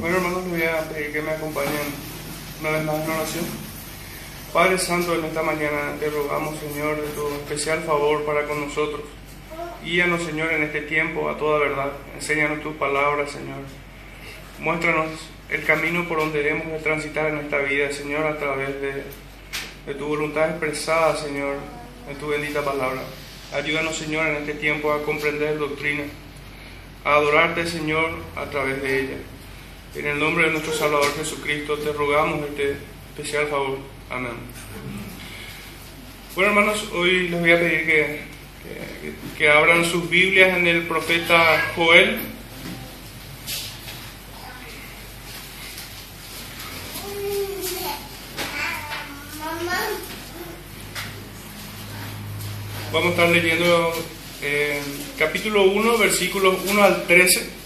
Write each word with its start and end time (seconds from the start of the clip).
Bueno, 0.00 0.16
hermanos, 0.16 0.44
les 0.44 0.50
voy 0.50 0.62
a 0.62 0.80
pedir 0.88 1.12
que 1.12 1.22
me 1.22 1.30
acompañen 1.30 1.70
una 2.60 2.70
vez 2.70 2.84
más 2.84 2.94
en 2.96 3.10
oración. 3.10 3.44
Padre 4.52 4.78
Santo, 4.78 5.14
en 5.14 5.24
esta 5.24 5.42
mañana 5.42 5.94
te 5.98 6.10
rogamos, 6.10 6.58
Señor, 6.58 6.96
de 7.00 7.08
tu 7.08 7.26
especial 7.28 7.82
favor 7.84 8.24
para 8.24 8.46
con 8.46 8.66
nosotros. 8.66 9.02
Guíanos, 9.84 10.22
Señor, 10.22 10.52
en 10.52 10.64
este 10.64 10.82
tiempo 10.82 11.30
a 11.30 11.38
toda 11.38 11.58
verdad. 11.58 11.92
Enséñanos 12.14 12.62
tus 12.62 12.76
palabras, 12.76 13.30
Señor. 13.30 13.60
Muéstranos 14.58 15.08
el 15.48 15.64
camino 15.64 16.06
por 16.06 16.18
donde 16.18 16.42
debemos 16.42 16.66
de 16.66 16.78
transitar 16.80 17.30
en 17.30 17.38
esta 17.38 17.58
vida, 17.58 17.90
Señor, 17.90 18.26
a 18.26 18.38
través 18.38 18.80
de, 18.80 19.04
de 19.86 19.94
tu 19.94 20.06
voluntad 20.06 20.50
expresada, 20.50 21.16
Señor, 21.16 21.56
en 22.08 22.16
tu 22.16 22.28
bendita 22.28 22.62
palabra. 22.62 23.00
Ayúdanos, 23.52 23.96
Señor, 23.96 24.26
en 24.26 24.36
este 24.36 24.54
tiempo 24.54 24.92
a 24.92 25.02
comprender 25.02 25.58
doctrina, 25.58 26.04
a 27.04 27.14
adorarte, 27.14 27.66
Señor, 27.66 28.10
a 28.36 28.44
través 28.46 28.82
de 28.82 29.00
ella. 29.00 29.16
En 29.96 30.06
el 30.06 30.20
nombre 30.20 30.44
de 30.44 30.52
nuestro 30.52 30.72
Salvador 30.72 31.12
Jesucristo 31.16 31.76
te 31.78 31.92
rogamos 31.92 32.48
este 32.48 32.76
especial 33.16 33.48
favor. 33.48 33.78
Amén. 34.08 34.32
Bueno, 36.36 36.50
hermanos, 36.50 36.88
hoy 36.92 37.28
les 37.28 37.40
voy 37.40 37.50
a 37.50 37.58
pedir 37.58 37.86
que, 37.86 38.20
que, 39.36 39.48
abran 39.50 39.84
sus 39.84 40.08
Biblias 40.08 40.56
en 40.56 40.66
el 40.66 40.82
profeta 40.86 41.72
Joel. 41.74 42.18
Vamos 52.92 53.06
a 53.06 53.10
estar 53.10 53.28
leyendo 53.28 53.92
eh, 54.42 54.82
capítulo 55.16 55.64
1, 55.64 55.98
versículos 55.98 56.56
1 56.66 56.82
al 56.82 57.06
13. 57.06 57.59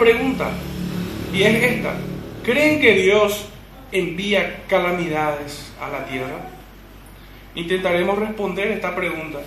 Pregunta, 0.00 0.50
y 1.32 1.42
es 1.42 1.62
esta. 1.62 1.94
¿Creen 2.42 2.80
que 2.80 2.94
Dios 2.94 3.46
envía 3.92 4.62
calamidades 4.66 5.72
a 5.80 5.88
la 5.90 6.06
tierra? 6.06 6.48
Intentaremos 7.54 8.18
responder 8.18 8.68
esta 8.68 8.96
pregunta. 8.96 9.40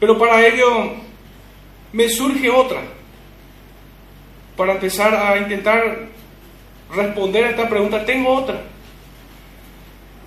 Pero 0.00 0.18
para 0.18 0.46
ello 0.46 0.92
me 1.92 2.08
surge 2.08 2.50
otra. 2.50 2.82
Para 4.56 4.72
empezar 4.72 5.14
a 5.14 5.38
intentar 5.38 6.08
responder 6.94 7.44
a 7.44 7.50
esta 7.50 7.68
pregunta, 7.68 8.04
tengo 8.04 8.34
otra. 8.34 8.60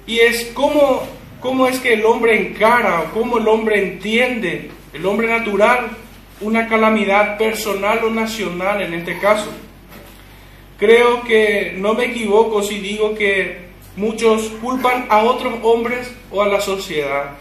Y 0.07 0.19
es 0.19 0.45
cómo, 0.53 1.03
cómo 1.41 1.67
es 1.67 1.79
que 1.79 1.93
el 1.93 2.05
hombre 2.05 2.47
encara 2.47 3.01
o 3.01 3.11
cómo 3.11 3.39
el 3.39 3.47
hombre 3.47 3.91
entiende, 3.93 4.71
el 4.93 5.05
hombre 5.05 5.27
natural, 5.27 5.97
una 6.41 6.67
calamidad 6.67 7.37
personal 7.37 8.03
o 8.03 8.09
nacional 8.09 8.81
en 8.81 8.93
este 8.93 9.19
caso. 9.19 9.51
Creo 10.77 11.23
que 11.23 11.75
no 11.77 11.93
me 11.93 12.05
equivoco 12.05 12.63
si 12.63 12.79
digo 12.79 13.15
que 13.15 13.69
muchos 13.95 14.43
culpan 14.61 15.05
a 15.09 15.23
otros 15.23 15.53
hombres 15.63 16.11
o 16.31 16.41
a 16.41 16.47
la 16.47 16.59
sociedad, 16.59 17.31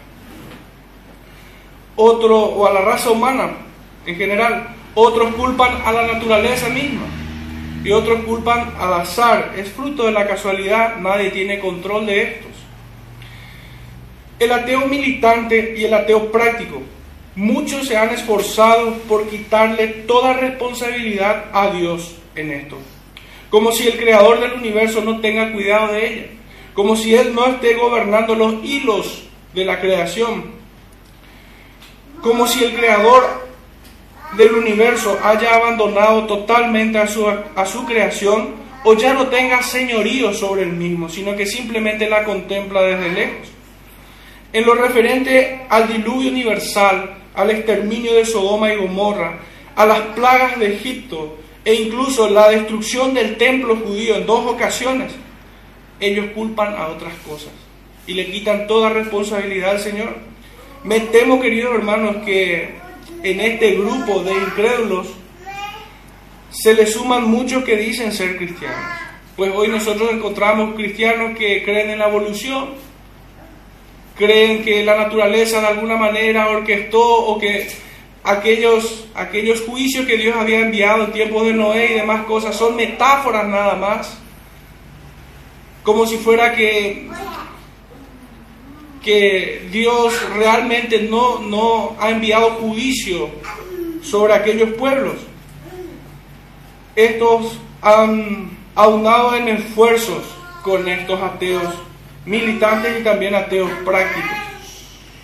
otro 1.95 2.37
o 2.37 2.67
a 2.67 2.73
la 2.73 2.81
raza 2.81 3.09
humana 3.09 3.51
en 4.05 4.15
general, 4.15 4.75
otros 4.93 5.33
culpan 5.35 5.81
a 5.85 5.91
la 5.91 6.07
naturaleza 6.07 6.69
misma 6.69 7.07
y 7.83 7.91
otros 7.91 8.23
culpan 8.25 8.73
al 8.79 8.93
azar, 8.93 9.53
es 9.57 9.69
fruto 9.69 10.05
de 10.05 10.11
la 10.11 10.27
casualidad, 10.27 10.97
nadie 10.97 11.31
tiene 11.31 11.59
control 11.59 12.05
de 12.05 12.21
estos. 12.23 12.51
El 14.39 14.51
ateo 14.51 14.87
militante 14.87 15.75
y 15.77 15.85
el 15.85 15.93
ateo 15.93 16.31
práctico, 16.31 16.81
muchos 17.35 17.87
se 17.87 17.97
han 17.97 18.09
esforzado 18.09 18.93
por 19.07 19.29
quitarle 19.29 19.87
toda 19.87 20.33
responsabilidad 20.33 21.45
a 21.53 21.71
Dios 21.71 22.15
en 22.35 22.51
esto, 22.51 22.77
como 23.49 23.71
si 23.71 23.87
el 23.87 23.97
creador 23.97 24.39
del 24.39 24.53
universo 24.53 25.01
no 25.01 25.19
tenga 25.19 25.51
cuidado 25.51 25.93
de 25.93 26.07
ella, 26.07 26.25
como 26.73 26.95
si 26.95 27.15
Él 27.15 27.33
no 27.33 27.47
esté 27.47 27.75
gobernando 27.75 28.35
los 28.35 28.63
hilos 28.63 29.23
de 29.53 29.65
la 29.65 29.79
creación, 29.79 30.51
como 32.21 32.47
si 32.47 32.63
el 32.63 32.73
creador 32.73 33.49
del 34.37 34.53
universo 34.53 35.19
haya 35.23 35.55
abandonado 35.55 36.25
totalmente 36.25 36.97
a 36.97 37.07
su, 37.07 37.27
a 37.27 37.65
su 37.65 37.85
creación 37.85 38.61
o 38.83 38.93
ya 38.93 39.13
no 39.13 39.27
tenga 39.27 39.61
señorío 39.61 40.33
sobre 40.33 40.63
el 40.63 40.71
mismo, 40.73 41.09
sino 41.09 41.35
que 41.35 41.45
simplemente 41.45 42.09
la 42.09 42.23
contempla 42.23 42.81
desde 42.81 43.09
lejos. 43.09 43.47
En 44.53 44.65
lo 44.65 44.73
referente 44.75 45.65
al 45.69 45.87
diluvio 45.87 46.29
universal, 46.29 47.20
al 47.35 47.51
exterminio 47.51 48.13
de 48.13 48.25
Sodoma 48.25 48.73
y 48.73 48.77
Gomorra, 48.77 49.39
a 49.75 49.85
las 49.85 49.99
plagas 50.15 50.59
de 50.59 50.73
Egipto 50.73 51.37
e 51.63 51.73
incluso 51.75 52.29
la 52.29 52.49
destrucción 52.49 53.13
del 53.13 53.37
templo 53.37 53.75
judío 53.77 54.15
en 54.15 54.25
dos 54.25 54.45
ocasiones, 54.45 55.11
ellos 55.99 56.27
culpan 56.33 56.75
a 56.75 56.87
otras 56.87 57.13
cosas 57.27 57.51
y 58.07 58.13
le 58.13 58.25
quitan 58.31 58.67
toda 58.67 58.89
responsabilidad 58.89 59.71
al 59.71 59.79
Señor. 59.79 60.15
Me 60.83 60.99
temo, 60.99 61.39
queridos 61.39 61.75
hermanos, 61.75 62.17
que 62.25 62.75
en 63.23 63.39
este 63.39 63.75
grupo 63.75 64.23
de 64.23 64.33
incrédulos 64.33 65.07
se 66.49 66.73
le 66.73 66.87
suman 66.87 67.29
muchos 67.29 67.63
que 67.63 67.77
dicen 67.77 68.11
ser 68.11 68.37
cristianos. 68.37 68.79
Pues 69.37 69.51
hoy 69.55 69.69
nosotros 69.69 70.11
encontramos 70.11 70.75
cristianos 70.75 71.37
que 71.37 71.63
creen 71.63 71.91
en 71.91 71.99
la 71.99 72.09
evolución, 72.09 72.69
creen 74.21 74.63
que 74.63 74.85
la 74.85 74.95
naturaleza 74.95 75.59
de 75.59 75.67
alguna 75.67 75.97
manera 75.97 76.47
orquestó 76.49 77.01
o 77.01 77.39
que 77.39 77.67
aquellos, 78.23 79.07
aquellos 79.15 79.61
juicios 79.61 80.05
que 80.05 80.17
Dios 80.17 80.35
había 80.37 80.59
enviado 80.59 81.05
en 81.05 81.11
tiempos 81.11 81.43
de 81.47 81.53
Noé 81.53 81.91
y 81.91 81.95
demás 81.95 82.25
cosas 82.25 82.55
son 82.55 82.75
metáforas 82.75 83.47
nada 83.47 83.75
más. 83.75 84.17
Como 85.83 86.05
si 86.05 86.17
fuera 86.17 86.53
que 86.53 87.09
que 89.01 89.67
Dios 89.71 90.13
realmente 90.35 91.07
no, 91.09 91.39
no 91.39 91.95
ha 91.99 92.11
enviado 92.11 92.51
juicio 92.51 93.29
sobre 94.03 94.35
aquellos 94.35 94.73
pueblos. 94.73 95.15
Estos 96.95 97.57
han 97.81 98.51
aunado 98.75 99.33
en 99.33 99.47
esfuerzos 99.47 100.23
con 100.63 100.87
estos 100.87 101.19
ateos 101.19 101.73
militantes 102.25 102.99
y 102.99 103.03
también 103.03 103.35
ateos 103.35 103.71
prácticos, 103.85 104.31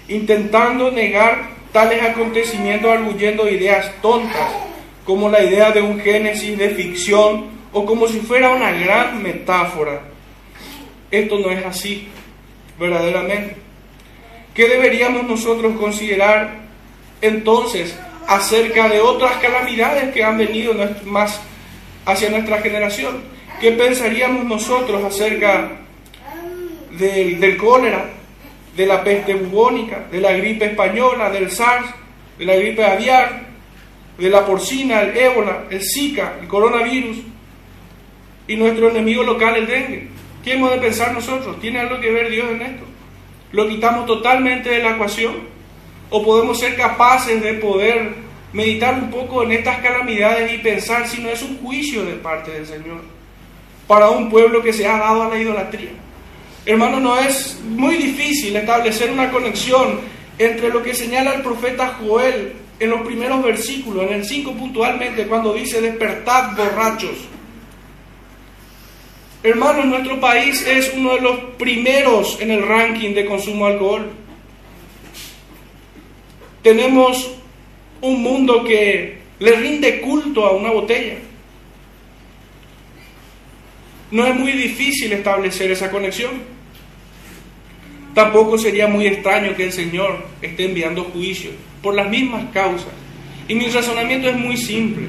intentando 0.07 0.91
negar 0.91 1.49
tales 1.71 2.01
acontecimientos 2.01 2.91
arguyendo 2.91 3.49
ideas 3.49 3.91
tontas, 4.01 4.51
como 5.05 5.29
la 5.29 5.44
idea 5.44 5.71
de 5.71 5.81
un 5.81 5.99
génesis 5.99 6.57
de 6.57 6.69
ficción 6.71 7.45
o 7.71 7.85
como 7.85 8.07
si 8.07 8.19
fuera 8.19 8.49
una 8.49 8.71
gran 8.71 9.21
metáfora. 9.21 10.01
Esto 11.11 11.39
no 11.39 11.49
es 11.51 11.65
así, 11.65 12.07
verdaderamente. 12.79 13.55
¿Qué 14.53 14.67
deberíamos 14.67 15.23
nosotros 15.23 15.77
considerar 15.77 16.55
entonces 17.21 17.97
acerca 18.27 18.89
de 18.89 18.99
otras 18.99 19.38
calamidades 19.38 20.13
que 20.13 20.23
han 20.23 20.38
venido 20.38 20.73
más 21.05 21.39
hacia 22.05 22.29
nuestra 22.29 22.59
generación? 22.61 23.21
¿Qué 23.61 23.71
pensaríamos 23.71 24.45
nosotros 24.45 25.03
acerca 25.03 25.71
del, 26.97 27.39
del 27.39 27.57
cólera, 27.57 28.09
de 28.75 28.85
la 28.85 29.03
peste 29.03 29.33
bubónica, 29.33 30.05
de 30.11 30.21
la 30.21 30.33
gripe 30.33 30.65
española, 30.65 31.29
del 31.29 31.49
SARS, 31.49 31.88
de 32.38 32.45
la 32.45 32.55
gripe 32.55 32.85
aviar, 32.85 33.47
de 34.17 34.29
la 34.29 34.45
porcina, 34.45 35.01
el 35.01 35.17
ébola, 35.17 35.65
el 35.69 35.81
Zika, 35.81 36.35
el 36.41 36.47
coronavirus 36.47 37.17
y 38.47 38.55
nuestro 38.55 38.89
enemigo 38.89 39.23
local, 39.23 39.55
el 39.55 39.67
dengue? 39.67 40.07
¿Qué 40.44 40.53
hemos 40.53 40.71
de 40.71 40.77
pensar 40.77 41.13
nosotros? 41.13 41.59
¿Tiene 41.59 41.79
algo 41.79 41.99
que 41.99 42.11
ver 42.11 42.29
Dios 42.29 42.49
en 42.49 42.61
esto? 42.61 42.83
¿Lo 43.51 43.68
quitamos 43.68 44.06
totalmente 44.06 44.69
de 44.69 44.83
la 44.83 44.92
ecuación? 44.92 45.35
¿O 46.09 46.23
podemos 46.23 46.59
ser 46.59 46.75
capaces 46.75 47.42
de 47.42 47.56
poder 47.56 48.13
meditar 48.54 48.94
un 48.95 49.11
poco 49.11 49.44
en 49.44 49.51
estas 49.51 49.80
calamidades 49.80 50.54
y 50.54 50.59
pensar 50.59 51.07
si 51.07 51.21
no 51.21 51.30
es 51.30 51.42
un 51.42 51.57
juicio 51.57 52.06
de 52.06 52.13
parte 52.13 52.51
del 52.51 52.66
Señor 52.66 53.01
para 53.87 54.09
un 54.09 54.30
pueblo 54.30 54.63
que 54.63 54.71
se 54.73 54.87
ha 54.87 54.97
dado 54.97 55.23
a 55.23 55.30
la 55.30 55.37
idolatría? 55.37 55.92
Hermano, 56.68 57.00
no 57.00 57.18
es 57.18 57.57
muy 57.64 57.95
difícil 57.95 58.56
establecer 58.56 59.09
una 59.09 59.31
conexión 59.31 60.02
entre 60.38 60.69
lo 60.69 60.83
que 60.83 60.94
señala 60.94 61.33
el 61.33 61.42
profeta 61.42 61.97
Joel 62.00 62.54
en 62.78 62.90
los 62.90 63.02
primeros 63.02 63.42
versículos, 63.42 64.04
en 64.04 64.14
el 64.14 64.26
5 64.26 64.52
puntualmente, 64.52 65.26
cuando 65.28 65.54
dice 65.54 65.81
despertad 65.81 66.56
borrachos 66.56 67.18
Hermanos, 69.44 69.86
nuestro 69.86 70.19
país 70.19 70.66
es 70.68 70.92
uno 70.94 71.14
de 71.16 71.21
los 71.21 71.40
primeros 71.57 72.38
en 72.42 72.52
el 72.52 72.68
ranking 72.68 73.14
de 73.14 73.26
consumo 73.26 73.68
de 73.68 73.74
alcohol. 73.74 74.12
Tenemos 76.62 77.31
un 78.02 78.21
mundo 78.21 78.66
que 78.66 79.19
le 79.40 79.52
rinde 79.54 80.02
culto 80.02 80.45
a 80.45 80.52
una 80.52 80.71
botella. 80.71 81.16
No 84.12 84.26
es 84.26 84.36
muy 84.36 84.52
difícil 84.52 85.14
establecer 85.14 85.71
esa 85.71 85.92
conexión. 85.92 86.56
Tampoco 88.18 88.57
sería 88.57 88.88
muy 88.88 89.06
extraño 89.06 89.56
que 89.56 89.66
el 89.66 89.71
Señor 89.71 90.26
esté 90.42 90.66
enviando 90.66 91.04
juicio 91.04 91.52
por 91.83 91.94
las 91.94 92.09
mismas 92.09 92.45
causas. 92.52 92.90
Y 93.47 93.54
mi 93.54 93.68
razonamiento 93.68 94.28
es 94.28 94.36
muy 94.36 94.57
simple. 94.57 95.06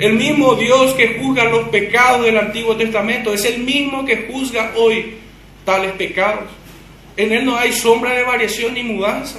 El 0.00 0.14
mismo 0.14 0.56
Dios 0.56 0.92
que 0.94 1.20
juzga 1.20 1.44
los 1.44 1.68
pecados 1.68 2.24
del 2.24 2.36
Antiguo 2.36 2.74
Testamento 2.74 3.32
es 3.32 3.44
el 3.44 3.62
mismo 3.62 4.04
que 4.04 4.26
juzga 4.28 4.72
hoy 4.76 5.18
tales 5.64 5.92
pecados. 5.92 6.50
En 7.16 7.30
Él 7.30 7.44
no 7.44 7.56
hay 7.56 7.72
sombra 7.72 8.12
de 8.12 8.24
variación 8.24 8.74
ni 8.74 8.82
mudanza. 8.82 9.38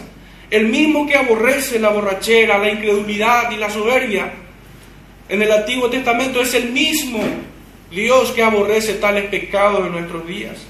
El 0.50 0.68
mismo 0.68 1.06
que 1.06 1.18
aborrece 1.18 1.80
la 1.80 1.90
borrachera, 1.90 2.58
la 2.58 2.72
incredulidad 2.72 3.52
y 3.52 3.58
la 3.58 3.70
soberbia 3.70 4.32
en 5.28 5.42
el 5.42 5.52
Antiguo 5.52 5.90
Testamento 5.90 6.40
es 6.40 6.54
el 6.54 6.72
mismo 6.72 7.20
Dios 7.92 8.32
que 8.32 8.44
aborrece 8.44 8.94
tales 8.94 9.26
pecados 9.26 9.86
en 9.86 9.92
nuestros 9.92 10.26
días. 10.26 10.68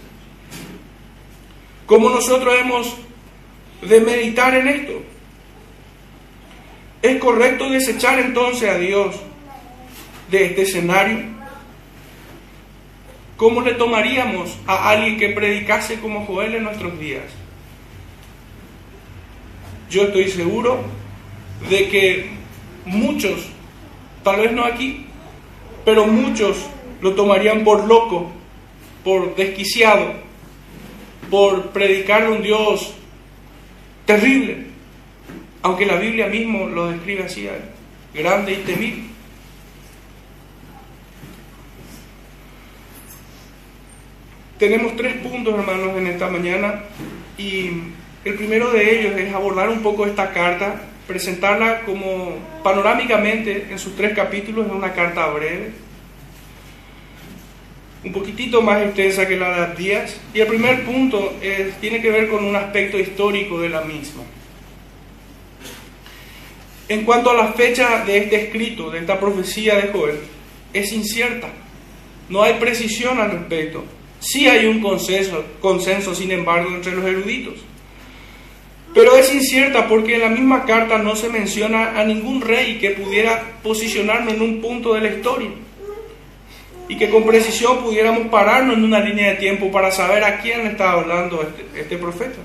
¿Cómo 1.94 2.10
nosotros 2.10 2.56
hemos 2.60 2.96
de 3.84 4.02
meditar 4.02 4.56
en 4.56 4.68
esto? 4.68 4.94
¿Es 7.04 7.20
correcto 7.20 7.70
desechar 7.70 8.18
entonces 8.18 8.68
a 8.68 8.80
Dios 8.80 9.16
de 10.32 10.46
este 10.46 10.64
escenario? 10.64 11.20
¿Cómo 13.38 13.62
le 13.62 13.76
tomaríamos 13.76 14.58
a 14.66 14.90
alguien 14.90 15.20
que 15.20 15.30
predicase 15.30 16.00
como 16.00 16.26
Joel 16.26 16.56
en 16.56 16.64
nuestros 16.64 17.00
días? 17.00 17.26
Yo 19.88 20.06
estoy 20.06 20.30
seguro 20.30 20.80
de 21.70 21.90
que 21.90 22.30
muchos, 22.86 23.50
tal 24.24 24.38
vez 24.38 24.52
no 24.52 24.66
aquí, 24.66 25.06
pero 25.86 26.08
muchos 26.08 26.58
lo 27.02 27.14
tomarían 27.14 27.64
por 27.64 27.84
loco, 27.88 28.32
por 29.04 29.36
desquiciado, 29.36 30.23
por 31.34 31.72
predicar 31.72 32.30
un 32.30 32.44
Dios 32.44 32.94
terrible, 34.06 34.68
aunque 35.64 35.84
la 35.84 35.96
Biblia 35.96 36.28
mismo 36.28 36.68
lo 36.68 36.92
describe 36.92 37.24
así, 37.24 37.48
¿eh? 37.48 37.60
grande 38.14 38.54
y 38.54 38.58
temible. 38.58 39.04
Tenemos 44.60 44.96
tres 44.96 45.16
puntos, 45.28 45.56
hermanos, 45.56 45.98
en 45.98 46.06
esta 46.06 46.30
mañana 46.30 46.84
y 47.36 47.82
el 48.26 48.36
primero 48.36 48.70
de 48.70 49.00
ellos 49.00 49.20
es 49.20 49.34
abordar 49.34 49.70
un 49.70 49.82
poco 49.82 50.06
esta 50.06 50.32
carta, 50.34 50.84
presentarla 51.08 51.82
como 51.82 52.36
panorámicamente 52.64 53.70
en 53.72 53.80
sus 53.80 53.96
tres 53.96 54.14
capítulos, 54.14 54.68
es 54.68 54.72
una 54.72 54.94
carta 54.94 55.26
breve 55.32 55.72
un 58.04 58.12
poquitito 58.12 58.62
más 58.62 58.82
extensa 58.82 59.28
que 59.28 59.38
la 59.38 59.68
de 59.68 59.76
Díaz. 59.76 60.20
Y 60.34 60.42
el 60.42 60.48
primer 60.48 60.84
punto 60.86 61.34
tiene 61.80 62.02
que 62.02 62.12
ver 62.12 62.28
con 62.28 62.44
un 62.44 62.56
aspecto 62.56 62.98
histórico 63.00 63.60
de 63.60 63.70
la 63.70 63.82
misma. 63.82 64.24
En 66.90 67.06
cuanto 67.06 67.32
a 67.32 67.34
la 67.34 67.54
fecha 67.54 68.04
de 68.06 68.18
este 68.18 68.44
escrito, 68.44 68.92
de 68.92 69.00
esta 69.00 69.20
profecía 69.20 69.76
de 69.78 69.88
Joel, 69.88 70.20
es 70.74 70.92
incierta. 70.92 71.48
No 72.30 72.44
hay 72.44 72.56
precisión 72.56 73.20
al 73.20 73.32
respecto. 73.32 73.86
Sí 74.20 74.48
hay 74.48 74.66
un 74.66 74.82
consenso, 74.82 75.44
consenso, 75.60 76.14
sin 76.14 76.32
embargo, 76.32 76.70
entre 76.74 76.94
los 76.94 77.06
eruditos. 77.06 77.56
Pero 78.94 79.16
es 79.16 79.34
incierta 79.34 79.88
porque 79.88 80.16
en 80.16 80.22
la 80.22 80.30
misma 80.30 80.66
carta 80.66 80.98
no 80.98 81.16
se 81.16 81.30
menciona 81.30 82.00
a 82.00 82.04
ningún 82.04 82.42
rey 82.42 82.78
que 82.80 82.92
pudiera 82.92 83.58
posicionarnos 83.64 84.34
en 84.34 84.42
un 84.42 84.62
punto 84.62 84.94
de 84.94 85.02
la 85.02 85.10
historia 85.10 85.50
y 86.88 86.98
que 86.98 87.10
con 87.10 87.26
precisión 87.26 87.84
pudiéramos 87.84 88.28
pararnos 88.28 88.78
en 88.78 88.84
una 88.84 89.00
línea 89.00 89.32
de 89.32 89.36
tiempo 89.38 89.72
para 89.72 89.92
saber 89.92 90.24
a 90.24 90.40
quién 90.40 90.68
está 90.68 90.92
hablando 90.92 91.42
este, 91.42 91.80
este 91.80 91.98
profeta. 91.98 92.40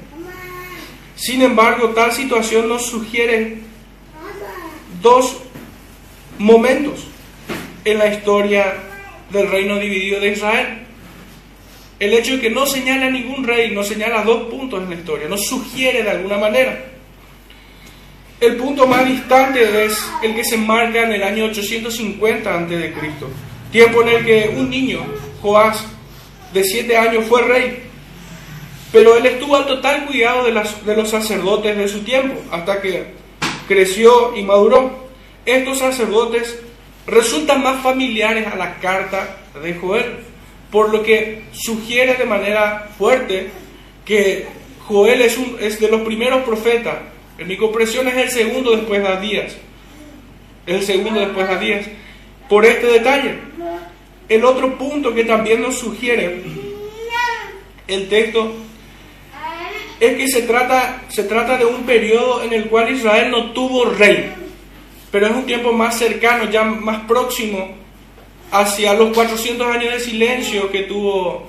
Sin 1.16 1.42
embargo, 1.42 1.88
tal 1.90 2.12
situación 2.12 2.68
nos 2.68 2.87
sugiere 2.87 3.59
dos 5.02 5.38
momentos 6.38 7.07
en 7.85 7.99
la 7.99 8.07
historia 8.07 8.75
del 9.30 9.50
reino 9.50 9.78
dividido 9.78 10.21
de 10.21 10.33
Israel. 10.33 10.78
El 11.99 12.14
hecho 12.14 12.35
de 12.35 12.40
que 12.40 12.50
no 12.50 12.66
señala 12.66 13.11
ningún 13.11 13.45
rey, 13.45 13.75
no 13.75 13.83
señala 13.83 14.23
dos 14.23 14.45
puntos 14.45 14.83
en 14.83 14.90
la 14.90 14.95
historia, 14.95 15.28
no 15.28 15.37
sugiere 15.37 16.04
de 16.04 16.11
alguna 16.11 16.38
manera. 16.38 16.85
El 18.40 18.57
punto 18.57 18.87
más 18.87 19.04
distante 19.04 19.85
es 19.85 20.00
el 20.23 20.33
que 20.37 20.45
se 20.45 20.57
marca 20.57 21.02
en 21.02 21.12
el 21.12 21.23
año 21.25 21.47
850 21.47 22.54
a.C., 22.54 22.95
tiempo 23.70 24.02
en 24.02 24.08
el 24.08 24.25
que 24.25 24.54
un 24.56 24.70
niño, 24.70 25.00
Joás, 25.42 25.84
de 26.52 26.64
siete 26.64 26.96
años, 26.96 27.25
fue 27.26 27.42
rey. 27.42 27.82
Pero 28.92 29.16
él 29.16 29.26
estuvo 29.26 29.56
al 29.56 29.66
total 29.66 30.06
cuidado 30.06 30.44
de, 30.44 30.52
de 30.52 30.96
los 30.96 31.10
sacerdotes 31.10 31.76
de 31.76 31.88
su 31.88 32.00
tiempo, 32.00 32.40
hasta 32.50 32.80
que 32.80 33.12
creció 33.66 34.37
y 34.37 34.42
maduró. 34.42 35.08
Estos 35.44 35.78
sacerdotes 35.78 36.58
resultan 37.06 37.62
más 37.62 37.82
familiares 37.82 38.46
a 38.46 38.56
la 38.56 38.76
carta 38.76 39.37
de 39.62 39.75
Joel, 39.75 40.16
por 40.70 40.90
lo 40.90 41.02
que 41.02 41.42
sugiere 41.52 42.14
de 42.14 42.25
manera 42.25 42.90
fuerte 42.98 43.50
que 44.04 44.46
Joel 44.87 45.20
es, 45.20 45.37
un, 45.37 45.56
es 45.60 45.78
de 45.80 45.88
los 45.88 46.00
primeros 46.02 46.42
profetas. 46.42 46.96
En 47.38 47.46
mi 47.46 47.56
comprensión 47.56 48.08
es 48.08 48.16
el 48.16 48.30
segundo 48.30 48.75
después 48.75 49.02
de 49.02 49.08
Adías. 49.08 49.56
El 50.66 50.82
segundo 50.82 51.20
después 51.20 51.46
de 51.46 51.54
Adías. 51.54 51.87
Por 52.48 52.64
este 52.64 52.86
detalle. 52.86 53.38
El 54.28 54.44
otro 54.44 54.76
punto 54.76 55.14
que 55.14 55.24
también 55.24 55.62
nos 55.62 55.78
sugiere 55.78 56.42
el 57.86 58.08
texto 58.08 58.52
es 60.00 60.16
que 60.16 60.28
se 60.28 60.42
trata, 60.42 61.02
se 61.08 61.24
trata 61.24 61.56
de 61.56 61.64
un 61.64 61.82
periodo 61.84 62.42
en 62.42 62.52
el 62.52 62.66
cual 62.66 62.90
Israel 62.90 63.30
no 63.30 63.52
tuvo 63.52 63.86
rey, 63.86 64.32
pero 65.10 65.26
es 65.26 65.32
un 65.32 65.46
tiempo 65.46 65.72
más 65.72 65.98
cercano, 65.98 66.48
ya 66.50 66.62
más 66.62 67.00
próximo 67.06 67.74
hacia 68.50 68.94
los 68.94 69.12
400 69.14 69.66
años 69.66 69.92
de 69.94 70.00
silencio 70.00 70.70
que 70.70 70.82
tuvo, 70.82 71.48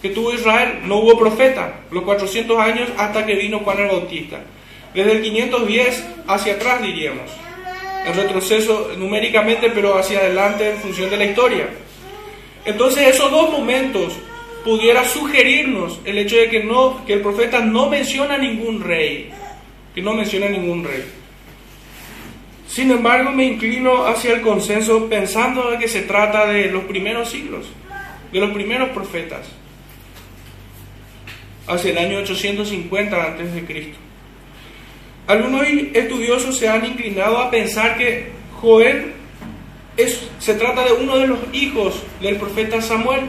que 0.00 0.10
tuvo 0.10 0.32
Israel. 0.32 0.80
No 0.84 0.98
hubo 0.98 1.18
profeta, 1.18 1.80
los 1.90 2.04
400 2.04 2.58
años 2.58 2.88
hasta 2.96 3.26
que 3.26 3.34
vino 3.34 3.58
Juan 3.60 3.80
el 3.80 3.88
Bautista. 3.88 4.40
Desde 4.94 5.12
el 5.12 5.22
510 5.22 6.04
hacia 6.28 6.54
atrás 6.54 6.82
diríamos, 6.82 7.30
en 8.06 8.14
retroceso 8.14 8.92
numéricamente, 8.96 9.70
pero 9.70 9.98
hacia 9.98 10.20
adelante 10.20 10.70
en 10.70 10.76
función 10.78 11.10
de 11.10 11.16
la 11.16 11.24
historia. 11.24 11.68
Entonces 12.64 13.08
esos 13.08 13.30
dos 13.30 13.50
momentos 13.50 14.14
pudiera 14.64 15.04
sugerirnos 15.04 16.00
el 16.04 16.18
hecho 16.18 16.36
de 16.36 16.48
que, 16.48 16.62
no, 16.62 17.04
que 17.04 17.14
el 17.14 17.20
profeta 17.20 17.60
no 17.60 17.88
menciona 17.88 18.38
ningún 18.38 18.82
rey, 18.82 19.30
que 19.94 20.02
no 20.02 20.14
menciona 20.14 20.48
ningún 20.48 20.84
rey. 20.84 21.04
Sin 22.68 22.90
embargo, 22.90 23.30
me 23.30 23.44
inclino 23.44 24.04
hacia 24.06 24.34
el 24.34 24.40
consenso 24.40 25.08
pensando 25.08 25.76
que 25.78 25.88
se 25.88 26.02
trata 26.02 26.46
de 26.46 26.66
los 26.66 26.84
primeros 26.84 27.30
siglos, 27.30 27.66
de 28.32 28.40
los 28.40 28.50
primeros 28.50 28.90
profetas, 28.90 29.46
hacia 31.68 31.90
el 31.90 31.98
año 31.98 32.18
850 32.18 33.22
a.C. 33.22 33.94
Algunos 35.26 35.66
estudiosos 35.92 36.56
se 36.56 36.68
han 36.68 36.86
inclinado 36.86 37.38
a 37.38 37.50
pensar 37.50 37.96
que 37.96 38.30
Joel 38.60 39.12
es, 39.96 40.28
se 40.38 40.54
trata 40.54 40.84
de 40.84 40.92
uno 40.92 41.18
de 41.18 41.26
los 41.26 41.38
hijos 41.52 42.02
del 42.20 42.36
profeta 42.36 42.80
Samuel, 42.80 43.22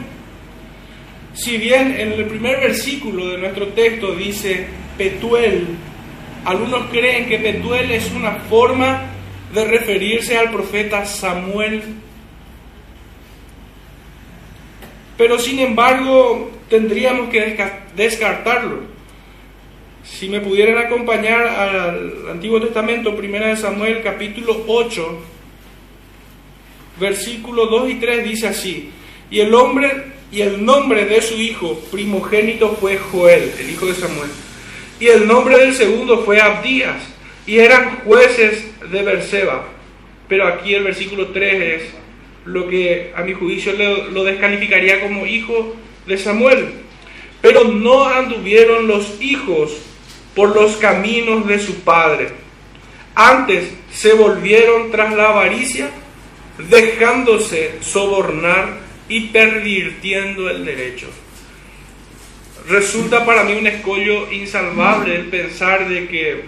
si 1.34 1.56
bien 1.56 1.94
en 1.98 2.12
el 2.12 2.26
primer 2.26 2.58
versículo 2.60 3.28
de 3.28 3.38
nuestro 3.38 3.68
texto 3.68 4.14
dice 4.14 4.66
Petuel, 4.96 5.68
algunos 6.44 6.90
creen 6.90 7.28
que 7.28 7.38
Petuel 7.38 7.90
es 7.92 8.10
una 8.12 8.32
forma 8.48 9.02
de 9.54 9.64
referirse 9.64 10.36
al 10.36 10.50
profeta 10.50 11.04
Samuel. 11.04 11.82
Pero 15.16 15.38
sin 15.38 15.60
embargo 15.60 16.50
tendríamos 16.68 17.28
que 17.28 17.56
descartarlo. 17.94 18.82
Si 20.10 20.28
me 20.28 20.40
pudieran 20.40 20.78
acompañar 20.78 21.46
al 21.46 22.30
Antiguo 22.30 22.60
Testamento, 22.60 23.16
Primera 23.16 23.48
de 23.48 23.56
Samuel, 23.56 24.02
capítulo 24.02 24.64
8, 24.66 25.18
versículo 26.98 27.66
2 27.66 27.90
y 27.90 27.94
3 27.96 28.24
dice 28.24 28.48
así, 28.48 28.90
y 29.30 29.40
el 29.40 29.54
hombre 29.54 30.18
y 30.30 30.42
el 30.42 30.64
nombre 30.64 31.06
de 31.06 31.22
su 31.22 31.34
hijo 31.34 31.80
primogénito 31.90 32.76
fue 32.80 32.98
Joel, 32.98 33.52
el 33.58 33.70
hijo 33.70 33.86
de 33.86 33.94
Samuel. 33.94 34.28
Y 35.00 35.06
el 35.06 35.26
nombre 35.26 35.56
del 35.58 35.74
segundo 35.74 36.22
fue 36.24 36.40
Abdías. 36.40 36.96
Y 37.46 37.58
eran 37.58 38.00
jueces 38.00 38.66
de 38.90 39.02
Berseba. 39.02 39.68
Pero 40.28 40.46
aquí 40.46 40.74
el 40.74 40.84
versículo 40.84 41.28
3 41.28 41.62
es 41.62 41.82
lo 42.44 42.68
que 42.68 43.12
a 43.14 43.22
mi 43.22 43.32
juicio 43.32 43.72
lo, 44.12 44.24
descalificaría 44.24 45.00
como 45.00 45.26
hijo 45.26 45.76
de 46.06 46.18
Samuel. 46.18 46.72
Pero 47.40 47.64
no 47.64 48.04
anduvieron 48.04 48.86
los 48.86 49.22
hijos 49.22 49.78
por 50.38 50.54
los 50.54 50.76
caminos 50.76 51.48
de 51.48 51.58
su 51.58 51.80
padre. 51.80 52.28
Antes 53.16 53.72
se 53.90 54.12
volvieron 54.12 54.92
tras 54.92 55.12
la 55.12 55.30
avaricia, 55.30 55.90
dejándose 56.70 57.78
sobornar 57.80 58.78
y 59.08 59.30
pervirtiendo 59.30 60.48
el 60.48 60.64
derecho. 60.64 61.08
Resulta 62.68 63.26
para 63.26 63.42
mí 63.42 63.54
un 63.54 63.66
escollo 63.66 64.30
insalvable 64.30 65.16
el 65.16 65.24
pensar 65.26 65.88
de 65.88 66.06
que 66.06 66.44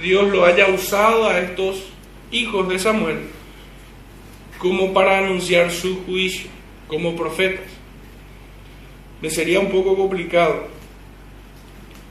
Dios 0.00 0.28
lo 0.30 0.44
haya 0.44 0.68
usado 0.68 1.28
a 1.28 1.40
estos 1.40 1.88
hijos 2.30 2.68
de 2.68 2.78
Samuel 2.78 3.22
como 4.58 4.92
para 4.92 5.18
anunciar 5.18 5.72
su 5.72 6.04
juicio 6.04 6.48
como 6.86 7.16
profetas. 7.16 7.66
Me 9.20 9.30
sería 9.30 9.58
un 9.58 9.72
poco 9.72 9.96
complicado, 9.96 10.68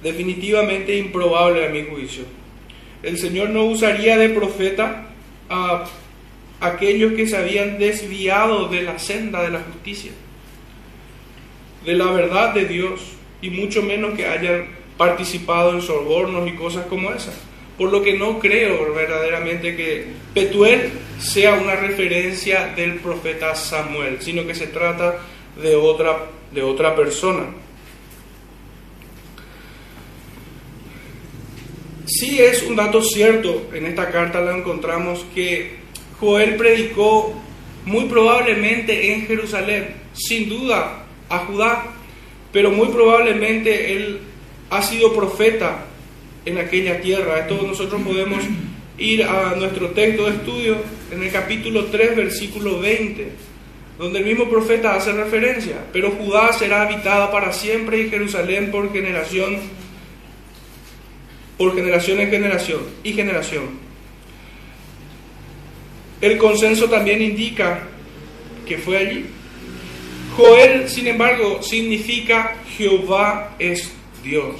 definitivamente 0.04 0.98
improbable 0.98 1.66
a 1.66 1.70
mi 1.70 1.84
juicio. 1.84 2.24
El 3.02 3.18
Señor 3.18 3.50
no 3.50 3.64
usaría 3.66 4.18
de 4.18 4.30
profeta 4.30 5.08
a 5.50 5.86
aquellos 6.60 7.14
que 7.14 7.28
se 7.28 7.38
habían 7.38 7.78
desviado 7.78 8.68
de 8.68 8.84
la 8.84 9.00
senda 9.00 9.42
de 9.42 9.50
la 9.50 9.60
justicia, 9.60 10.12
de 11.86 11.94
la 11.94 12.12
verdad 12.12 12.54
de 12.54 12.66
Dios, 12.66 13.02
y 13.42 13.50
mucho 13.50 13.82
menos 13.82 14.14
que 14.14 14.26
hayan 14.26 14.68
participado 14.98 15.74
en 15.74 15.82
sobornos 15.82 16.48
y 16.48 16.54
cosas 16.54 16.86
como 16.86 17.12
esas. 17.12 17.36
Por 17.78 17.92
lo 17.92 18.04
que 18.04 18.18
no 18.18 18.40
creo 18.40 18.94
verdaderamente 18.94 19.76
que 19.76 20.08
Petuel 20.34 20.92
sea 21.20 21.56
una 21.56 21.76
referencia 21.76 22.72
del 22.76 22.96
profeta 22.96 23.56
Samuel, 23.56 24.18
sino 24.22 24.46
que 24.46 24.56
se 24.56 24.68
trata 24.68 25.18
de 25.62 25.76
otra, 25.76 26.26
de 26.52 26.62
otra 26.62 26.96
persona. 26.96 27.48
Sí 32.20 32.40
es 32.40 32.62
un 32.64 32.76
dato 32.76 33.02
cierto, 33.02 33.70
en 33.74 33.88
esta 33.88 34.12
carta 34.12 34.40
lo 34.40 34.56
encontramos 34.56 35.26
que 35.34 35.78
Joel 36.20 36.58
predicó 36.58 37.34
muy 37.86 38.06
probablemente 38.06 39.14
en 39.14 39.26
Jerusalén, 39.26 39.96
sin 40.14 40.48
duda 40.48 41.06
a 41.28 41.40
Judá, 41.40 41.86
pero 42.52 42.70
muy 42.70 42.90
probablemente 42.90 43.94
él 43.94 44.20
ha 44.70 44.84
sido 44.84 45.14
profeta 45.14 45.86
en 46.46 46.60
aquella 46.60 47.02
tierra. 47.02 47.40
Esto 47.40 47.66
nosotros 47.66 48.02
podemos 48.04 48.44
ir 49.00 49.24
a 49.24 49.56
nuestro 49.56 49.90
texto 49.90 50.26
de 50.26 50.38
estudio 50.38 50.78
en 51.12 51.24
el 51.24 51.32
capítulo 51.32 51.86
3, 51.86 52.16
versículo 52.16 52.80
20. 52.80 53.54
donde 53.98 54.20
el 54.20 54.26
mismo 54.26 54.50
profeta 54.50 54.96
hace 54.96 55.12
referencia, 55.12 55.76
pero 55.94 56.12
Judá 56.12 56.52
será 56.52 56.82
habitada 56.82 57.32
para 57.32 57.54
siempre 57.54 58.02
y 58.02 58.10
Jerusalén 58.10 58.72
por 58.72 58.92
generación, 58.92 59.58
por 61.64 61.76
generación 61.76 62.20
en 62.20 62.30
generación 62.30 62.82
y 63.06 63.14
generación. 63.14 63.64
El 66.20 66.38
consenso 66.38 66.90
también 66.90 67.22
indica 67.22 67.88
que 68.68 68.78
fue 68.78 68.98
allí. 68.98 69.26
Joel, 70.36 70.90
sin 70.90 71.08
embargo, 71.08 71.64
significa 71.64 72.58
Jehová 72.78 73.56
es 73.60 73.94
Dios. 74.22 74.56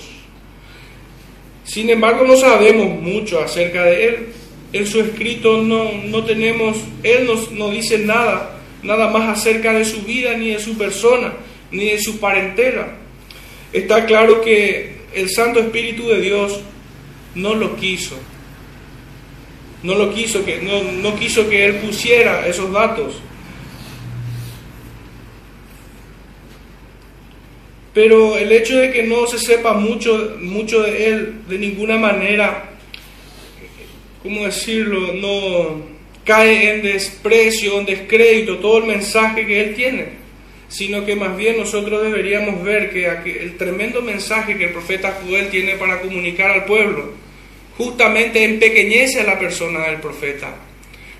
Sin 1.66 1.90
embargo, 1.90 2.26
no 2.26 2.38
sabemos 2.38 3.02
mucho 3.02 3.42
acerca 3.42 3.84
de 3.84 4.06
él. 4.06 4.28
En 4.72 4.88
su 4.88 5.02
escrito 5.02 5.62
no, 5.62 5.92
no 6.06 6.24
tenemos, 6.24 6.78
él 7.04 7.26
nos, 7.26 7.52
no 7.52 7.70
dice 7.70 7.98
nada, 7.98 8.62
nada 8.82 9.10
más 9.10 9.40
acerca 9.40 9.74
de 9.74 9.84
su 9.84 10.04
vida, 10.04 10.38
ni 10.38 10.52
de 10.52 10.60
su 10.60 10.78
persona, 10.78 11.34
ni 11.70 11.84
de 11.84 12.00
su 12.00 12.22
parentela. 12.22 12.96
Está 13.74 14.06
claro 14.06 14.40
que 14.40 14.94
el 15.14 15.30
Santo 15.30 15.60
Espíritu 15.60 16.08
de 16.08 16.22
Dios 16.22 16.62
no 17.36 17.56
lo 17.56 17.76
quiso. 17.76 18.18
No 19.84 19.96
lo 19.96 20.14
quiso, 20.14 20.46
que, 20.46 20.62
no, 20.62 20.82
no 20.84 21.16
quiso 21.16 21.50
que 21.50 21.66
él 21.66 21.76
pusiera 21.76 22.48
esos 22.48 22.72
datos. 22.72 23.16
Pero 27.94 28.38
el 28.38 28.52
hecho 28.52 28.78
de 28.78 28.92
que 28.92 29.04
no 29.04 29.28
se 29.28 29.38
sepa 29.38 29.74
mucho, 29.74 30.38
mucho 30.40 30.82
de 30.82 31.08
él 31.08 31.34
de 31.48 31.60
ninguna 31.60 31.98
manera, 31.98 32.72
¿cómo 34.24 34.46
decirlo? 34.46 35.14
No 35.14 35.84
cae 36.26 36.76
en 36.76 36.82
desprecio, 36.82 37.80
en 37.80 37.86
descrédito 37.86 38.58
todo 38.58 38.80
el 38.80 38.86
mensaje 38.86 39.46
que 39.46 39.62
él 39.62 39.76
tiene, 39.76 40.08
sino 40.70 41.06
que 41.06 41.16
más 41.16 41.38
bien 41.38 41.58
nosotros 41.58 42.02
deberíamos 42.02 42.64
ver 42.64 42.92
que 42.92 43.06
el 43.44 43.58
tremendo 43.58 44.02
mensaje 44.02 44.58
que 44.58 44.66
el 44.66 44.72
profeta 44.72 45.20
Joel 45.28 45.50
tiene 45.50 45.76
para 45.76 46.02
comunicar 46.02 46.50
al 46.50 46.66
pueblo, 46.66 47.12
justamente 47.78 48.44
empequeñece 48.44 49.22
a 49.22 49.26
la 49.26 49.40
persona 49.40 49.88
del 49.88 50.00
profeta, 50.00 50.56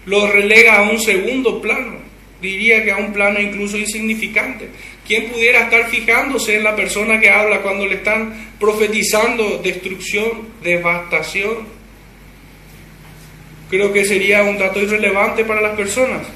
lo 0.06 0.28
relega 0.28 0.78
a 0.78 0.90
un 0.90 1.00
segundo 1.00 1.62
plano, 1.62 1.98
diría 2.42 2.84
que 2.84 2.92
a 2.92 2.98
un 2.98 3.14
plano 3.14 3.40
incluso 3.40 3.78
insignificante. 3.78 4.68
¿Quién 5.08 5.30
pudiera 5.30 5.64
estar 5.64 5.90
fijándose 5.90 6.56
en 6.58 6.64
la 6.64 6.76
persona 6.76 7.20
que 7.20 7.30
habla 7.30 7.62
cuando 7.62 7.86
le 7.86 7.96
están 7.96 8.54
profetizando 8.60 9.58
destrucción, 9.58 10.50
devastación? 10.62 11.68
Creo 13.70 13.92
que 13.92 14.06
sería 14.06 14.44
un 14.44 14.58
dato 14.58 14.82
irrelevante 14.82 15.44
para 15.44 15.62
las 15.62 15.76
personas. 15.76 16.28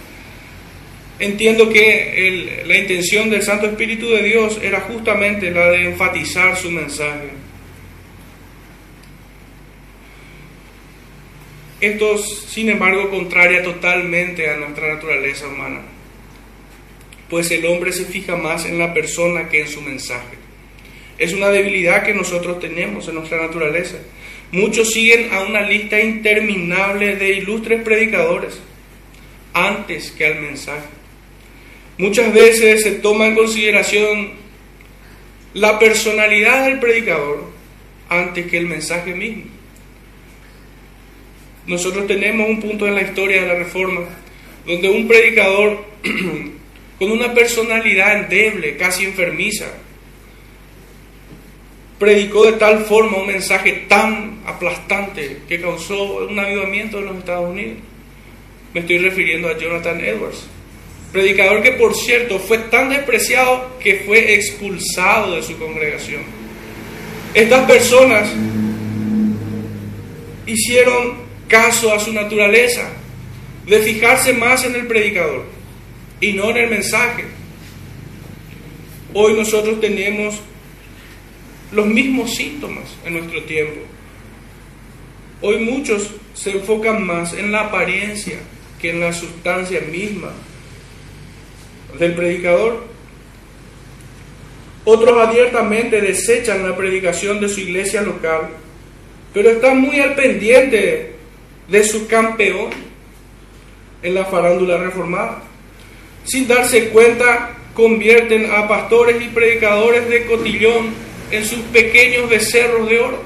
Entiendo 1.19 1.69
que 1.69 2.63
la 2.65 2.77
intención 2.77 3.29
del 3.29 3.43
Santo 3.43 3.67
Espíritu 3.67 4.09
de 4.09 4.23
Dios 4.23 4.59
era 4.61 4.81
justamente 4.81 5.49
la 5.51 5.69
de 5.71 5.85
enfatizar 5.85 6.55
su 6.55 6.69
mensaje. 6.69 7.29
Esto, 11.79 12.17
sin 12.17 12.69
embargo, 12.69 13.09
contraria 13.09 13.63
totalmente 13.63 14.49
a 14.49 14.57
nuestra 14.57 14.93
naturaleza 14.93 15.47
humana 15.47 15.97
pues 17.29 17.51
el 17.51 17.65
hombre 17.65 17.91
se 17.91 18.05
fija 18.05 18.35
más 18.35 18.65
en 18.65 18.79
la 18.79 18.93
persona 18.93 19.49
que 19.49 19.61
en 19.61 19.67
su 19.67 19.81
mensaje. 19.81 20.37
Es 21.17 21.33
una 21.33 21.49
debilidad 21.49 22.03
que 22.03 22.13
nosotros 22.13 22.59
tenemos 22.59 23.07
en 23.07 23.15
nuestra 23.15 23.41
naturaleza. 23.41 23.97
Muchos 24.51 24.93
siguen 24.93 25.33
a 25.33 25.41
una 25.41 25.61
lista 25.61 25.99
interminable 25.99 27.15
de 27.15 27.33
ilustres 27.33 27.81
predicadores 27.81 28.59
antes 29.53 30.11
que 30.11 30.25
al 30.25 30.41
mensaje. 30.41 30.87
Muchas 31.97 32.31
veces 32.33 32.83
se 32.83 32.91
toma 32.91 33.27
en 33.27 33.35
consideración 33.35 34.33
la 35.53 35.79
personalidad 35.79 36.65
del 36.65 36.79
predicador 36.79 37.51
antes 38.07 38.45
que 38.45 38.59
el 38.59 38.67
mensaje 38.67 39.13
mismo. 39.15 39.56
Nosotros 41.67 42.07
tenemos 42.07 42.49
un 42.49 42.61
punto 42.61 42.87
en 42.87 42.95
la 42.95 43.01
historia 43.01 43.41
de 43.41 43.47
la 43.47 43.55
Reforma 43.55 44.01
donde 44.65 44.89
un 44.89 45.07
predicador 45.07 45.85
con 46.99 47.11
una 47.11 47.33
personalidad 47.33 48.19
endeble, 48.21 48.75
casi 48.75 49.05
enfermiza. 49.05 49.65
Predicó 51.99 52.45
de 52.45 52.53
tal 52.53 52.85
forma 52.85 53.17
un 53.17 53.27
mensaje 53.27 53.85
tan 53.87 54.39
aplastante 54.45 55.39
que 55.47 55.61
causó 55.61 56.27
un 56.27 56.37
avivamiento 56.37 56.99
en 56.99 57.05
los 57.05 57.17
Estados 57.17 57.49
Unidos. 57.49 57.77
Me 58.73 58.81
estoy 58.81 58.99
refiriendo 58.99 59.47
a 59.47 59.57
Jonathan 59.57 59.99
Edwards. 60.01 60.47
Predicador 61.11 61.63
que, 61.63 61.71
por 61.71 61.95
cierto, 61.95 62.37
fue 62.37 62.59
tan 62.59 62.89
despreciado 62.89 63.77
que 63.79 64.03
fue 64.05 64.35
expulsado 64.35 65.35
de 65.35 65.43
su 65.43 65.57
congregación. 65.57 66.21
Estas 67.33 67.65
personas 67.65 68.29
hicieron 70.45 71.26
caso 71.47 71.93
a 71.93 71.99
su 71.99 72.13
naturaleza 72.13 72.89
de 73.65 73.79
fijarse 73.79 74.33
más 74.33 74.63
en 74.65 74.75
el 74.75 74.87
predicador 74.87 75.45
y 76.19 76.33
no 76.33 76.49
en 76.49 76.57
el 76.57 76.69
mensaje. 76.69 77.25
Hoy 79.13 79.33
nosotros 79.33 79.79
tenemos 79.79 80.41
los 81.71 81.85
mismos 81.85 82.35
síntomas 82.35 82.85
en 83.05 83.13
nuestro 83.13 83.43
tiempo. 83.43 83.81
Hoy 85.41 85.59
muchos 85.59 86.11
se 86.33 86.51
enfocan 86.51 87.05
más 87.05 87.33
en 87.33 87.51
la 87.51 87.61
apariencia 87.61 88.37
que 88.81 88.91
en 88.91 88.99
la 88.99 89.13
sustancia 89.13 89.81
misma 89.81 90.31
del 91.99 92.13
predicador. 92.13 92.85
Otros 94.85 95.27
abiertamente 95.27 95.99
desechan 95.99 96.67
la 96.67 96.75
predicación 96.75 97.41
de 97.41 97.49
su 97.49 97.59
iglesia 97.59 98.01
local, 98.01 98.49
pero 99.33 99.49
están 99.49 99.81
muy 99.81 99.99
al 99.99 100.15
pendiente 100.15 101.16
de 101.67 101.83
su 101.83 102.07
campeón 102.07 102.69
en 104.01 104.13
la 104.13 104.25
farándula 104.25 104.77
reformada 104.77 105.43
sin 106.27 106.45
darse 106.45 106.89
cuenta, 106.89 107.55
convierten 107.73 108.51
a 108.51 108.67
pastores 108.67 109.21
y 109.23 109.29
predicadores 109.29 110.09
de 110.09 110.25
cotillón 110.25 110.87
en 111.31 111.45
sus 111.45 111.59
pequeños 111.59 112.29
becerros 112.29 112.89
de 112.89 112.99
oro. 112.99 113.19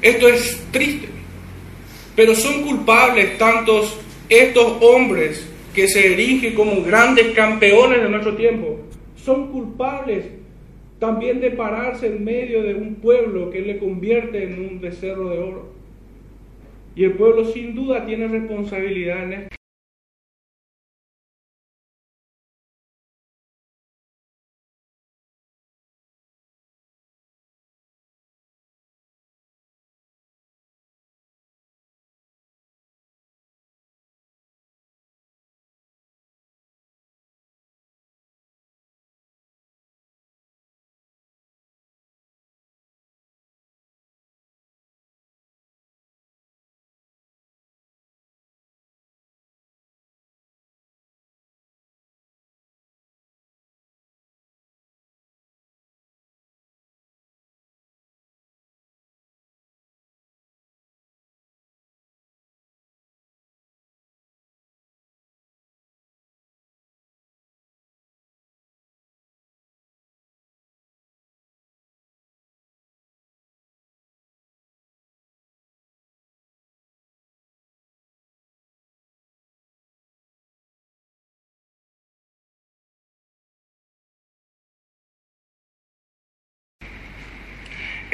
Esto 0.00 0.28
es 0.28 0.62
triste, 0.70 1.08
pero 2.14 2.34
son 2.36 2.62
culpables 2.62 3.36
tantos 3.38 3.98
estos 4.28 4.76
hombres 4.82 5.48
que 5.74 5.88
se 5.88 6.12
erigen 6.12 6.54
como 6.54 6.82
grandes 6.82 7.32
campeones 7.34 8.00
de 8.00 8.08
nuestro 8.08 8.36
tiempo, 8.36 8.78
son 9.16 9.50
culpables 9.50 10.26
también 11.00 11.40
de 11.40 11.50
pararse 11.50 12.06
en 12.06 12.22
medio 12.22 12.62
de 12.62 12.74
un 12.74 12.94
pueblo 12.96 13.50
que 13.50 13.60
le 13.60 13.78
convierte 13.78 14.44
en 14.44 14.60
un 14.60 14.80
becerro 14.80 15.28
de 15.30 15.38
oro. 15.38 15.73
Y 16.94 17.04
el 17.04 17.14
pueblo 17.14 17.44
sin 17.44 17.74
duda 17.74 18.04
tiene 18.06 18.28
responsabilidad 18.28 19.24
en 19.24 19.32
esto. 19.32 19.56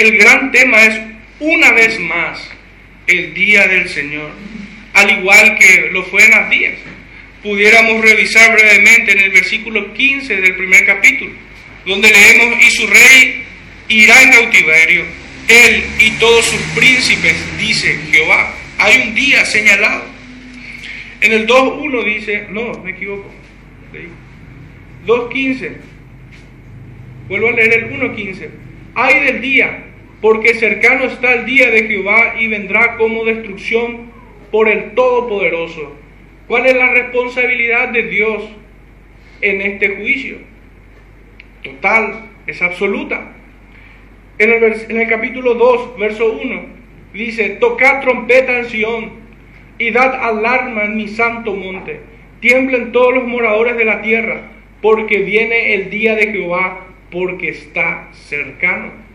El 0.00 0.16
gran 0.16 0.50
tema 0.50 0.82
es 0.82 0.98
una 1.40 1.72
vez 1.72 2.00
más 2.00 2.50
el 3.06 3.34
día 3.34 3.68
del 3.68 3.86
Señor, 3.90 4.30
al 4.94 5.10
igual 5.10 5.58
que 5.58 5.90
lo 5.92 6.04
fue 6.04 6.24
en 6.24 6.48
días. 6.48 6.72
pudiéramos 7.42 8.00
revisar 8.00 8.50
brevemente 8.50 9.12
en 9.12 9.18
el 9.18 9.30
versículo 9.30 9.92
15 9.92 10.36
del 10.36 10.56
primer 10.56 10.86
capítulo, 10.86 11.32
donde 11.84 12.10
leemos, 12.10 12.64
y 12.64 12.70
su 12.70 12.86
rey 12.86 13.44
irá 13.88 14.22
en 14.22 14.30
cautiverio, 14.30 15.04
él 15.48 15.84
y 15.98 16.12
todos 16.12 16.46
sus 16.46 16.62
príncipes, 16.74 17.36
dice 17.58 18.00
Jehová. 18.10 18.54
Hay 18.78 19.02
un 19.02 19.14
día 19.14 19.44
señalado. 19.44 20.06
En 21.20 21.32
el 21.32 21.46
2.1 21.46 22.04
dice, 22.06 22.46
no, 22.48 22.72
me 22.82 22.92
equivoco. 22.92 23.30
2.15. 25.06 25.76
Vuelvo 27.28 27.48
a 27.48 27.52
leer 27.52 27.74
el 27.74 27.90
1.15. 27.90 28.48
Hay 28.94 29.20
del 29.20 29.40
día, 29.42 29.89
porque 30.20 30.54
cercano 30.54 31.04
está 31.04 31.32
el 31.34 31.46
día 31.46 31.70
de 31.70 31.86
Jehová 31.86 32.34
y 32.38 32.48
vendrá 32.48 32.96
como 32.96 33.24
destrucción 33.24 34.10
por 34.50 34.68
el 34.68 34.92
Todopoderoso. 34.92 35.96
¿Cuál 36.46 36.66
es 36.66 36.76
la 36.76 36.90
responsabilidad 36.90 37.88
de 37.88 38.02
Dios 38.04 38.42
en 39.40 39.60
este 39.62 39.96
juicio? 39.96 40.38
Total, 41.62 42.28
es 42.46 42.60
absoluta. 42.60 43.32
En 44.38 44.50
el, 44.50 44.62
en 44.88 45.00
el 45.00 45.08
capítulo 45.08 45.54
2, 45.54 45.98
verso 45.98 46.32
1, 46.32 46.62
dice, 47.12 47.50
tocad 47.60 48.00
trompeta 48.00 48.58
en 48.58 48.64
Sión 48.66 49.10
y 49.78 49.90
dad 49.90 50.14
alarma 50.22 50.84
en 50.84 50.96
mi 50.96 51.08
santo 51.08 51.54
monte. 51.54 52.00
Tiemblen 52.40 52.92
todos 52.92 53.14
los 53.14 53.26
moradores 53.26 53.76
de 53.76 53.84
la 53.84 54.02
tierra, 54.02 54.50
porque 54.82 55.18
viene 55.18 55.74
el 55.74 55.90
día 55.90 56.14
de 56.14 56.32
Jehová, 56.32 56.86
porque 57.10 57.50
está 57.50 58.08
cercano. 58.12 59.09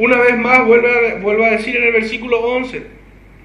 Una 0.00 0.16
vez 0.16 0.36
más 0.36 0.66
vuelve 0.66 0.88
a, 0.88 1.14
vuelve 1.16 1.46
a 1.46 1.50
decir 1.52 1.76
en 1.76 1.84
el 1.84 1.92
versículo 1.92 2.40
11 2.40 2.82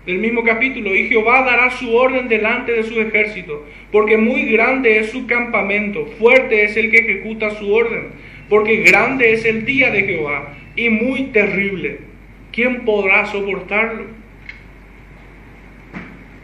del 0.08 0.18
mismo 0.18 0.44
capítulo, 0.44 0.96
y 0.96 1.08
Jehová 1.08 1.44
dará 1.44 1.70
su 1.72 1.96
orden 1.96 2.28
delante 2.28 2.72
de 2.72 2.84
su 2.84 3.00
ejército, 3.00 3.66
porque 3.92 4.18
muy 4.18 4.44
grande 4.52 5.00
es 5.00 5.12
su 5.12 5.28
campamento, 5.28 6.06
fuerte 6.20 6.64
es 6.64 6.78
el 6.78 6.92
que 6.92 7.00
ejecuta 7.00 7.52
su 7.52 7.74
orden 7.74 8.12
porque 8.50 8.78
grande 8.78 9.34
es 9.34 9.46
el 9.46 9.66
día 9.66 9.92
de 9.92 10.04
Jehová 10.04 10.54
y 10.76 10.90
muy 10.90 11.26
terrible. 11.26 12.00
¿Quién 12.52 12.86
podrá 12.86 13.26
soportarlo? 13.26 14.06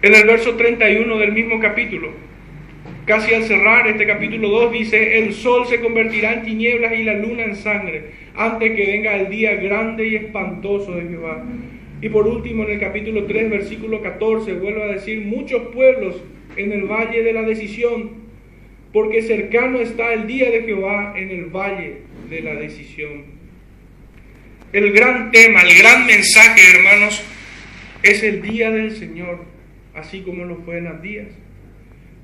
En 0.01 0.15
el 0.15 0.25
verso 0.25 0.55
31 0.55 1.17
del 1.17 1.31
mismo 1.31 1.59
capítulo, 1.59 2.11
casi 3.05 3.33
al 3.33 3.43
cerrar 3.43 3.87
este 3.87 4.05
capítulo 4.05 4.49
2, 4.49 4.71
dice, 4.71 5.19
el 5.19 5.33
sol 5.33 5.65
se 5.67 5.79
convertirá 5.79 6.33
en 6.33 6.43
tinieblas 6.43 6.93
y 6.93 7.03
la 7.03 7.15
luna 7.15 7.43
en 7.43 7.55
sangre, 7.55 8.11
antes 8.35 8.71
que 8.75 8.85
venga 8.85 9.15
el 9.15 9.29
día 9.29 9.55
grande 9.55 10.07
y 10.07 10.15
espantoso 10.15 10.93
de 10.93 11.09
Jehová. 11.09 11.43
Y 12.01 12.09
por 12.09 12.27
último, 12.27 12.63
en 12.63 12.71
el 12.71 12.79
capítulo 12.79 13.25
3, 13.25 13.49
versículo 13.49 14.01
14, 14.01 14.53
vuelve 14.53 14.83
a 14.83 14.87
decir, 14.87 15.21
muchos 15.25 15.61
pueblos 15.73 16.21
en 16.55 16.71
el 16.71 16.83
valle 16.83 17.23
de 17.23 17.33
la 17.33 17.43
decisión 17.43 18.21
porque 18.93 19.21
cercano 19.21 19.79
está 19.79 20.13
el 20.13 20.27
día 20.27 20.49
de 20.51 20.63
Jehová 20.63 21.13
en 21.15 21.29
el 21.31 21.45
valle 21.45 22.01
de 22.29 22.41
la 22.41 22.55
decisión. 22.55 23.23
El 24.73 24.91
gran 24.91 25.31
tema, 25.31 25.61
el 25.61 25.77
gran 25.77 26.05
mensaje, 26.05 26.61
hermanos, 26.75 27.23
es 28.03 28.23
el 28.23 28.41
día 28.41 28.71
del 28.71 28.95
Señor, 28.95 29.45
así 29.93 30.21
como 30.21 30.45
lo 30.45 30.57
fue 30.57 30.79
en 30.79 30.85
los 30.85 31.01
días. 31.01 31.27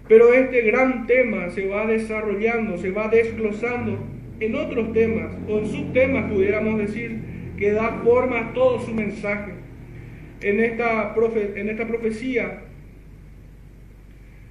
Pero 0.07 0.33
este 0.33 0.61
gran 0.61 1.05
tema 1.05 1.49
se 1.49 1.67
va 1.67 1.85
desarrollando, 1.85 2.77
se 2.77 2.91
va 2.91 3.09
desglosando 3.09 3.99
en 4.39 4.55
otros 4.55 4.93
temas, 4.93 5.35
o 5.47 5.59
en 5.59 5.67
subtemas, 5.67 6.31
pudiéramos 6.31 6.77
decir, 6.77 7.19
que 7.57 7.71
da 7.71 8.01
forma 8.03 8.39
a 8.39 8.53
todo 8.53 8.79
su 8.79 8.93
mensaje. 8.93 9.53
En 10.41 10.59
esta, 10.59 11.15
en 11.55 11.69
esta 11.69 11.87
profecía 11.87 12.61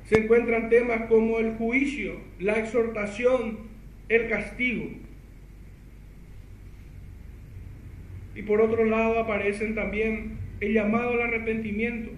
se 0.05 0.19
encuentran 0.19 0.69
temas 0.69 1.03
como 1.09 1.38
el 1.38 1.55
juicio, 1.55 2.16
la 2.38 2.59
exhortación, 2.59 3.59
el 4.09 4.29
castigo. 4.29 4.90
Y 8.35 8.42
por 8.42 8.61
otro 8.61 8.85
lado 8.85 9.19
aparecen 9.19 9.75
también 9.75 10.38
el 10.61 10.75
llamado 10.75 11.12
al 11.12 11.23
arrepentimiento 11.23 12.11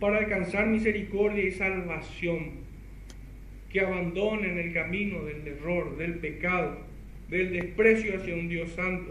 para 0.00 0.18
alcanzar 0.18 0.66
misericordia 0.66 1.44
y 1.44 1.50
salvación. 1.50 2.65
Que 3.76 3.82
abandonen 3.82 4.56
el 4.56 4.72
camino 4.72 5.22
del 5.26 5.46
error, 5.48 5.98
del 5.98 6.14
pecado, 6.14 6.78
del 7.28 7.52
desprecio 7.52 8.18
hacia 8.18 8.32
un 8.32 8.48
Dios 8.48 8.70
santo. 8.74 9.10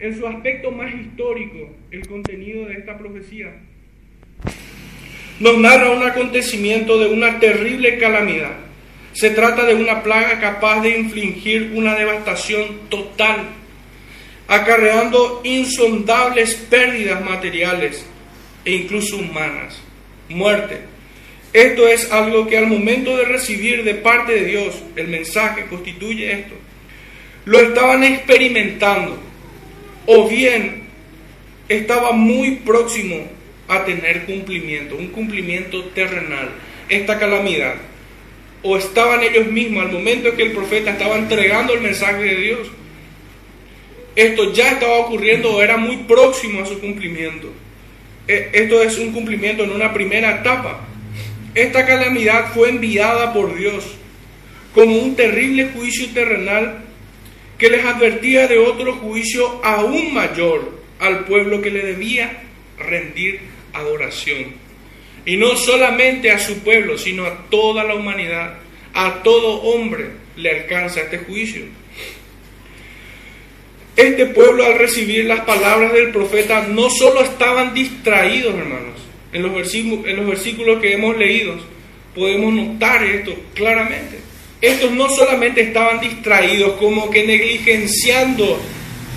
En 0.00 0.18
su 0.18 0.26
aspecto 0.26 0.72
más 0.72 0.92
histórico, 0.92 1.70
el 1.92 2.04
contenido 2.08 2.66
de 2.66 2.74
esta 2.78 2.98
profecía 2.98 3.54
nos 5.38 5.58
narra 5.58 5.92
un 5.92 6.02
acontecimiento 6.02 6.98
de 6.98 7.10
una 7.10 7.38
terrible 7.38 7.96
calamidad. 7.98 8.56
Se 9.12 9.30
trata 9.30 9.64
de 9.64 9.76
una 9.76 10.02
plaga 10.02 10.40
capaz 10.40 10.82
de 10.82 10.98
infligir 10.98 11.70
una 11.76 11.94
devastación 11.94 12.88
total, 12.88 13.50
acarreando 14.48 15.42
insondables 15.44 16.56
pérdidas 16.56 17.24
materiales 17.24 18.04
e 18.64 18.72
incluso 18.72 19.16
humanas, 19.18 19.80
muerte. 20.28 20.95
Esto 21.56 21.88
es 21.88 22.12
algo 22.12 22.46
que 22.46 22.58
al 22.58 22.66
momento 22.66 23.16
de 23.16 23.24
recibir 23.24 23.82
de 23.82 23.94
parte 23.94 24.34
de 24.34 24.44
Dios 24.44 24.74
el 24.94 25.08
mensaje 25.08 25.64
constituye 25.70 26.30
esto. 26.30 26.54
Lo 27.46 27.58
estaban 27.58 28.04
experimentando 28.04 29.16
o 30.04 30.28
bien 30.28 30.82
estaba 31.66 32.12
muy 32.12 32.56
próximo 32.56 33.26
a 33.68 33.86
tener 33.86 34.26
cumplimiento, 34.26 34.96
un 34.96 35.06
cumplimiento 35.06 35.82
terrenal, 35.94 36.50
esta 36.90 37.18
calamidad. 37.18 37.76
O 38.62 38.76
estaban 38.76 39.22
ellos 39.22 39.46
mismos 39.46 39.86
al 39.86 39.92
momento 39.92 40.28
en 40.28 40.36
que 40.36 40.42
el 40.42 40.52
profeta 40.52 40.90
estaba 40.90 41.16
entregando 41.16 41.72
el 41.72 41.80
mensaje 41.80 42.22
de 42.22 42.36
Dios. 42.36 42.68
Esto 44.14 44.52
ya 44.52 44.72
estaba 44.72 44.98
ocurriendo 44.98 45.54
o 45.54 45.62
era 45.62 45.78
muy 45.78 45.96
próximo 46.06 46.60
a 46.60 46.66
su 46.66 46.78
cumplimiento. 46.80 47.50
E, 48.28 48.50
esto 48.52 48.82
es 48.82 48.98
un 48.98 49.12
cumplimiento 49.12 49.64
en 49.64 49.70
una 49.70 49.94
primera 49.94 50.40
etapa. 50.40 50.86
Esta 51.56 51.86
calamidad 51.86 52.52
fue 52.52 52.68
enviada 52.68 53.32
por 53.32 53.56
Dios 53.56 53.82
como 54.74 54.94
un 54.94 55.16
terrible 55.16 55.70
juicio 55.74 56.06
terrenal 56.12 56.84
que 57.56 57.70
les 57.70 57.82
advertía 57.82 58.46
de 58.46 58.58
otro 58.58 58.96
juicio 58.96 59.64
aún 59.64 60.12
mayor 60.12 60.70
al 60.98 61.24
pueblo 61.24 61.62
que 61.62 61.70
le 61.70 61.82
debía 61.82 62.42
rendir 62.78 63.40
adoración. 63.72 64.52
Y 65.24 65.38
no 65.38 65.56
solamente 65.56 66.30
a 66.30 66.38
su 66.38 66.58
pueblo, 66.58 66.98
sino 66.98 67.24
a 67.24 67.48
toda 67.48 67.84
la 67.84 67.94
humanidad, 67.94 68.58
a 68.92 69.22
todo 69.22 69.62
hombre 69.62 70.10
le 70.36 70.50
alcanza 70.50 71.00
este 71.00 71.20
juicio. 71.20 71.62
Este 73.96 74.26
pueblo 74.26 74.66
al 74.66 74.78
recibir 74.78 75.24
las 75.24 75.40
palabras 75.40 75.94
del 75.94 76.10
profeta 76.10 76.66
no 76.68 76.90
solo 76.90 77.22
estaban 77.22 77.72
distraídos, 77.72 78.54
hermanos, 78.54 79.05
en 79.32 79.42
los 79.42 79.54
versículos, 79.54 80.06
en 80.06 80.16
los 80.16 80.26
versículos 80.26 80.80
que 80.80 80.94
hemos 80.94 81.16
leído, 81.16 81.54
podemos 82.14 82.52
notar 82.52 83.04
esto 83.04 83.34
claramente. 83.54 84.18
Estos 84.60 84.90
no 84.92 85.08
solamente 85.08 85.60
estaban 85.60 86.00
distraídos, 86.00 86.72
como 86.72 87.10
que 87.10 87.26
negligenciando 87.26 88.58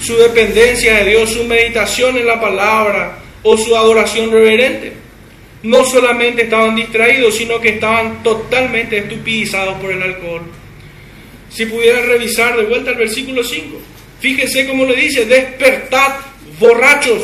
su 0.02 0.16
dependencia 0.18 0.98
de 0.98 1.12
Dios, 1.12 1.32
su 1.32 1.44
meditación 1.46 2.18
en 2.18 2.28
la 2.28 2.40
palabra, 2.40 3.20
o 3.44 3.58
su 3.58 3.76
adoración 3.76 4.32
reverente. 4.32 4.94
No 5.64 5.84
solamente 5.86 6.44
estaban 6.44 6.76
distraídos, 6.76 7.36
sino 7.36 7.60
que 7.60 7.70
estaban 7.70 8.24
totalmente 8.24 8.98
estupidizados 8.98 9.80
por 9.80 9.92
el 9.92 10.02
alcohol. 10.02 10.42
Si 11.50 11.66
pudieran 11.66 12.06
revisar 12.08 12.56
de 12.58 12.66
vuelta 12.66 12.92
el 12.92 12.98
versículo 12.98 13.44
5, 13.44 13.78
fíjense 14.20 14.68
cómo 14.68 14.86
le 14.86 14.96
dice, 14.96 15.26
despertad 15.26 16.14
borrachos, 16.60 17.24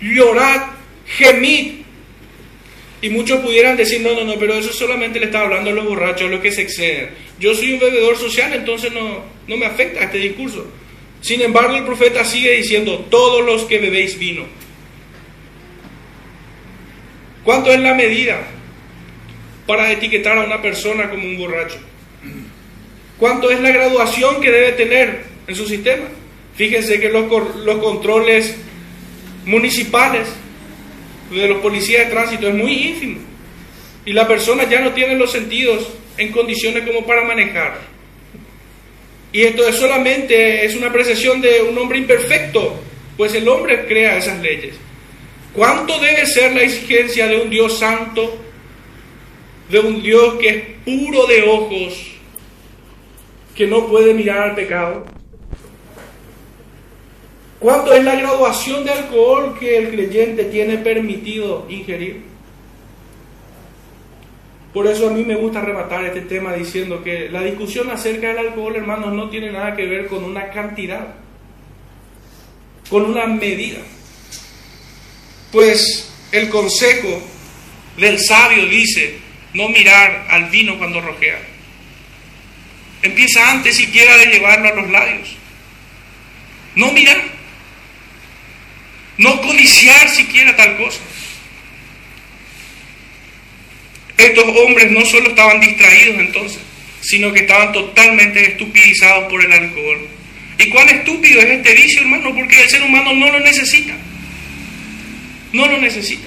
llorad, 0.00 0.62
gemid. 1.06 1.79
Y 3.02 3.08
muchos 3.08 3.40
pudieran 3.40 3.76
decir, 3.76 4.00
no, 4.00 4.12
no, 4.14 4.24
no, 4.24 4.34
pero 4.38 4.54
eso 4.54 4.72
solamente 4.72 5.18
le 5.18 5.26
está 5.26 5.40
hablando 5.40 5.70
a 5.70 5.72
los 5.72 5.86
borrachos, 5.86 6.28
a 6.28 6.30
los 6.30 6.40
que 6.40 6.52
se 6.52 6.62
exceden. 6.62 7.10
Yo 7.38 7.54
soy 7.54 7.72
un 7.72 7.80
bebedor 7.80 8.16
social, 8.16 8.52
entonces 8.52 8.92
no, 8.92 9.24
no 9.46 9.56
me 9.56 9.66
afecta 9.66 10.04
este 10.04 10.18
discurso. 10.18 10.66
Sin 11.22 11.40
embargo, 11.40 11.76
el 11.76 11.84
profeta 11.84 12.24
sigue 12.24 12.52
diciendo, 12.56 13.06
todos 13.10 13.44
los 13.44 13.64
que 13.64 13.78
bebéis 13.78 14.18
vino, 14.18 14.44
¿Cuánto 17.44 17.72
es 17.72 17.80
la 17.80 17.94
medida 17.94 18.38
para 19.66 19.90
etiquetar 19.90 20.38
a 20.38 20.44
una 20.44 20.60
persona 20.60 21.08
como 21.08 21.24
un 21.24 21.38
borracho? 21.38 21.78
¿Cuánto 23.18 23.50
es 23.50 23.60
la 23.60 23.70
graduación 23.70 24.40
que 24.40 24.50
debe 24.50 24.72
tener 24.72 25.24
en 25.46 25.54
su 25.54 25.66
sistema? 25.66 26.04
Fíjense 26.54 27.00
que 27.00 27.08
los, 27.08 27.30
los 27.64 27.78
controles 27.78 28.56
municipales 29.46 30.28
de 31.30 31.48
los 31.48 31.60
policías 31.60 32.06
de 32.06 32.12
tránsito 32.12 32.48
es 32.48 32.54
muy 32.54 32.72
ínfimo 32.72 33.20
y 34.04 34.12
la 34.12 34.26
persona 34.26 34.68
ya 34.68 34.80
no 34.80 34.92
tiene 34.92 35.14
los 35.14 35.30
sentidos 35.30 35.88
en 36.16 36.32
condiciones 36.32 36.86
como 36.86 37.06
para 37.06 37.24
manejar. 37.24 37.78
Y 39.32 39.42
esto 39.42 39.66
es 39.66 39.76
solamente 39.76 40.64
es 40.64 40.74
una 40.74 40.88
apreciación 40.88 41.40
de 41.40 41.62
un 41.62 41.78
hombre 41.78 41.98
imperfecto, 41.98 42.80
pues 43.16 43.34
el 43.34 43.48
hombre 43.48 43.86
crea 43.86 44.16
esas 44.16 44.40
leyes. 44.40 44.74
¿Cuánto 45.52 45.98
debe 45.98 46.26
ser 46.26 46.54
la 46.54 46.62
exigencia 46.62 47.26
de 47.26 47.40
un 47.40 47.50
Dios 47.50 47.78
santo 47.78 48.38
de 49.68 49.78
un 49.78 50.02
Dios 50.02 50.34
que 50.40 50.48
es 50.48 50.64
puro 50.84 51.26
de 51.26 51.42
ojos, 51.42 52.12
que 53.54 53.66
no 53.66 53.86
puede 53.86 54.14
mirar 54.14 54.50
al 54.50 54.54
pecado? 54.56 55.19
¿Cuánto 57.60 57.92
es 57.92 58.02
la 58.02 58.14
graduación 58.14 58.84
de 58.84 58.90
alcohol 58.90 59.54
que 59.60 59.76
el 59.76 59.90
creyente 59.90 60.44
tiene 60.44 60.78
permitido 60.78 61.66
ingerir? 61.68 62.22
Por 64.72 64.86
eso 64.86 65.10
a 65.10 65.12
mí 65.12 65.24
me 65.24 65.34
gusta 65.34 65.60
rematar 65.60 66.06
este 66.06 66.22
tema 66.22 66.54
diciendo 66.54 67.02
que 67.04 67.28
la 67.28 67.42
discusión 67.42 67.90
acerca 67.90 68.28
del 68.28 68.38
alcohol, 68.38 68.76
hermanos, 68.76 69.12
no 69.12 69.28
tiene 69.28 69.52
nada 69.52 69.76
que 69.76 69.84
ver 69.84 70.06
con 70.06 70.24
una 70.24 70.48
cantidad, 70.48 71.16
con 72.88 73.04
una 73.04 73.26
medida. 73.26 73.80
Pues 75.52 76.10
el 76.32 76.48
consejo 76.48 77.20
del 77.98 78.18
sabio 78.20 78.64
dice 78.66 79.18
no 79.52 79.68
mirar 79.68 80.28
al 80.30 80.48
vino 80.48 80.78
cuando 80.78 81.02
rojea. 81.02 81.40
Empieza 83.02 83.50
antes 83.50 83.76
siquiera 83.76 84.16
de 84.16 84.26
llevarlo 84.26 84.68
a 84.68 84.74
los 84.76 84.90
labios. 84.90 85.36
No 86.76 86.92
mirar 86.92 87.39
no 89.20 89.38
codiciar 89.42 90.08
siquiera 90.08 90.56
tal 90.56 90.78
cosa. 90.78 90.98
Estos 94.16 94.44
hombres 94.44 94.90
no 94.90 95.04
solo 95.04 95.28
estaban 95.28 95.60
distraídos 95.60 96.20
entonces, 96.20 96.58
sino 97.02 97.30
que 97.30 97.40
estaban 97.40 97.70
totalmente 97.72 98.42
estupidizados 98.52 99.30
por 99.30 99.44
el 99.44 99.52
alcohol. 99.52 100.08
¿Y 100.58 100.70
cuán 100.70 100.88
estúpido 100.88 101.40
es 101.40 101.50
este 101.50 101.74
vicio, 101.74 102.00
hermano? 102.00 102.34
Porque 102.34 102.62
el 102.62 102.68
ser 102.70 102.82
humano 102.82 103.12
no 103.12 103.30
lo 103.30 103.40
necesita. 103.40 103.94
No 105.52 105.66
lo 105.66 105.78
necesita. 105.78 106.26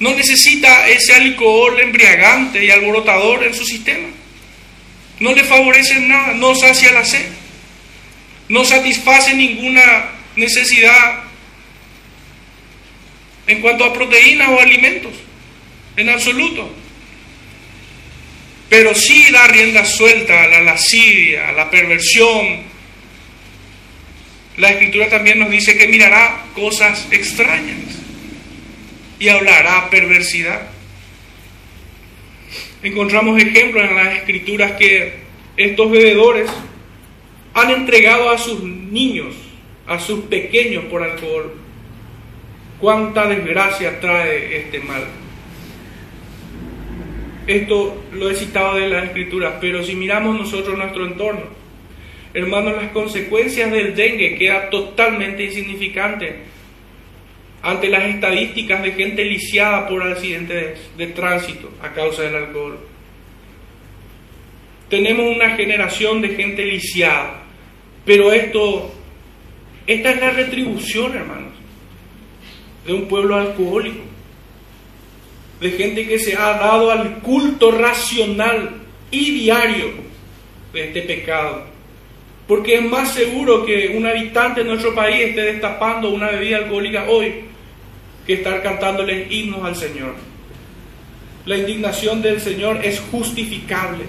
No 0.00 0.14
necesita 0.14 0.86
ese 0.88 1.14
alcohol 1.14 1.80
embriagante 1.80 2.62
y 2.62 2.70
alborotador 2.70 3.42
en 3.42 3.54
su 3.54 3.64
sistema. 3.64 4.08
No 5.18 5.32
le 5.32 5.44
favorece 5.44 5.98
nada, 6.00 6.34
no 6.34 6.54
sacia 6.54 6.92
la 6.92 7.04
sed, 7.04 7.26
no 8.48 8.64
satisface 8.64 9.32
ninguna 9.34 10.10
necesidad 10.36 11.24
en 13.46 13.60
cuanto 13.60 13.84
a 13.84 13.92
proteínas 13.92 14.48
o 14.48 14.60
alimentos, 14.60 15.12
en 15.96 16.08
absoluto. 16.08 16.70
Pero 18.68 18.94
sí 18.94 19.30
da 19.30 19.46
rienda 19.46 19.84
suelta 19.84 20.44
a 20.44 20.48
la 20.48 20.62
lascivia, 20.62 21.50
a 21.50 21.52
la 21.52 21.70
perversión. 21.70 22.62
La 24.56 24.70
escritura 24.70 25.08
también 25.08 25.38
nos 25.38 25.50
dice 25.50 25.76
que 25.76 25.88
mirará 25.88 26.44
cosas 26.54 27.06
extrañas 27.10 27.78
y 29.18 29.28
hablará 29.28 29.90
perversidad. 29.90 30.68
Encontramos 32.82 33.40
ejemplos 33.40 33.84
en 33.84 33.96
las 33.96 34.16
escrituras 34.16 34.72
que 34.72 35.14
estos 35.56 35.90
bebedores 35.90 36.50
han 37.54 37.70
entregado 37.70 38.30
a 38.30 38.38
sus 38.38 38.62
niños, 38.62 39.34
a 39.86 39.98
sus 39.98 40.24
pequeños 40.24 40.84
por 40.86 41.02
alcohol 41.02 41.54
cuánta 42.78 43.26
desgracia 43.26 44.00
trae 44.00 44.58
este 44.58 44.80
mal. 44.80 45.04
Esto 47.46 48.04
lo 48.12 48.30
he 48.30 48.34
citado 48.34 48.76
de 48.76 48.88
las 48.88 49.04
escrituras, 49.04 49.54
pero 49.60 49.82
si 49.82 49.94
miramos 49.94 50.38
nosotros 50.38 50.78
nuestro 50.78 51.06
entorno, 51.06 51.44
hermanos, 52.32 52.76
las 52.76 52.90
consecuencias 52.92 53.70
del 53.70 53.94
dengue 53.94 54.36
quedan 54.36 54.70
totalmente 54.70 55.44
insignificantes 55.44 56.34
ante 57.62 57.88
las 57.88 58.04
estadísticas 58.04 58.82
de 58.82 58.92
gente 58.92 59.24
lisiada 59.24 59.86
por 59.88 60.02
accidentes 60.02 60.78
de, 60.96 61.06
tránsito 61.08 61.70
a 61.82 61.92
causa 61.92 62.22
del 62.22 62.36
alcohol. 62.36 62.78
Tenemos 64.88 65.34
una 65.34 65.50
generación 65.50 66.22
de 66.22 66.28
gente 66.30 66.64
lisiada, 66.64 67.42
pero 68.04 68.32
esto, 68.32 68.94
esta 69.86 70.10
es 70.10 70.20
la 70.20 70.30
retribución, 70.30 71.16
hermanos 71.16 71.53
de 72.86 72.92
un 72.92 73.08
pueblo 73.08 73.36
alcohólico, 73.36 74.02
de 75.60 75.70
gente 75.70 76.06
que 76.06 76.18
se 76.18 76.36
ha 76.36 76.58
dado 76.58 76.90
al 76.90 77.20
culto 77.20 77.70
racional 77.70 78.70
y 79.10 79.30
diario 79.32 79.90
de 80.72 80.88
este 80.88 81.02
pecado. 81.02 81.64
Porque 82.46 82.74
es 82.74 82.84
más 82.84 83.14
seguro 83.14 83.64
que 83.64 83.94
un 83.96 84.06
habitante 84.06 84.62
de 84.62 84.68
nuestro 84.68 84.94
país 84.94 85.28
esté 85.28 85.42
destapando 85.42 86.10
una 86.10 86.30
bebida 86.30 86.58
alcohólica 86.58 87.06
hoy 87.08 87.32
que 88.26 88.34
estar 88.34 88.62
cantándoles 88.62 89.30
himnos 89.30 89.64
al 89.64 89.76
Señor. 89.76 90.14
La 91.46 91.56
indignación 91.56 92.20
del 92.20 92.40
Señor 92.40 92.80
es 92.84 93.00
justificable. 93.10 94.04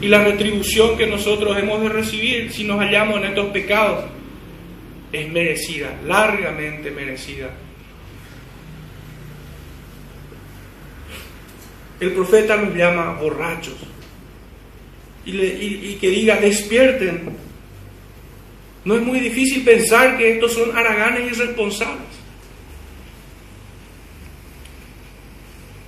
Y 0.00 0.08
la 0.08 0.24
retribución 0.24 0.96
que 0.96 1.06
nosotros 1.06 1.56
hemos 1.58 1.80
de 1.82 1.88
recibir 1.88 2.52
si 2.52 2.64
nos 2.64 2.78
hallamos 2.78 3.18
en 3.18 3.24
estos 3.26 3.46
pecados 3.46 4.04
es 5.12 5.28
merecida, 5.30 5.98
largamente 6.04 6.90
merecida. 6.90 7.50
El 11.98 12.12
profeta 12.12 12.56
nos 12.56 12.74
llama 12.74 13.14
borrachos 13.14 13.76
y, 15.24 15.94
que 16.00 16.10
diga 16.10 16.36
despierten. 16.36 17.36
No 18.84 18.94
es 18.94 19.02
muy 19.02 19.18
difícil 19.18 19.64
pensar 19.64 20.16
que 20.16 20.32
estos 20.32 20.52
son 20.52 20.76
haraganes 20.76 21.32
irresponsables. 21.32 22.06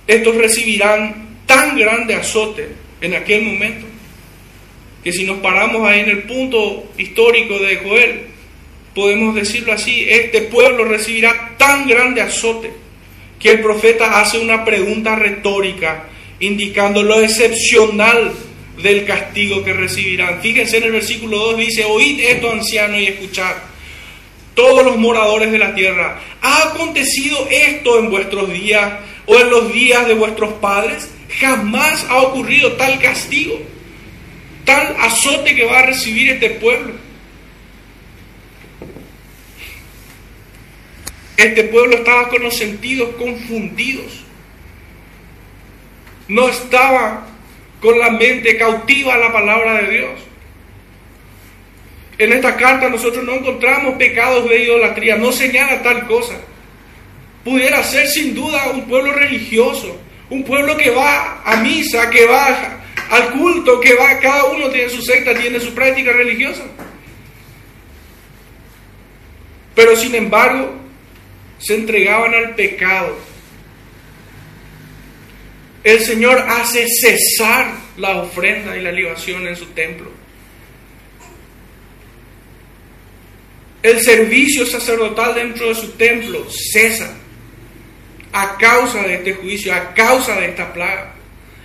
Estos 0.07 0.35
recibirán 0.35 1.37
tan 1.45 1.77
grande 1.77 2.15
azote 2.15 2.69
en 2.99 3.13
aquel 3.13 3.43
momento 3.43 3.85
que 5.03 5.13
si 5.13 5.23
nos 5.23 5.37
paramos 5.39 5.87
ahí 5.87 6.01
en 6.01 6.09
el 6.09 6.23
punto 6.23 6.91
histórico 6.97 7.57
de 7.59 7.77
Joel, 7.77 8.28
podemos 8.93 9.35
decirlo 9.35 9.73
así, 9.73 10.05
este 10.09 10.41
pueblo 10.43 10.85
recibirá 10.85 11.55
tan 11.57 11.87
grande 11.87 12.21
azote 12.21 12.71
que 13.39 13.51
el 13.51 13.61
profeta 13.61 14.19
hace 14.19 14.39
una 14.39 14.65
pregunta 14.65 15.15
retórica 15.15 16.05
indicando 16.39 17.03
lo 17.03 17.19
excepcional 17.21 18.33
del 18.81 19.05
castigo 19.05 19.63
que 19.63 19.73
recibirán. 19.73 20.41
Fíjense 20.41 20.77
en 20.77 20.83
el 20.83 20.91
versículo 20.91 21.37
2 21.37 21.57
dice, 21.57 21.85
oíd 21.85 22.19
esto 22.19 22.51
anciano 22.51 22.99
y 22.99 23.07
escuchad, 23.07 23.55
todos 24.55 24.83
los 24.83 24.97
moradores 24.97 25.51
de 25.51 25.57
la 25.57 25.73
tierra, 25.75 26.19
¿ha 26.41 26.69
acontecido 26.69 27.47
esto 27.49 27.99
en 27.99 28.09
vuestros 28.09 28.51
días 28.51 28.93
o 29.25 29.37
en 29.37 29.49
los 29.49 29.73
días 29.73 30.07
de 30.07 30.13
vuestros 30.13 30.53
padres? 30.53 31.09
Jamás 31.39 32.05
ha 32.09 32.21
ocurrido 32.21 32.73
tal 32.73 32.99
castigo, 32.99 33.59
tal 34.65 34.95
azote 34.99 35.55
que 35.55 35.65
va 35.65 35.79
a 35.79 35.85
recibir 35.85 36.31
este 36.31 36.49
pueblo. 36.51 37.08
Este 41.39 41.63
pueblo 41.63 41.95
estaba 41.95 42.27
con 42.27 42.43
los 42.43 42.57
sentidos 42.57 43.15
confundidos. 43.15 44.25
No 46.27 46.49
estaba 46.49 47.27
con 47.79 47.97
la 47.97 48.09
mente 48.09 48.57
cautiva 48.57 49.13
a 49.13 49.19
la 49.19 49.31
palabra 49.31 49.81
de 49.81 49.89
Dios. 49.89 50.19
En 52.17 52.33
esta 52.33 52.57
carta 52.57 52.89
nosotros 52.89 53.23
no 53.23 53.35
encontramos 53.35 53.95
pecados 53.95 54.49
de 54.49 54.63
idolatría, 54.63 55.15
no 55.15 55.31
señala 55.31 55.81
tal 55.81 56.07
cosa. 56.07 56.35
Pudiera 57.45 57.81
ser 57.83 58.07
sin 58.09 58.35
duda 58.35 58.71
un 58.71 58.85
pueblo 58.89 59.13
religioso, 59.13 59.97
un 60.29 60.43
pueblo 60.43 60.75
que 60.75 60.89
va 60.89 61.41
a 61.45 61.61
misa, 61.61 62.09
que 62.09 62.25
va 62.25 62.81
al 63.11 63.29
culto, 63.31 63.79
que 63.79 63.93
va, 63.93 64.19
cada 64.19 64.43
uno 64.43 64.67
tiene 64.67 64.89
su 64.89 65.01
secta, 65.01 65.33
tiene 65.33 65.61
su 65.61 65.73
práctica 65.73 66.11
religiosa. 66.11 66.63
Pero 69.73 69.95
sin 69.95 70.13
embargo, 70.15 70.88
se 71.59 71.75
entregaban 71.75 72.33
al 72.33 72.55
pecado. 72.55 73.17
El 75.83 75.99
Señor 76.01 76.37
hace 76.47 76.85
cesar 76.87 77.73
la 77.97 78.17
ofrenda 78.17 78.75
y 78.75 78.81
la 78.81 78.91
libación 78.91 79.47
en 79.47 79.55
su 79.55 79.65
templo. 79.67 80.11
El 83.81 84.01
servicio 84.01 84.65
sacerdotal 84.65 85.35
dentro 85.35 85.69
de 85.69 85.75
su 85.75 85.91
templo 85.91 86.45
cesa 86.49 87.15
a 88.33 88.57
causa 88.57 89.03
de 89.03 89.15
este 89.15 89.33
juicio, 89.35 89.73
a 89.73 89.93
causa 89.93 90.35
de 90.35 90.47
esta 90.47 90.73
plaga. 90.73 91.13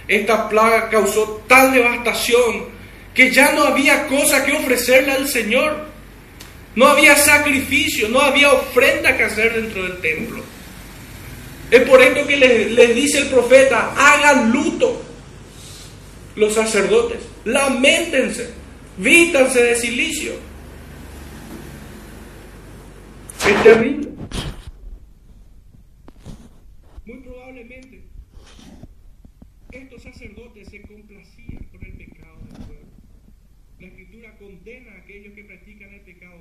Esta 0.06 0.48
plaga 0.48 0.88
causó 0.90 1.44
tal 1.48 1.72
devastación 1.72 2.66
que 3.14 3.30
ya 3.30 3.52
no 3.52 3.64
había 3.64 4.06
cosa 4.06 4.44
que 4.44 4.52
ofrecerle 4.52 5.12
al 5.12 5.28
Señor. 5.28 5.93
No 6.76 6.86
había 6.86 7.16
sacrificio, 7.16 8.08
no 8.08 8.20
había 8.20 8.52
ofrenda 8.52 9.16
que 9.16 9.24
hacer 9.24 9.54
dentro 9.54 9.82
del 9.84 10.00
templo. 10.00 10.42
Es 11.70 11.82
por 11.88 12.02
esto 12.02 12.26
que 12.26 12.36
les, 12.36 12.94
dice 12.94 13.18
el 13.20 13.28
profeta, 13.28 13.94
hagan 13.96 14.50
luto 14.50 15.02
los 16.36 16.52
sacerdotes, 16.52 17.20
lamentense, 17.44 18.50
vítanse 18.98 19.62
de 19.62 19.76
silicio. 19.76 20.32
Es 23.46 23.62
terrible. 23.62 24.08
Muy 27.04 27.18
probablemente 27.18 28.04
sacerdotes 30.04 30.68
se 30.68 30.82
complacían 30.82 31.64
con 31.70 31.84
el 31.84 31.92
pecado 31.94 32.38
del 32.40 32.66
pueblo. 32.66 32.86
La 33.80 33.86
escritura 33.86 34.36
condena 34.36 34.92
a 34.92 34.98
aquellos 34.98 35.34
que 35.34 35.44
practican 35.44 35.83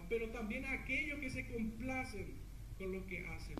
pero 0.09 0.29
también 0.29 0.65
aquellos 0.65 1.19
que 1.19 1.29
se 1.29 1.47
complacen 1.47 2.33
con 2.77 2.91
lo 2.91 3.05
que 3.05 3.25
hacen. 3.27 3.55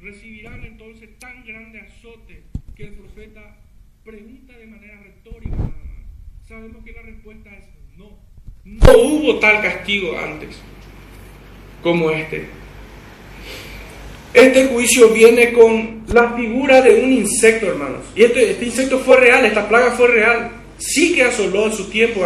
Recibirán 0.00 0.62
entonces 0.64 1.18
tan 1.18 1.44
grande 1.44 1.80
azote 1.80 2.42
que 2.74 2.84
el 2.84 2.94
profeta 2.94 3.56
pregunta 4.04 4.56
de 4.56 4.66
manera 4.66 5.00
retórica. 5.02 5.56
Sabemos 6.46 6.84
que 6.84 6.92
la 6.92 7.02
respuesta 7.02 7.50
es 7.56 7.66
no. 7.96 8.18
No 8.64 8.92
hubo 8.92 9.38
tal 9.38 9.62
castigo 9.62 10.18
antes 10.18 10.60
como 11.82 12.10
este. 12.10 12.46
Este 14.34 14.66
juicio 14.66 15.08
viene 15.10 15.52
con 15.52 16.04
la 16.12 16.32
figura 16.32 16.82
de 16.82 17.02
un 17.02 17.12
insecto, 17.12 17.66
hermanos. 17.66 18.04
Y 18.14 18.24
este, 18.24 18.50
este 18.50 18.66
insecto 18.66 18.98
fue 18.98 19.16
real, 19.18 19.44
esta 19.44 19.68
plaga 19.68 19.92
fue 19.92 20.08
real. 20.08 20.50
Sí 20.78 21.14
que 21.14 21.22
asoló 21.22 21.66
en 21.66 21.72
su 21.72 21.88
tiempo 21.88 22.22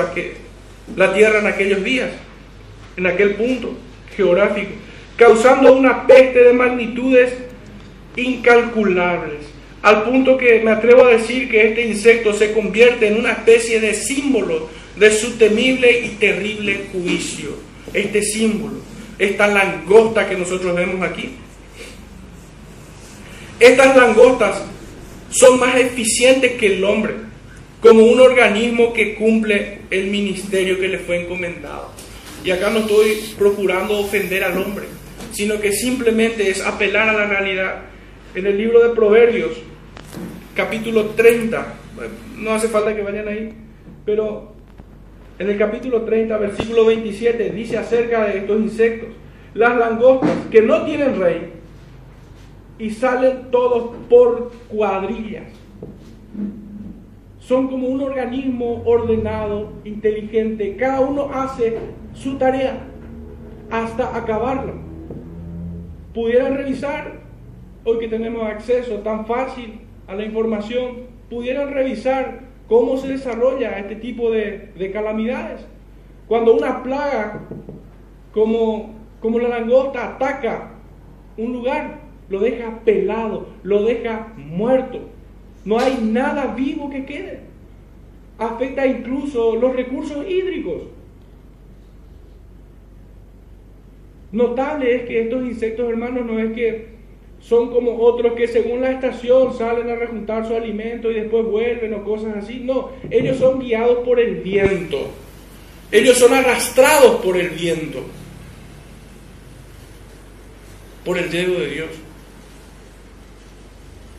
la 0.97 1.15
tierra 1.15 1.39
en 1.39 1.47
aquellos 1.47 1.85
días, 1.85 2.11
en 2.97 3.07
aquel 3.07 3.35
punto 3.35 3.77
geográfico, 4.17 4.71
causando 5.17 5.75
una 5.75 6.07
peste 6.07 6.43
de 6.43 6.53
magnitudes 6.53 7.33
incalculables, 8.17 9.39
al 9.83 10.03
punto 10.03 10.37
que 10.37 10.61
me 10.61 10.73
atrevo 10.73 11.05
a 11.05 11.13
decir 11.13 11.49
que 11.49 11.69
este 11.69 11.87
insecto 11.87 12.33
se 12.33 12.53
convierte 12.53 13.09
en 13.09 13.19
una 13.19 13.33
especie 13.33 13.81
de 13.81 13.95
símbolo 13.95 14.69
de 14.97 15.11
su 15.11 15.39
temible 15.39 16.01
y 16.01 16.09
terrible 16.11 16.87
juicio. 16.93 17.51
Este 17.95 18.23
símbolo, 18.23 18.81
esta 19.19 19.47
langosta 19.47 20.29
que 20.29 20.37
nosotros 20.37 20.75
vemos 20.75 21.03
aquí. 21.03 21.31
Estas 23.59 23.97
langostas 23.97 24.63
son 25.31 25.61
más 25.61 25.77
eficientes 25.77 26.53
que 26.53 26.75
el 26.75 26.85
hombre, 26.85 27.15
como 27.81 28.05
un 28.05 28.21
organismo 28.21 28.93
que 28.93 29.15
cumple 29.15 29.79
el 29.91 30.09
ministerio 30.09 30.79
que 30.79 30.89
le 30.89 30.99
fue 30.99 31.23
encomendado. 31.23 31.91
Y 32.45 32.51
acá 32.51 32.71
no 32.71 32.81
estoy 32.81 33.35
procurando 33.39 33.99
ofender 33.99 34.45
al 34.45 34.61
hombre, 34.61 34.87
sino 35.33 35.61
que 35.61 35.73
simplemente 35.73 36.51
es 36.51 36.65
apelar 36.65 37.09
a 37.09 37.13
la 37.13 37.27
realidad. 37.27 37.83
En 38.35 38.47
el 38.47 38.57
libro 38.57 38.87
de 38.87 38.95
Proverbios, 38.95 39.53
capítulo 40.55 41.07
30, 41.11 41.75
no 42.37 42.55
hace 42.55 42.69
falta 42.69 42.95
que 42.95 43.03
vayan 43.03 43.29
ahí, 43.29 43.53
pero 44.05 44.53
en 45.39 45.51
el 45.51 45.59
capítulo 45.59 46.03
30, 46.03 46.37
versículo 46.37 46.85
27, 46.87 47.51
dice 47.51 47.79
acerca 47.79 48.27
de 48.27 48.39
estos 48.39 48.61
insectos, 48.61 49.09
las 49.55 49.77
langostas 49.77 50.31
que 50.51 50.63
no 50.63 50.85
tienen 50.85 51.19
rey, 51.21 51.53
y 52.79 52.91
salen 52.91 53.51
todos 53.51 53.95
por 54.09 54.53
cuadrillas. 54.69 55.60
Son 57.51 57.67
como 57.67 57.89
un 57.89 58.01
organismo 58.01 58.81
ordenado, 58.85 59.73
inteligente. 59.83 60.77
Cada 60.77 61.01
uno 61.01 61.31
hace 61.35 61.79
su 62.15 62.37
tarea 62.39 62.79
hasta 63.73 64.17
acabarlo. 64.17 64.75
Pudieran 66.15 66.57
revisar, 66.57 67.15
hoy 67.83 67.99
que 67.99 68.07
tenemos 68.07 68.49
acceso 68.49 68.99
tan 68.99 69.27
fácil 69.27 69.81
a 70.07 70.15
la 70.15 70.25
información, 70.27 71.09
pudieran 71.29 71.73
revisar 71.73 72.43
cómo 72.69 72.97
se 72.99 73.09
desarrolla 73.09 73.81
este 73.81 73.97
tipo 73.97 74.31
de, 74.31 74.71
de 74.79 74.93
calamidades. 74.93 75.67
Cuando 76.29 76.55
una 76.55 76.85
plaga 76.85 77.49
como, 78.33 78.95
como 79.21 79.41
la 79.41 79.49
langosta 79.49 80.07
ataca 80.07 80.75
un 81.37 81.53
lugar, 81.53 81.99
lo 82.29 82.39
deja 82.39 82.79
pelado, 82.85 83.49
lo 83.65 83.83
deja 83.83 84.35
muerto. 84.37 85.01
No 85.65 85.79
hay 85.79 85.99
nada 86.03 86.55
vivo 86.55 86.91
que 86.91 87.05
quede. 87.05 87.41
Afecta 88.39 88.87
incluso 88.87 89.57
los 89.57 89.77
recursos 89.77 90.27
hídricos. 90.29 90.83
Notable 94.33 94.95
es 94.95 95.03
que 95.03 95.23
estos 95.23 95.45
insectos, 95.45 95.89
hermanos, 95.89 96.25
no 96.25 96.39
es 96.39 96.53
que 96.53 96.87
son 97.41 97.71
como 97.71 97.99
otros 97.99 98.35
que 98.35 98.47
según 98.49 98.81
la 98.81 98.93
estación 98.93 99.57
salen 99.57 99.91
a 99.91 99.97
rejuntar 99.97 100.47
su 100.47 100.55
alimento 100.55 101.11
y 101.11 101.15
después 101.15 101.45
vuelven 101.45 101.95
o 101.95 102.05
cosas 102.05 102.37
así. 102.37 102.61
No, 102.61 102.91
ellos 103.11 103.39
son 103.39 103.59
guiados 103.59 103.99
por 104.05 104.21
el 104.21 104.37
viento. 104.37 105.11
Ellos 105.93 106.17
son 106.17 106.33
arrastrados 106.33 107.17
por 107.23 107.37
el 107.37 107.51
viento. 107.51 108.01
Por 111.05 111.19
el 111.19 111.31
dedo 111.31 111.59
de 111.59 111.67
Dios 111.67 112.10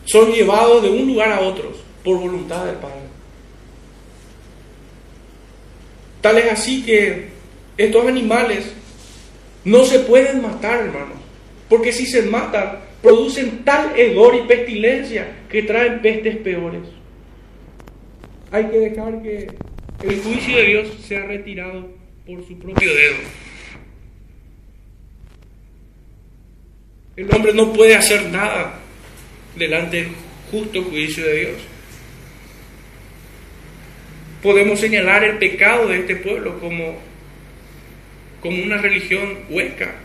son 0.06 0.32
llevados 0.32 0.84
de 0.84 0.90
un 0.90 1.08
lugar 1.08 1.32
a 1.32 1.42
otro 1.42 1.72
por 2.04 2.20
voluntad 2.20 2.66
del 2.66 2.76
Padre. 2.76 3.02
Tal 6.22 6.38
es 6.38 6.52
así 6.52 6.84
que 6.84 7.30
estos 7.78 8.06
animales 8.06 8.72
no 9.64 9.86
se 9.86 10.00
pueden 10.00 10.42
matar, 10.42 10.82
hermanos, 10.82 11.18
porque 11.70 11.92
si 11.92 12.06
se 12.06 12.24
matan, 12.24 12.80
producen 13.02 13.64
tal 13.64 13.98
hedor 13.98 14.36
y 14.36 14.48
pestilencia 14.48 15.36
que 15.50 15.64
traen 15.64 16.02
pestes 16.02 16.38
peores. 16.38 16.82
Hay 18.52 18.66
que 18.66 18.80
dejar 18.80 19.22
que 19.24 19.48
el 20.04 20.22
juicio 20.22 20.58
de 20.58 20.64
Dios 20.64 20.88
sea 21.08 21.26
retirado 21.26 21.88
por 22.26 22.46
su 22.46 22.58
propio 22.60 22.94
dedo. 22.94 23.18
El 27.16 27.34
hombre 27.34 27.54
no 27.54 27.74
puede 27.74 27.96
hacer 27.96 28.30
nada 28.30 28.81
delante 29.56 29.98
del 29.98 30.12
justo 30.50 30.84
juicio 30.84 31.26
de 31.26 31.40
Dios. 31.40 31.62
Podemos 34.42 34.80
señalar 34.80 35.24
el 35.24 35.38
pecado 35.38 35.88
de 35.88 36.00
este 36.00 36.16
pueblo 36.16 36.60
como, 36.60 36.98
como 38.42 38.64
una 38.64 38.78
religión 38.78 39.40
hueca, 39.50 39.96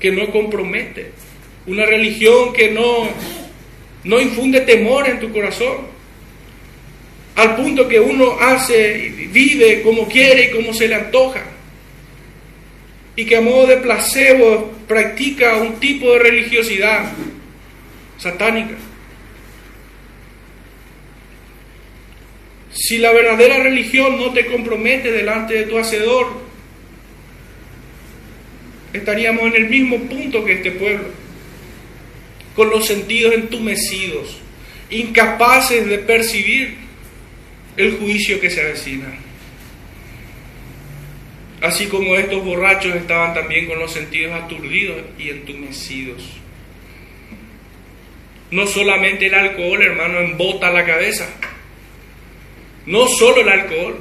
que 0.00 0.10
no 0.10 0.30
compromete, 0.30 1.12
una 1.66 1.86
religión 1.86 2.52
que 2.52 2.70
no, 2.70 3.08
no 4.04 4.20
infunde 4.20 4.60
temor 4.62 5.08
en 5.08 5.20
tu 5.20 5.32
corazón, 5.32 5.96
al 7.36 7.54
punto 7.54 7.86
que 7.86 8.00
uno 8.00 8.38
hace, 8.40 9.12
vive 9.30 9.82
como 9.82 10.08
quiere 10.08 10.46
y 10.46 10.50
como 10.50 10.72
se 10.72 10.88
le 10.88 10.94
antoja, 10.96 11.42
y 13.14 13.24
que 13.24 13.36
a 13.36 13.40
modo 13.40 13.66
de 13.66 13.76
placebo 13.78 14.72
practica 14.88 15.56
un 15.56 15.78
tipo 15.78 16.12
de 16.12 16.18
religiosidad 16.18 17.12
satánica. 18.18 18.74
Si 22.76 22.98
la 22.98 23.10
verdadera 23.10 23.62
religión 23.62 24.18
no 24.18 24.32
te 24.32 24.44
compromete 24.46 25.10
delante 25.10 25.54
de 25.54 25.62
tu 25.64 25.78
Hacedor, 25.78 26.26
estaríamos 28.92 29.46
en 29.46 29.56
el 29.56 29.70
mismo 29.70 29.96
punto 30.00 30.44
que 30.44 30.52
este 30.52 30.72
pueblo, 30.72 31.08
con 32.54 32.68
los 32.68 32.86
sentidos 32.86 33.32
entumecidos, 33.32 34.38
incapaces 34.90 35.86
de 35.86 35.98
percibir 35.98 36.76
el 37.78 37.96
juicio 37.96 38.38
que 38.40 38.50
se 38.50 38.60
avecina. 38.60 39.06
Así 41.62 41.86
como 41.86 42.14
estos 42.16 42.44
borrachos 42.44 42.94
estaban 42.94 43.32
también 43.32 43.66
con 43.66 43.78
los 43.78 43.90
sentidos 43.90 44.34
aturdidos 44.34 44.98
y 45.18 45.30
entumecidos. 45.30 46.22
No 48.50 48.66
solamente 48.66 49.26
el 49.26 49.34
alcohol, 49.34 49.82
hermano, 49.82 50.20
embota 50.20 50.70
la 50.70 50.84
cabeza. 50.84 51.26
No 52.86 53.06
solo 53.08 53.40
el 53.40 53.48
alcohol. 53.48 53.98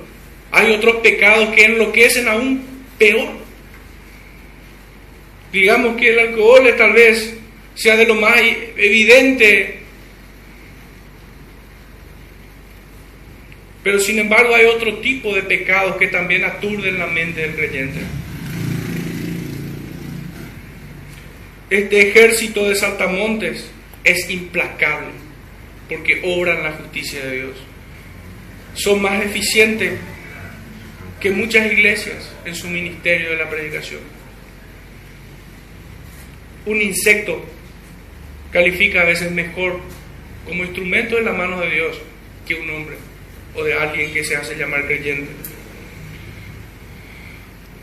Hay 0.52 0.72
otros 0.72 0.98
pecados 0.98 1.50
que 1.50 1.66
enloquecen 1.66 2.28
aún 2.28 2.64
peor. 2.98 3.30
Digamos 5.52 5.98
que 5.98 6.10
el 6.10 6.20
alcohol 6.20 6.74
tal 6.78 6.94
vez 6.94 7.36
sea 7.74 7.96
de 7.96 8.06
lo 8.06 8.16
más 8.16 8.40
evidente. 8.78 9.80
Pero 13.84 14.00
sin 14.00 14.20
embargo 14.20 14.56
hay 14.56 14.66
otro 14.66 14.98
tipo 14.98 15.34
de 15.34 15.44
pecados 15.44 15.96
que 15.98 16.08
también 16.08 16.44
aturden 16.44 16.98
la 16.98 17.08
mente 17.08 17.42
del 17.42 17.56
creyente. 17.56 18.00
Este 21.70 22.10
ejército 22.10 22.68
de 22.68 22.76
saltamontes 22.76 23.70
es 24.04 24.30
implacable 24.30 25.10
porque 25.90 26.22
obran 26.24 26.64
la 26.64 26.72
justicia 26.74 27.26
de 27.26 27.36
Dios. 27.36 27.65
Son 28.76 29.02
más 29.02 29.24
eficientes 29.24 29.94
que 31.20 31.32
muchas 31.32 31.72
iglesias 31.72 32.32
en 32.46 32.56
su 32.56 32.68
ministerio 32.68 33.32
de 33.32 33.38
la 33.38 33.50
predicación. 33.50 34.02
Un 36.66 36.82
insecto 36.82 37.44
califica 38.52 39.02
a 39.02 39.06
veces 39.06 39.32
mejor 39.32 39.80
como 40.46 40.64
instrumento 40.64 41.18
en 41.18 41.26
la 41.26 41.34
mano 41.34 41.60
de 41.62 41.70
Dios 41.70 41.98
que 42.48 42.56
un 42.56 42.70
hombre 42.70 42.96
o 43.56 43.64
de 43.64 43.74
alguien 43.74 44.14
que 44.14 44.24
se 44.24 44.36
hace 44.36 44.56
llamar 44.56 44.86
creyente. 44.86 45.32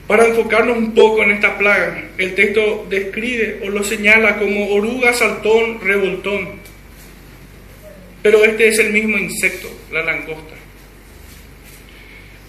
Para 0.06 0.26
enfocarnos 0.26 0.76
un 0.76 0.94
poco 0.94 1.22
en 1.22 1.30
esta 1.30 1.56
plaga, 1.56 2.10
el 2.18 2.34
texto 2.34 2.86
describe 2.90 3.60
o 3.64 3.70
lo 3.70 3.82
señala 3.82 4.38
como 4.38 4.68
oruga, 4.74 5.14
saltón, 5.14 5.80
revoltón. 5.80 6.60
Pero 8.22 8.44
este 8.44 8.68
es 8.68 8.78
el 8.78 8.92
mismo 8.92 9.16
insecto, 9.16 9.68
la 9.90 10.02
langosta. 10.02 10.61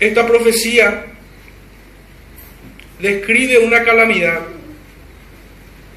Esta 0.03 0.27
profecía 0.27 1.05
describe 2.99 3.59
una 3.59 3.83
calamidad 3.85 4.41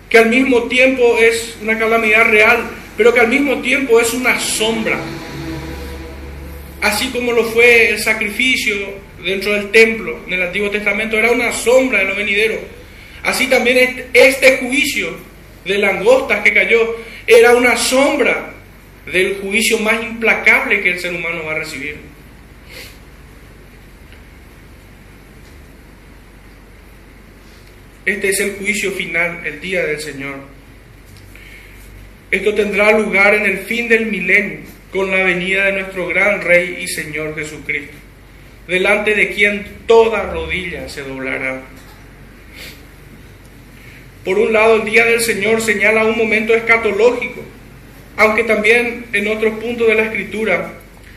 que 0.08 0.18
al 0.18 0.28
mismo 0.28 0.68
tiempo 0.68 1.18
es 1.18 1.56
una 1.60 1.76
calamidad 1.76 2.30
real, 2.30 2.70
pero 2.96 3.12
que 3.12 3.18
al 3.18 3.26
mismo 3.26 3.60
tiempo 3.62 4.00
es 4.00 4.14
una 4.14 4.38
sombra. 4.38 5.00
Así 6.82 7.08
como 7.08 7.32
lo 7.32 7.46
fue 7.46 7.88
el 7.88 7.98
sacrificio 7.98 8.76
dentro 9.24 9.54
del 9.54 9.72
templo 9.72 10.20
en 10.28 10.34
el 10.34 10.42
Antiguo 10.42 10.70
Testamento, 10.70 11.16
era 11.16 11.32
una 11.32 11.50
sombra 11.50 11.98
de 11.98 12.04
lo 12.04 12.14
venidero. 12.14 12.60
Así 13.24 13.48
también 13.48 13.76
este, 13.76 14.08
este 14.12 14.58
juicio 14.58 15.16
de 15.64 15.78
langostas 15.78 16.44
que 16.44 16.54
cayó 16.54 16.94
era 17.26 17.56
una 17.56 17.76
sombra 17.76 18.54
del 19.12 19.38
juicio 19.38 19.80
más 19.80 20.00
implacable 20.00 20.80
que 20.80 20.90
el 20.90 21.00
ser 21.00 21.12
humano 21.12 21.42
va 21.44 21.56
a 21.56 21.58
recibir. 21.58 22.15
Este 28.06 28.28
es 28.28 28.38
el 28.38 28.52
juicio 28.52 28.92
final, 28.92 29.44
el 29.44 29.60
día 29.60 29.84
del 29.84 29.98
Señor. 29.98 30.36
Esto 32.30 32.54
tendrá 32.54 32.96
lugar 32.96 33.34
en 33.34 33.46
el 33.46 33.58
fin 33.58 33.88
del 33.88 34.06
milenio, 34.06 34.60
con 34.92 35.10
la 35.10 35.24
venida 35.24 35.64
de 35.64 35.72
nuestro 35.72 36.06
gran 36.06 36.40
Rey 36.40 36.78
y 36.82 36.86
Señor 36.86 37.34
Jesucristo, 37.34 37.96
delante 38.68 39.16
de 39.16 39.30
quien 39.30 39.66
toda 39.88 40.22
rodilla 40.32 40.88
se 40.88 41.02
doblará. 41.02 41.62
Por 44.24 44.38
un 44.38 44.52
lado, 44.52 44.76
el 44.76 44.84
día 44.84 45.04
del 45.04 45.20
Señor 45.20 45.60
señala 45.60 46.04
un 46.04 46.16
momento 46.16 46.54
escatológico, 46.54 47.42
aunque 48.16 48.44
también 48.44 49.06
en 49.12 49.26
otros 49.26 49.58
puntos 49.58 49.88
de 49.88 49.94
la 49.96 50.04
Escritura 50.04 50.74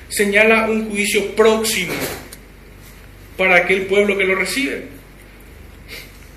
señala 0.07 0.67
un 0.67 0.89
juicio 0.89 1.35
próximo 1.35 1.93
para 3.37 3.57
aquel 3.57 3.83
pueblo 3.83 4.17
que 4.17 4.25
lo 4.25 4.33
recibe 4.33 4.98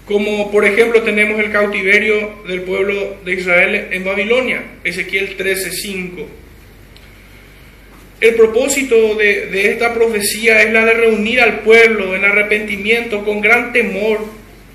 como 0.06 0.50
por 0.50 0.64
ejemplo 0.64 1.02
tenemos 1.02 1.38
el 1.38 1.52
cautiverio 1.52 2.42
del 2.46 2.62
pueblo 2.62 3.18
de 3.24 3.34
Israel 3.34 3.88
en 3.92 4.04
Babilonia, 4.04 4.62
Ezequiel 4.82 5.36
13:5. 5.36 6.26
El 8.20 8.34
propósito 8.34 9.14
de, 9.16 9.46
de, 9.46 9.72
esta 9.72 9.92
profecía 9.94 10.62
es 10.62 10.72
la 10.72 10.84
de 10.84 10.94
reunir 10.94 11.40
al 11.40 11.60
pueblo 11.60 12.14
en 12.14 12.24
arrepentimiento 12.24 13.24
con 13.24 13.40
gran 13.40 13.72
temor 13.72 14.24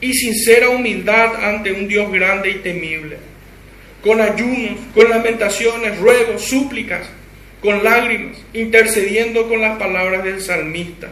y 0.02 0.14
sincera 0.14 0.70
humildad 0.70 1.36
ante 1.44 1.72
un 1.72 1.88
Dios 1.88 2.12
grande 2.12 2.50
y 2.50 2.56
temible, 2.56 3.18
con 4.02 4.20
ayunos, 4.20 4.78
con 4.94 5.10
lamentaciones, 5.10 5.98
ruegos, 5.98 6.44
súplicas, 6.44 7.10
con 7.62 7.84
lágrimas, 7.84 8.38
intercediendo 8.54 9.48
con 9.48 9.62
las 9.62 9.78
palabras 9.78 10.24
del 10.26 10.42
salmista 10.42 11.10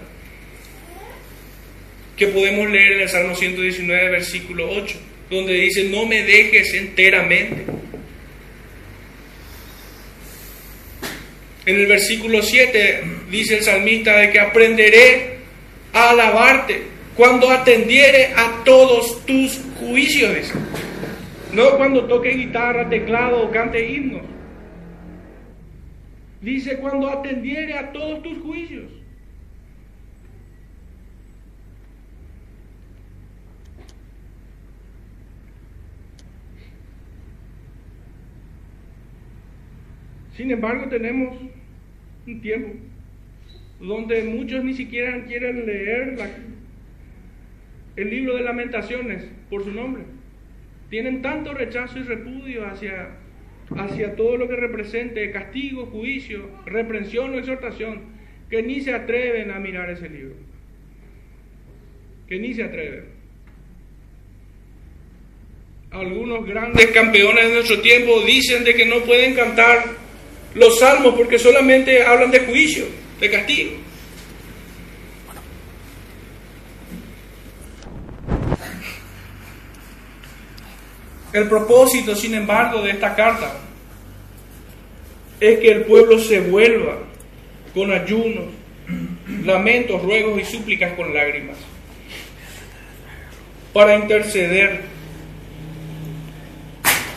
que 2.18 2.28
podemos 2.28 2.70
leer 2.70 2.94
en 2.94 3.02
el 3.02 3.10
Salmo 3.10 3.36
119, 3.36 4.10
versículo 4.10 4.70
8, 4.72 4.98
donde 5.30 5.54
dice, 5.54 5.84
no 5.86 6.06
me 6.06 6.24
dejes 6.24 6.74
enteramente. 6.74 7.66
En 11.66 11.76
el 11.76 11.88
versículo 11.88 12.42
7 12.42 13.04
dice 13.32 13.58
el 13.58 13.64
salmista 13.64 14.18
de 14.18 14.32
que 14.32 14.40
aprenderé 14.40 15.38
a 15.94 16.12
alabarte 16.12 16.84
cuando 17.16 17.50
atendiere 17.50 18.34
a 18.36 18.64
todos 18.64 19.26
tus 19.26 19.60
juicios. 19.80 20.54
No 21.54 21.78
cuando 21.78 22.06
toque 22.06 22.32
guitarra, 22.32 22.88
teclado 22.90 23.42
o 23.42 23.52
cante 23.52 23.90
himnos. 23.90 24.22
Dice 26.42 26.78
cuando 26.78 27.10
atendiere 27.10 27.74
a 27.74 27.92
todos 27.92 28.22
tus 28.22 28.38
juicios. 28.40 28.92
Sin 40.36 40.52
embargo, 40.52 40.90
tenemos 40.90 41.38
un 42.28 42.42
tiempo 42.42 42.74
donde 43.80 44.24
muchos 44.24 44.64
ni 44.64 44.74
siquiera 44.74 45.24
quieren 45.26 45.66
leer 45.66 46.18
el 47.96 48.10
libro 48.10 48.36
de 48.36 48.44
lamentaciones 48.44 49.24
por 49.50 49.64
su 49.64 49.72
nombre. 49.72 50.04
Tienen 50.90 51.22
tanto 51.22 51.54
rechazo 51.54 52.00
y 52.00 52.04
repudio 52.04 52.66
hacia, 52.66 53.10
hacia 53.78 54.16
todo 54.16 54.38
lo 54.38 54.48
que 54.48 54.56
represente 54.56 55.32
castigo, 55.32 55.86
juicio, 55.88 56.50
reprensión 56.66 57.34
o 57.34 57.40
exhortación, 57.40 58.16
que 58.50 58.62
ni 58.62 58.82
se 58.82 58.94
atreven 58.94 59.52
a 59.52 59.60
mirar 59.60 59.90
ese 59.90 60.10
libro. 60.10 60.36
Que 62.28 62.40
ni 62.40 62.54
se 62.54 62.64
atreven. 62.64 63.16
Algunos 65.92 66.46
grandes 66.46 66.88
campeones 66.88 67.48
de 67.48 67.54
nuestro 67.54 67.80
tiempo 67.80 68.22
dicen 68.22 68.66
de 68.66 68.74
que 68.74 68.86
no 68.86 69.00
pueden 69.02 69.34
cantar 69.34 69.95
los 70.56 70.80
salmos 70.80 71.14
porque 71.16 71.38
solamente 71.38 72.04
hablan 72.04 72.32
de 72.32 72.40
juicio, 72.40 72.86
de 73.20 73.30
castigo. 73.30 73.72
El 81.34 81.50
propósito, 81.50 82.16
sin 82.16 82.34
embargo, 82.34 82.82
de 82.82 82.92
esta 82.92 83.14
carta 83.14 83.58
es 85.42 85.60
que 85.60 85.70
el 85.70 85.82
pueblo 85.82 86.18
se 86.18 86.40
vuelva 86.40 86.98
con 87.74 87.92
ayunos, 87.92 88.46
lamentos, 89.44 90.02
ruegos 90.02 90.42
y 90.42 90.46
súplicas 90.46 90.94
con 90.94 91.14
lágrimas 91.14 91.58
para 93.74 93.98
interceder 93.98 94.95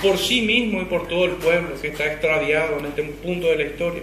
por 0.02 0.18
sí 0.18 0.42
mismo 0.42 0.80
y 0.80 0.84
por 0.84 1.08
todo 1.08 1.24
el 1.24 1.32
pueblo 1.32 1.80
que 1.80 1.88
está 1.88 2.06
extraviado 2.06 2.78
en 2.78 2.86
este 2.86 3.02
punto 3.02 3.48
de 3.48 3.56
la 3.56 3.64
historia. 3.64 4.02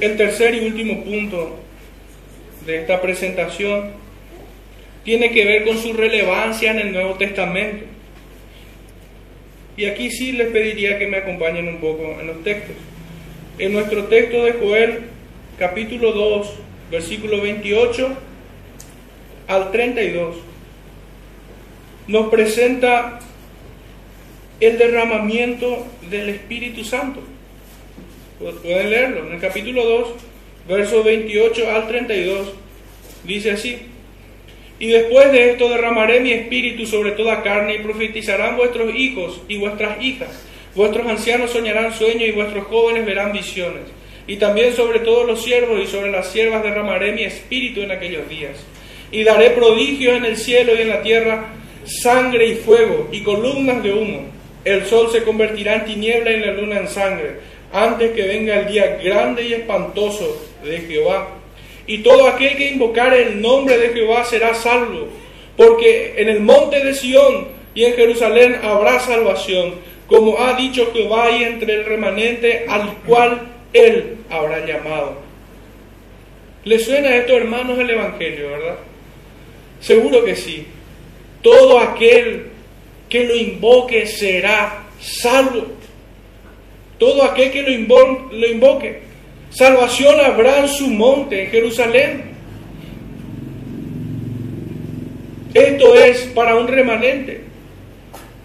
El 0.00 0.16
tercer 0.16 0.54
y 0.54 0.66
último 0.66 1.04
punto 1.04 1.58
de 2.64 2.80
esta 2.80 3.00
presentación 3.00 3.90
tiene 5.04 5.30
que 5.32 5.44
ver 5.44 5.64
con 5.64 5.78
su 5.78 5.92
relevancia 5.92 6.70
en 6.70 6.78
el 6.78 6.92
Nuevo 6.92 7.14
Testamento. 7.14 7.84
Y 9.76 9.86
aquí 9.86 10.10
sí 10.10 10.32
les 10.32 10.48
pediría 10.48 10.98
que 10.98 11.06
me 11.06 11.18
acompañen 11.18 11.66
un 11.68 11.80
poco 11.80 12.16
en 12.20 12.26
los 12.26 12.42
textos. 12.44 12.76
En 13.58 13.72
nuestro 13.72 14.04
texto 14.04 14.44
de 14.44 14.52
Joel, 14.52 15.00
capítulo 15.58 16.12
2, 16.12 16.54
versículo 16.90 17.40
28 17.40 18.16
al 19.48 19.70
32, 19.72 20.36
nos 22.06 22.30
presenta 22.30 23.20
el 24.60 24.76
derramamiento 24.76 25.86
del 26.10 26.28
Espíritu 26.28 26.84
Santo. 26.84 27.20
Pueden 28.38 28.90
leerlo. 28.90 29.26
En 29.26 29.34
el 29.34 29.40
capítulo 29.40 29.84
2, 29.84 30.08
versos 30.68 31.04
28 31.04 31.70
al 31.70 31.88
32, 31.88 32.52
dice 33.24 33.52
así. 33.52 33.78
Y 34.78 34.88
después 34.88 35.32
de 35.32 35.50
esto 35.50 35.68
derramaré 35.68 36.20
mi 36.20 36.32
espíritu 36.32 36.86
sobre 36.86 37.12
toda 37.12 37.42
carne 37.42 37.74
y 37.74 37.78
profetizarán 37.80 38.56
vuestros 38.56 38.94
hijos 38.94 39.42
y 39.48 39.56
vuestras 39.58 40.02
hijas. 40.02 40.42
Vuestros 40.74 41.06
ancianos 41.06 41.50
soñarán 41.50 41.92
sueños 41.92 42.28
y 42.28 42.32
vuestros 42.32 42.66
jóvenes 42.66 43.04
verán 43.04 43.32
visiones. 43.32 43.82
Y 44.26 44.36
también 44.36 44.74
sobre 44.74 45.00
todos 45.00 45.26
los 45.26 45.42
siervos 45.42 45.80
y 45.82 45.86
sobre 45.86 46.10
las 46.10 46.30
siervas 46.30 46.62
derramaré 46.62 47.12
mi 47.12 47.24
espíritu 47.24 47.80
en 47.80 47.90
aquellos 47.90 48.28
días. 48.28 48.56
Y 49.10 49.22
daré 49.24 49.50
prodigios 49.50 50.16
en 50.16 50.24
el 50.24 50.36
cielo 50.36 50.74
y 50.74 50.82
en 50.82 50.88
la 50.88 51.02
tierra, 51.02 51.46
sangre 51.84 52.46
y 52.46 52.54
fuego 52.54 53.08
y 53.10 53.22
columnas 53.22 53.82
de 53.82 53.92
humo 53.92 54.39
el 54.64 54.86
sol 54.86 55.10
se 55.10 55.22
convertirá 55.22 55.76
en 55.76 55.84
tiniebla 55.86 56.30
y 56.32 56.40
la 56.40 56.52
luna 56.52 56.78
en 56.78 56.88
sangre, 56.88 57.36
antes 57.72 58.12
que 58.12 58.26
venga 58.26 58.60
el 58.60 58.68
día 58.68 58.98
grande 59.02 59.46
y 59.46 59.54
espantoso 59.54 60.46
de 60.64 60.78
Jehová. 60.80 61.28
Y 61.86 61.98
todo 61.98 62.28
aquel 62.28 62.56
que 62.56 62.70
invocare 62.70 63.22
el 63.22 63.40
nombre 63.40 63.78
de 63.78 63.90
Jehová 63.90 64.24
será 64.24 64.54
salvo, 64.54 65.08
porque 65.56 66.14
en 66.16 66.28
el 66.28 66.40
monte 66.40 66.84
de 66.84 66.94
Sión 66.94 67.48
y 67.74 67.84
en 67.84 67.94
Jerusalén 67.94 68.56
habrá 68.62 69.00
salvación, 69.00 69.74
como 70.06 70.38
ha 70.38 70.54
dicho 70.54 70.90
Jehová 70.92 71.30
y 71.30 71.44
entre 71.44 71.74
el 71.74 71.84
remanente 71.84 72.66
al 72.68 72.94
cual 73.06 73.42
él 73.72 74.16
habrá 74.28 74.66
llamado. 74.66 75.18
¿Le 76.64 76.78
suena 76.78 77.16
esto, 77.16 77.36
hermanos, 77.36 77.78
el 77.78 77.90
Evangelio, 77.90 78.50
verdad? 78.50 78.76
Seguro 79.80 80.24
que 80.24 80.36
sí. 80.36 80.66
Todo 81.42 81.78
aquel 81.78 82.49
que 83.10 83.24
lo 83.24 83.36
invoque 83.36 84.06
será 84.06 84.84
salvo. 85.00 85.66
Todo 86.98 87.24
aquel 87.24 87.50
que 87.50 87.62
lo, 87.62 88.46
invoque, 88.46 89.02
salvación 89.50 90.20
habrá 90.20 90.60
en 90.60 90.68
su 90.68 90.88
monte, 90.88 91.44
en 91.44 91.50
Jerusalén. 91.50 92.30
Esto 95.52 95.94
es 95.96 96.20
para 96.34 96.54
un 96.54 96.68
remanente, 96.68 97.42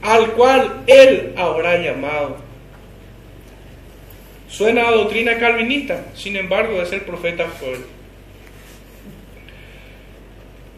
al 0.02 0.32
cual 0.32 0.84
Él 0.88 1.34
habrá 1.38 1.78
llamado. 1.78 2.38
Suena 4.50 4.88
a 4.88 4.92
doctrina 4.92 5.38
calvinista, 5.38 6.06
sin 6.16 6.38
embargo 6.38 6.82
es 6.82 6.92
el 6.92 7.02
profeta 7.02 7.46
Joel. 7.60 7.82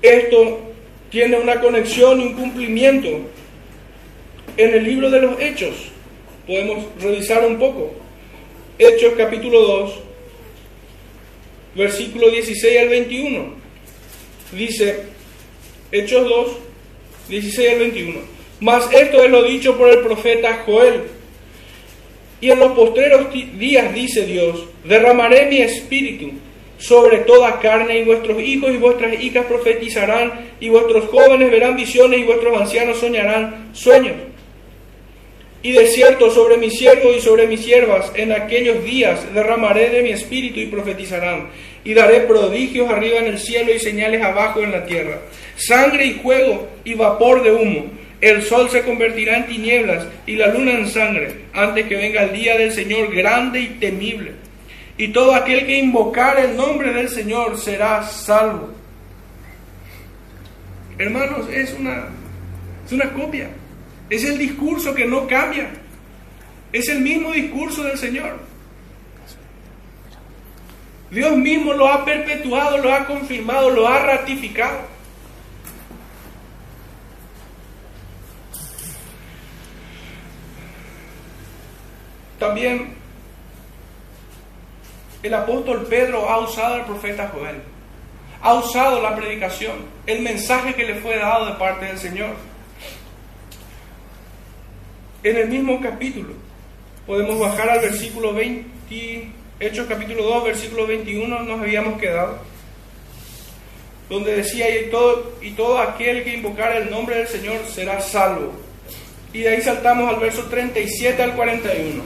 Esto 0.02 0.60
tiene 1.10 1.38
una 1.40 1.62
conexión 1.62 2.20
y 2.20 2.26
un 2.26 2.34
cumplimiento 2.34 3.22
en 4.58 4.74
el 4.74 4.84
libro 4.84 5.10
de 5.10 5.22
los 5.22 5.40
Hechos. 5.40 5.76
Podemos 6.46 6.86
revisar 7.00 7.46
un 7.46 7.58
poco. 7.58 7.94
Hechos 8.80 9.14
capítulo 9.18 9.62
2, 9.62 9.94
versículo 11.76 12.30
16 12.30 12.80
al 12.80 12.90
21. 12.90 13.54
Dice, 14.52 15.04
Hechos 15.92 16.28
2, 16.28 16.48
16 17.30 17.70
al 17.70 17.80
21. 17.80 18.20
Mas 18.60 18.92
esto 18.92 19.24
es 19.24 19.30
lo 19.30 19.44
dicho 19.44 19.78
por 19.78 19.90
el 19.90 20.00
profeta 20.00 20.64
Joel. 20.66 21.04
Y 22.40 22.52
en 22.52 22.60
los 22.60 22.74
postreros 22.74 23.28
días, 23.34 23.94
dice 23.94 24.26
Dios, 24.26 24.64
derramaré 24.84 25.48
mi 25.48 25.58
espíritu 25.58 26.32
sobre 26.78 27.20
toda 27.20 27.60
carne 27.60 28.00
y 28.00 28.04
vuestros 28.04 28.40
hijos 28.40 28.72
y 28.72 28.78
vuestras 28.78 29.20
hijas 29.20 29.48
profetizarán 29.48 30.52
y 30.60 30.70
vuestros 30.70 31.06
jóvenes 31.06 31.50
verán 31.50 31.76
visiones 31.76 32.20
y 32.20 32.24
vuestros 32.24 32.56
ancianos 32.60 33.00
soñarán 33.00 33.70
sueños. 33.74 34.16
Y 35.64 35.72
de 35.72 35.88
cierto 35.88 36.30
sobre 36.30 36.58
mis 36.58 36.78
siervos 36.78 37.18
y 37.18 37.22
sobre 37.22 37.48
mis 37.48 37.62
siervas 37.62 38.12
en 38.16 38.32
aquellos 38.32 38.84
días 38.84 39.34
derramaré 39.34 39.90
de 39.90 40.04
mi 40.04 40.10
espíritu 40.10 40.60
y 40.60 40.68
profetizarán. 40.68 41.50
Y 41.84 41.94
daré 41.94 42.22
prodigios 42.22 42.90
arriba 42.90 43.20
en 43.20 43.28
el 43.28 43.40
cielo 43.40 43.74
y 43.74 43.80
señales 43.80 44.22
abajo 44.22 44.62
en 44.62 44.72
la 44.72 44.86
tierra. 44.86 45.20
Sangre 45.56 46.06
y 46.06 46.14
fuego 46.14 46.68
y 46.84 46.94
vapor 46.94 47.44
de 47.44 47.52
humo. 47.52 47.86
El 48.22 48.44
sol 48.44 48.70
se 48.70 48.82
convertirá 48.82 49.38
en 49.38 49.48
tinieblas 49.48 50.08
y 50.26 50.36
la 50.36 50.48
luna 50.48 50.72
en 50.72 50.88
sangre 50.88 51.36
antes 51.54 51.86
que 51.88 51.96
venga 51.96 52.24
el 52.24 52.34
día 52.34 52.58
del 52.58 52.72
Señor 52.72 53.14
grande 53.14 53.60
y 53.60 53.68
temible. 53.80 54.34
Y 54.98 55.10
todo 55.10 55.36
aquel 55.36 55.66
que 55.66 55.78
invocar 55.78 56.40
el 56.40 56.56
nombre 56.58 56.92
del 56.94 57.10
Señor 57.10 57.58
será 57.60 58.04
salvo. 58.04 58.74
Hermanos, 60.98 61.48
es 61.54 61.74
una, 61.74 62.08
es 62.86 62.92
una 62.92 63.12
copia. 63.14 63.50
Es 64.10 64.24
el 64.24 64.38
discurso 64.38 64.94
que 64.94 65.06
no 65.06 65.28
cambia. 65.28 65.70
Es 66.72 66.88
el 66.90 67.02
mismo 67.02 67.32
discurso 67.32 67.84
del 67.84 67.98
Señor. 67.98 68.40
Dios 71.10 71.38
mismo 71.38 71.74
lo 71.74 71.88
ha 71.88 72.04
perpetuado, 72.04 72.78
lo 72.78 72.94
ha 72.94 73.06
confirmado, 73.06 73.70
lo 73.70 73.88
ha 73.88 74.00
ratificado. 74.00 74.98
También 82.40 82.94
el 85.24 85.34
apóstol 85.34 85.88
Pedro 85.90 86.30
ha 86.30 86.40
usado 86.40 86.76
al 86.76 86.86
profeta 86.86 87.32
Joel, 87.34 87.62
ha 88.42 88.54
usado 88.54 89.02
la 89.02 89.16
predicación, 89.16 89.74
el 90.06 90.22
mensaje 90.22 90.76
que 90.76 90.86
le 90.86 90.96
fue 90.96 91.18
dado 91.18 91.48
de 91.48 91.54
parte 91.54 91.86
del 91.86 91.98
Señor. 91.98 92.36
En 95.28 95.36
el 95.36 95.50
mismo 95.50 95.82
capítulo, 95.82 96.30
podemos 97.06 97.38
bajar 97.38 97.70
al 97.70 97.82
versículo 97.82 98.34
20, 98.34 99.28
Hechos 99.60 99.86
capítulo 99.86 100.24
2, 100.24 100.46
versículo 100.46 100.88
21, 100.88 101.44
nos 101.44 101.60
habíamos 101.60 102.00
quedado, 102.00 102.38
donde 104.08 104.38
decía, 104.38 104.70
y 104.70 104.90
todo, 104.90 105.34
y 105.42 105.52
todo 105.52 105.80
aquel 105.80 106.24
que 106.24 106.36
invocara 106.36 106.78
el 106.78 106.90
nombre 106.90 107.18
del 107.18 107.28
Señor 107.28 107.58
será 107.68 108.00
salvo. 108.00 108.54
Y 109.34 109.40
de 109.40 109.50
ahí 109.50 109.62
saltamos 109.62 110.08
al 110.08 110.22
verso 110.22 110.44
37 110.44 111.22
al 111.22 111.36
41. 111.36 112.04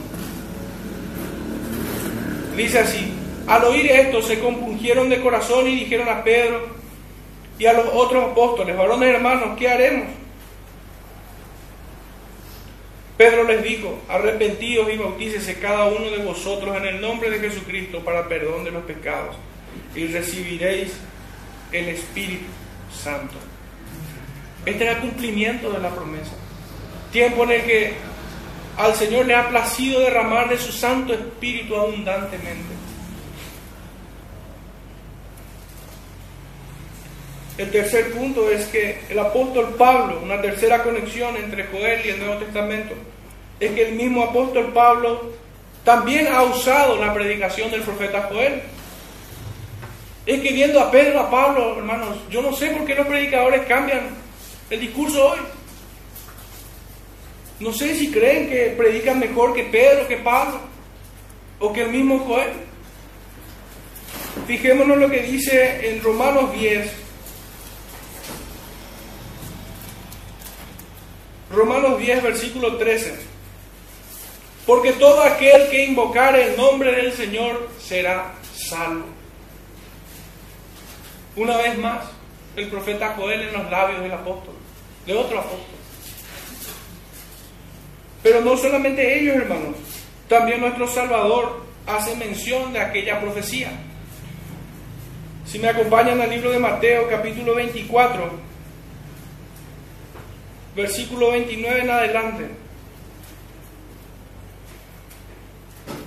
Dice 2.56 2.78
así, 2.80 3.12
al 3.46 3.62
oír 3.66 3.86
esto 3.88 4.20
se 4.20 4.40
compungieron 4.40 5.08
de 5.08 5.20
corazón 5.20 5.68
y 5.68 5.76
dijeron 5.76 6.08
a 6.08 6.24
Pedro 6.24 6.60
y 7.56 7.66
a 7.66 7.72
los 7.72 7.86
otros 7.92 8.32
apóstoles, 8.32 8.76
varones 8.76 9.14
hermanos, 9.14 9.56
¿qué 9.56 9.68
haremos? 9.68 10.21
Pedro 13.16 13.44
les 13.44 13.62
dijo, 13.62 14.00
arrepentidos 14.08 14.92
y 14.92 14.96
bautícese 14.96 15.58
cada 15.58 15.86
uno 15.86 16.10
de 16.10 16.24
vosotros 16.24 16.76
en 16.76 16.86
el 16.86 17.00
nombre 17.00 17.30
de 17.30 17.38
Jesucristo 17.38 18.00
para 18.00 18.26
perdón 18.26 18.64
de 18.64 18.70
los 18.70 18.84
pecados 18.84 19.36
y 19.94 20.06
recibiréis 20.06 20.92
el 21.72 21.88
Espíritu 21.90 22.46
Santo. 22.92 23.34
Este 24.64 24.84
era 24.84 24.92
el 24.94 25.00
cumplimiento 25.00 25.70
de 25.70 25.78
la 25.78 25.90
promesa. 25.90 26.32
Tiempo 27.10 27.44
en 27.44 27.50
el 27.50 27.62
que 27.62 27.94
al 28.76 28.94
Señor 28.94 29.26
le 29.26 29.34
ha 29.34 29.48
placido 29.48 30.00
derramar 30.00 30.48
de 30.48 30.56
su 30.56 30.72
Santo 30.72 31.12
Espíritu 31.12 31.76
abundantemente. 31.76 32.81
El 37.58 37.70
tercer 37.70 38.12
punto 38.12 38.50
es 38.50 38.66
que 38.66 39.00
el 39.10 39.18
apóstol 39.18 39.74
Pablo, 39.76 40.20
una 40.22 40.40
tercera 40.40 40.82
conexión 40.82 41.36
entre 41.36 41.64
Joel 41.64 42.04
y 42.04 42.08
el 42.10 42.18
Nuevo 42.18 42.36
Testamento, 42.36 42.94
es 43.60 43.72
que 43.72 43.88
el 43.88 43.94
mismo 43.94 44.22
apóstol 44.22 44.72
Pablo 44.72 45.32
también 45.84 46.28
ha 46.28 46.42
usado 46.44 46.96
la 46.96 47.12
predicación 47.12 47.70
del 47.70 47.82
profeta 47.82 48.28
Joel. 48.30 48.62
Es 50.24 50.40
que 50.40 50.52
viendo 50.52 50.80
a 50.80 50.90
Pedro, 50.90 51.20
a 51.20 51.30
Pablo, 51.30 51.76
hermanos, 51.78 52.16
yo 52.30 52.40
no 52.40 52.52
sé 52.54 52.70
por 52.70 52.86
qué 52.86 52.94
los 52.94 53.06
predicadores 53.06 53.66
cambian 53.66 54.10
el 54.70 54.80
discurso 54.80 55.30
hoy. 55.30 55.38
No 57.60 57.72
sé 57.72 57.94
si 57.94 58.10
creen 58.10 58.48
que 58.48 58.74
predican 58.76 59.18
mejor 59.18 59.54
que 59.54 59.64
Pedro, 59.64 60.08
que 60.08 60.16
Pablo, 60.16 60.58
o 61.58 61.72
que 61.72 61.82
el 61.82 61.90
mismo 61.90 62.18
Joel. 62.20 62.50
Fijémonos 64.46 64.96
lo 64.96 65.10
que 65.10 65.22
dice 65.22 65.90
en 65.90 66.02
Romanos 66.02 66.52
10, 66.54 67.01
Romanos 71.52 71.98
10, 71.98 72.22
versículo 72.22 72.76
13. 72.76 73.14
Porque 74.66 74.92
todo 74.92 75.22
aquel 75.22 75.68
que 75.68 75.84
invocare 75.84 76.50
el 76.50 76.56
nombre 76.56 76.92
del 76.92 77.12
Señor 77.12 77.68
será 77.78 78.32
salvo. 78.54 79.06
Una 81.36 81.56
vez 81.58 81.78
más, 81.78 82.04
el 82.56 82.68
profeta 82.68 83.14
Joel 83.16 83.42
en 83.42 83.52
los 83.52 83.70
labios 83.70 84.00
del 84.02 84.12
apóstol, 84.12 84.54
de 85.06 85.14
otro 85.14 85.38
apóstol. 85.38 85.76
Pero 88.22 88.40
no 88.40 88.56
solamente 88.56 89.18
ellos, 89.18 89.36
hermanos, 89.36 89.76
también 90.28 90.60
nuestro 90.60 90.86
Salvador 90.86 91.64
hace 91.86 92.14
mención 92.16 92.72
de 92.72 92.80
aquella 92.80 93.20
profecía. 93.20 93.72
Si 95.44 95.58
me 95.58 95.68
acompañan 95.68 96.20
al 96.20 96.30
libro 96.30 96.50
de 96.50 96.58
Mateo, 96.58 97.08
capítulo 97.10 97.54
24, 97.56 98.51
versículo 100.74 101.32
29 101.32 101.80
en 101.80 101.90
adelante. 101.90 102.44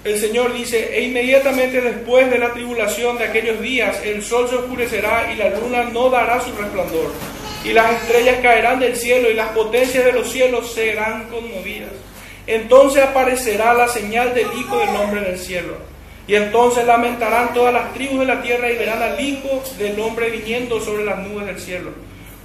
El 0.03 0.19
Señor 0.19 0.53
dice, 0.53 0.95
e 0.97 1.01
inmediatamente 1.01 1.81
después 1.81 2.29
de 2.29 2.37
la 2.37 2.53
tribulación 2.53 3.17
de 3.17 3.25
aquellos 3.25 3.59
días, 3.59 3.99
el 4.03 4.21
sol 4.21 4.47
se 4.47 4.55
oscurecerá 4.55 5.31
y 5.33 5.35
la 5.35 5.49
luna 5.49 5.85
no 5.85 6.09
dará 6.09 6.39
su 6.39 6.55
resplandor, 6.55 7.11
y 7.63 7.73
las 7.73 8.03
estrellas 8.03 8.37
caerán 8.41 8.79
del 8.79 8.95
cielo 8.95 9.31
y 9.31 9.33
las 9.33 9.49
potencias 9.49 10.05
de 10.05 10.11
los 10.11 10.31
cielos 10.31 10.71
serán 10.73 11.27
conmovidas. 11.29 11.89
Entonces 12.45 13.03
aparecerá 13.03 13.73
la 13.73 13.87
señal 13.87 14.35
del 14.35 14.47
Hijo 14.59 14.77
del 14.77 14.89
Hombre 14.89 15.21
en 15.21 15.33
el 15.33 15.39
cielo. 15.39 15.73
Y 16.27 16.35
entonces 16.35 16.85
lamentarán 16.85 17.53
todas 17.53 17.73
las 17.73 17.93
tribus 17.93 18.19
de 18.19 18.25
la 18.25 18.41
tierra 18.41 18.71
y 18.71 18.77
verán 18.77 19.01
al 19.01 19.19
Hijo 19.19 19.63
del 19.79 19.99
Hombre 19.99 20.29
viniendo 20.29 20.79
sobre 20.79 21.03
las 21.03 21.19
nubes 21.19 21.47
del 21.47 21.59
cielo, 21.59 21.91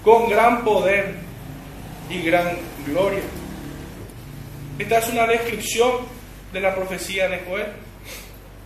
con 0.03 0.31
gran 0.31 0.65
poder 0.65 1.15
y 2.11 2.23
gran 2.23 2.59
gloria. 2.87 3.23
Esta 4.79 4.99
es 4.99 5.09
una 5.11 5.27
descripción 5.27 5.93
de 6.53 6.61
la 6.61 6.75
profecía 6.75 7.29
de 7.29 7.41
Joel. 7.41 7.67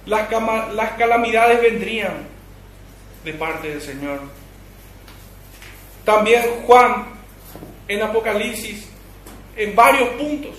Las, 0.06 0.28
calamidades 0.96 1.60
vendrían 1.60 2.26
de 3.24 3.32
parte 3.34 3.68
del 3.68 3.80
Señor. 3.80 4.20
También 6.04 6.42
Juan 6.66 7.06
en 7.88 8.02
Apocalipsis, 8.02 8.88
en 9.56 9.74
varios 9.74 10.08
puntos, 10.10 10.56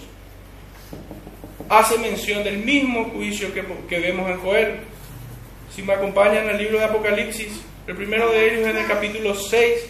hace 1.70 1.98
mención 1.98 2.44
del 2.44 2.60
mismo 2.60 3.06
juicio 3.06 3.54
que, 3.54 3.64
que 3.88 4.00
vemos 4.00 4.30
en 4.30 4.40
Joel. 4.40 4.80
Si 5.74 5.82
me 5.82 5.94
acompañan 5.94 6.50
al 6.50 6.58
libro 6.58 6.80
de 6.80 6.86
Apocalipsis, 6.86 7.62
el 7.88 7.96
primero 7.96 8.32
de 8.32 8.54
ellos 8.54 8.68
en 8.68 8.78
el 8.78 8.88
capítulo 8.88 9.36
6, 9.36 9.90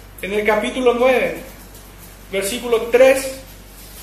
En 0.21 0.33
el 0.33 0.45
capítulo 0.45 0.93
9, 0.93 1.35
versículos 2.31 2.91
3 2.91 3.41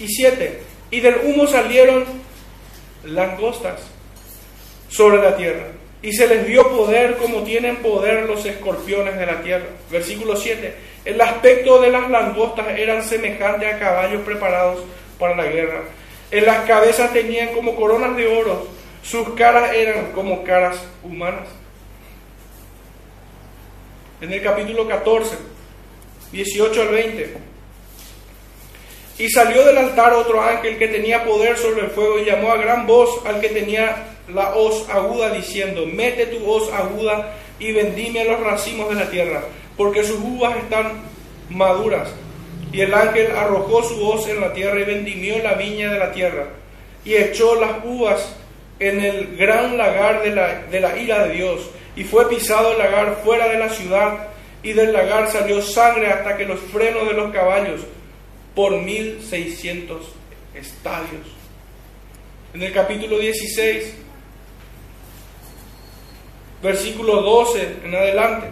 y 0.00 0.08
7, 0.08 0.60
y 0.90 0.98
del 0.98 1.14
humo 1.22 1.46
salieron 1.46 2.04
langostas 3.04 3.80
sobre 4.88 5.22
la 5.22 5.36
tierra, 5.36 5.68
y 6.02 6.12
se 6.12 6.26
les 6.26 6.44
dio 6.44 6.68
poder 6.70 7.18
como 7.18 7.44
tienen 7.44 7.76
poder 7.76 8.26
los 8.26 8.44
escorpiones 8.44 9.16
de 9.16 9.26
la 9.26 9.42
tierra. 9.42 9.66
Versículo 9.92 10.34
7, 10.34 10.74
el 11.04 11.20
aspecto 11.20 11.80
de 11.80 11.90
las 11.90 12.10
langostas 12.10 12.66
eran 12.76 13.04
semejante 13.04 13.68
a 13.68 13.78
caballos 13.78 14.22
preparados 14.22 14.82
para 15.20 15.36
la 15.36 15.44
guerra. 15.44 15.84
En 16.32 16.46
las 16.46 16.66
cabezas 16.66 17.12
tenían 17.12 17.54
como 17.54 17.76
coronas 17.76 18.16
de 18.16 18.26
oro, 18.26 18.66
sus 19.04 19.34
caras 19.34 19.72
eran 19.72 20.10
como 20.10 20.42
caras 20.42 20.84
humanas. 21.04 21.46
En 24.20 24.32
el 24.32 24.42
capítulo 24.42 24.88
14, 24.88 25.36
18 26.32 26.82
al 26.82 26.88
20. 26.88 27.36
Y 29.18 29.28
salió 29.30 29.64
del 29.64 29.78
altar 29.78 30.12
otro 30.12 30.40
ángel 30.40 30.78
que 30.78 30.88
tenía 30.88 31.24
poder 31.24 31.56
sobre 31.56 31.82
el 31.82 31.90
fuego 31.90 32.18
y 32.18 32.24
llamó 32.24 32.52
a 32.52 32.56
gran 32.56 32.86
voz 32.86 33.10
al 33.26 33.40
que 33.40 33.48
tenía 33.48 34.16
la 34.32 34.54
hoz 34.54 34.88
aguda 34.90 35.30
diciendo, 35.30 35.86
mete 35.86 36.26
tu 36.26 36.48
hoz 36.48 36.72
aguda 36.72 37.34
y 37.58 37.72
vendime 37.72 38.24
los 38.24 38.40
racimos 38.40 38.88
de 38.90 38.94
la 38.94 39.10
tierra, 39.10 39.42
porque 39.76 40.04
sus 40.04 40.18
uvas 40.18 40.56
están 40.56 41.02
maduras. 41.48 42.10
Y 42.72 42.82
el 42.82 42.92
ángel 42.92 43.34
arrojó 43.34 43.82
su 43.82 44.06
hoz 44.06 44.28
en 44.28 44.40
la 44.40 44.52
tierra 44.52 44.78
y 44.80 44.84
vendimió 44.84 45.42
la 45.42 45.54
viña 45.54 45.92
de 45.92 45.98
la 45.98 46.12
tierra, 46.12 46.46
y 47.04 47.14
echó 47.14 47.54
las 47.56 47.84
uvas 47.84 48.36
en 48.78 49.02
el 49.02 49.36
gran 49.36 49.76
lagar 49.76 50.22
de 50.22 50.30
la, 50.30 50.62
de 50.70 50.80
la 50.80 50.96
ira 50.98 51.26
de 51.26 51.34
Dios, 51.34 51.70
y 51.96 52.04
fue 52.04 52.28
pisado 52.28 52.72
el 52.72 52.78
lagar 52.78 53.20
fuera 53.24 53.48
de 53.48 53.58
la 53.58 53.70
ciudad, 53.70 54.28
y 54.68 54.74
del 54.74 54.92
lagar 54.92 55.30
salió 55.30 55.62
sangre 55.62 56.12
hasta 56.12 56.36
que 56.36 56.44
los 56.44 56.60
frenos 56.60 57.08
de 57.08 57.14
los 57.14 57.32
caballos, 57.32 57.80
por 58.54 58.78
mil 58.82 59.22
seiscientos 59.22 60.10
estadios. 60.54 61.26
En 62.52 62.62
el 62.62 62.70
capítulo 62.74 63.18
16, 63.18 63.94
versículo 66.62 67.22
12 67.22 67.76
en 67.82 67.94
adelante, 67.94 68.48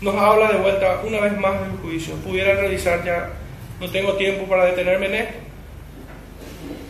nos 0.00 0.16
habla 0.16 0.50
de 0.50 0.58
vuelta 0.58 1.00
una 1.04 1.20
vez 1.20 1.38
más 1.38 1.60
del 1.60 1.78
juicio. 1.82 2.16
Pudiera 2.16 2.56
revisar 2.56 3.04
ya, 3.04 3.30
no 3.78 3.88
tengo 3.88 4.14
tiempo 4.14 4.48
para 4.48 4.64
detenerme 4.64 5.06
en 5.06 5.14
esto. 5.14 5.34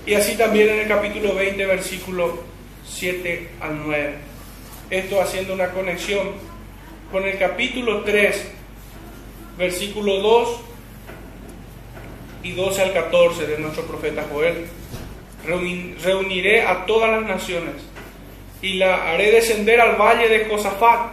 Y 0.06 0.14
así 0.14 0.34
también 0.38 0.70
en 0.70 0.78
el 0.78 0.88
capítulo 0.88 1.34
20, 1.34 1.66
versículo 1.66 2.42
7 2.86 3.50
al 3.60 3.82
9. 3.84 4.29
Esto 4.90 5.20
haciendo 5.22 5.54
una 5.54 5.70
conexión 5.70 6.32
con 7.12 7.24
el 7.24 7.38
capítulo 7.38 8.00
3, 8.00 8.52
versículo 9.56 10.16
2 10.16 10.60
y 12.42 12.52
12 12.52 12.82
al 12.82 12.92
14 12.92 13.46
de 13.46 13.58
nuestro 13.58 13.84
profeta 13.84 14.26
Joel. 14.28 14.66
Reuniré 16.02 16.62
a 16.62 16.86
todas 16.86 17.08
las 17.08 17.22
naciones 17.22 17.74
y 18.62 18.74
la 18.74 19.12
haré 19.12 19.30
descender 19.30 19.80
al 19.80 19.94
valle 19.94 20.28
de 20.28 20.46
Josafat 20.46 21.12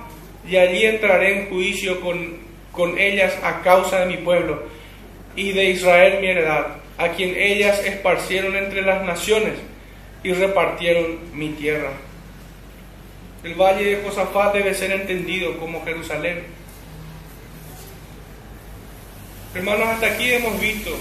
y 0.49 0.57
allí 0.57 0.83
entraré 0.83 1.41
en 1.41 1.49
juicio 1.49 2.01
con, 2.01 2.37
con 2.71 2.97
ellas 2.97 3.37
a 3.43 3.61
causa 3.61 3.99
de 3.99 4.07
mi 4.07 4.17
pueblo 4.17 4.63
y 5.35 5.51
de 5.51 5.65
Israel 5.65 6.17
mi 6.19 6.29
heredad, 6.29 6.77
a 6.97 7.09
quien 7.09 7.35
ellas 7.37 7.79
esparcieron 7.85 8.55
entre 8.55 8.81
las 8.81 9.05
naciones 9.05 9.53
y 10.23 10.33
repartieron 10.33 11.19
mi 11.33 11.49
tierra. 11.49 11.91
El 13.43 13.53
valle 13.55 13.83
de 13.97 14.03
Josafat 14.03 14.53
debe 14.53 14.73
ser 14.73 14.91
entendido 14.91 15.57
como 15.57 15.83
Jerusalén. 15.85 16.43
Hermanos, 19.53 19.87
hasta 19.87 20.07
aquí 20.07 20.31
hemos 20.31 20.59
visto 20.59 20.91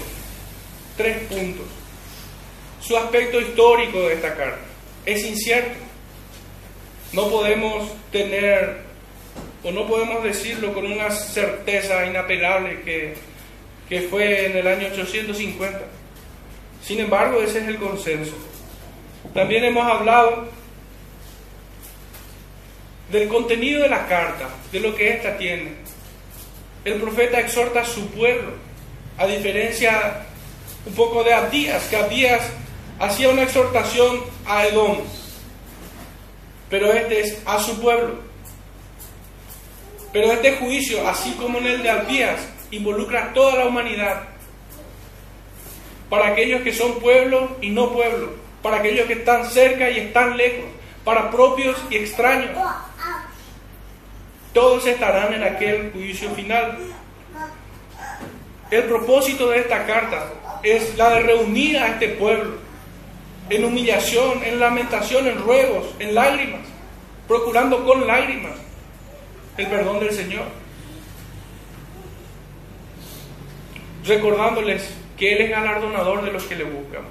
tres 0.95 1.17
puntos. 1.27 1.65
Su 2.81 2.95
aspecto 2.95 3.39
histórico 3.41 3.99
de 4.07 4.13
esta 4.13 4.35
carta 4.35 4.59
es 5.05 5.25
incierto. 5.25 5.77
No 7.13 7.29
podemos 7.29 7.89
tener, 8.11 8.81
o 9.63 9.71
no 9.71 9.87
podemos 9.87 10.23
decirlo 10.23 10.73
con 10.73 10.85
una 10.85 11.09
certeza 11.09 12.05
inapelable 12.05 12.81
que, 12.81 13.15
que 13.89 14.01
fue 14.01 14.45
en 14.45 14.57
el 14.57 14.67
año 14.67 14.87
850. 14.87 15.79
Sin 16.83 16.99
embargo, 16.99 17.41
ese 17.41 17.59
es 17.59 17.67
el 17.67 17.77
consenso. 17.77 18.35
También 19.33 19.63
hemos 19.65 19.85
hablado 19.85 20.47
del 23.11 23.27
contenido 23.27 23.83
de 23.83 23.89
la 23.89 24.07
carta, 24.07 24.49
de 24.71 24.79
lo 24.79 24.95
que 24.95 25.13
ésta 25.13 25.37
tiene. 25.37 25.75
El 26.83 26.95
profeta 27.01 27.39
exhorta 27.39 27.81
a 27.81 27.85
su 27.85 28.07
pueblo, 28.11 28.53
a 29.17 29.25
diferencia 29.25 30.25
un 30.85 30.93
poco 30.93 31.23
de 31.23 31.33
Abdías, 31.33 31.83
que 31.89 31.97
Abdías 31.97 32.41
hacía 32.99 33.29
una 33.29 33.43
exhortación 33.43 34.21
a 34.45 34.65
Edom, 34.67 34.97
pero 36.69 36.91
este 36.91 37.21
es 37.21 37.41
a 37.45 37.59
su 37.59 37.79
pueblo. 37.79 38.15
Pero 40.13 40.31
este 40.31 40.53
juicio, 40.53 41.07
así 41.07 41.31
como 41.33 41.59
en 41.59 41.67
el 41.67 41.83
de 41.83 41.89
Abdías, 41.89 42.39
involucra 42.71 43.25
a 43.25 43.33
toda 43.33 43.55
la 43.55 43.65
humanidad, 43.65 44.23
para 46.09 46.27
aquellos 46.27 46.61
que 46.61 46.73
son 46.73 46.99
pueblo 46.99 47.57
y 47.61 47.69
no 47.69 47.91
pueblo, 47.91 48.33
para 48.61 48.77
aquellos 48.77 49.07
que 49.07 49.13
están 49.13 49.49
cerca 49.49 49.89
y 49.89 49.99
están 49.99 50.37
lejos, 50.37 50.65
para 51.03 51.29
propios 51.29 51.77
y 51.89 51.97
extraños. 51.97 52.51
Todos 54.57 54.87
estarán 54.87 55.35
en 55.35 55.43
aquel 55.43 55.91
juicio 55.91 56.31
final. 56.31 56.79
El 58.71 58.83
propósito 58.85 59.51
de 59.51 59.59
esta 59.59 59.85
carta 59.85 60.33
es 60.63 60.97
la 60.97 61.11
de 61.11 61.19
reunir 61.19 61.77
a 61.77 61.89
este 61.89 62.07
pueblo 62.07 62.55
en 63.51 63.65
humillación, 63.65 64.43
en 64.43 64.59
lamentación, 64.59 65.27
en 65.27 65.37
ruegos, 65.37 65.85
en 65.99 66.15
lágrimas, 66.15 66.61
procurando 67.27 67.85
con 67.85 68.07
lágrimas 68.07 68.53
el 69.57 69.67
perdón 69.67 69.99
del 69.99 70.11
Señor. 70.11 70.45
Recordándoles 74.05 74.91
que 75.19 75.33
Él 75.33 75.41
es 75.43 75.51
galardonador 75.51 76.25
de 76.25 76.31
los 76.31 76.43
que 76.45 76.55
le 76.55 76.63
buscan. 76.63 77.03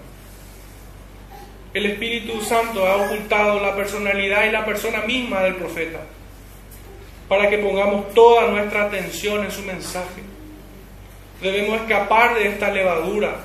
El 1.73 1.87
Espíritu 1.87 2.41
Santo 2.41 2.85
ha 2.85 2.97
ocultado 2.97 3.61
la 3.61 3.77
personalidad 3.77 4.47
y 4.47 4.51
la 4.51 4.67
persona 4.67 5.03
misma 5.03 5.43
del 5.43 5.55
profeta 5.55 6.01
para 7.29 7.51
que 7.51 7.59
pongamos 7.59 8.13
toda 8.15 8.49
nuestra 8.49 8.85
atención 8.85 9.45
en 9.45 9.51
su 9.51 9.63
mensaje. 9.63 10.23
Debemos 11.41 11.81
escapar 11.81 12.35
de 12.35 12.49
esta 12.49 12.71
levadura, 12.71 13.37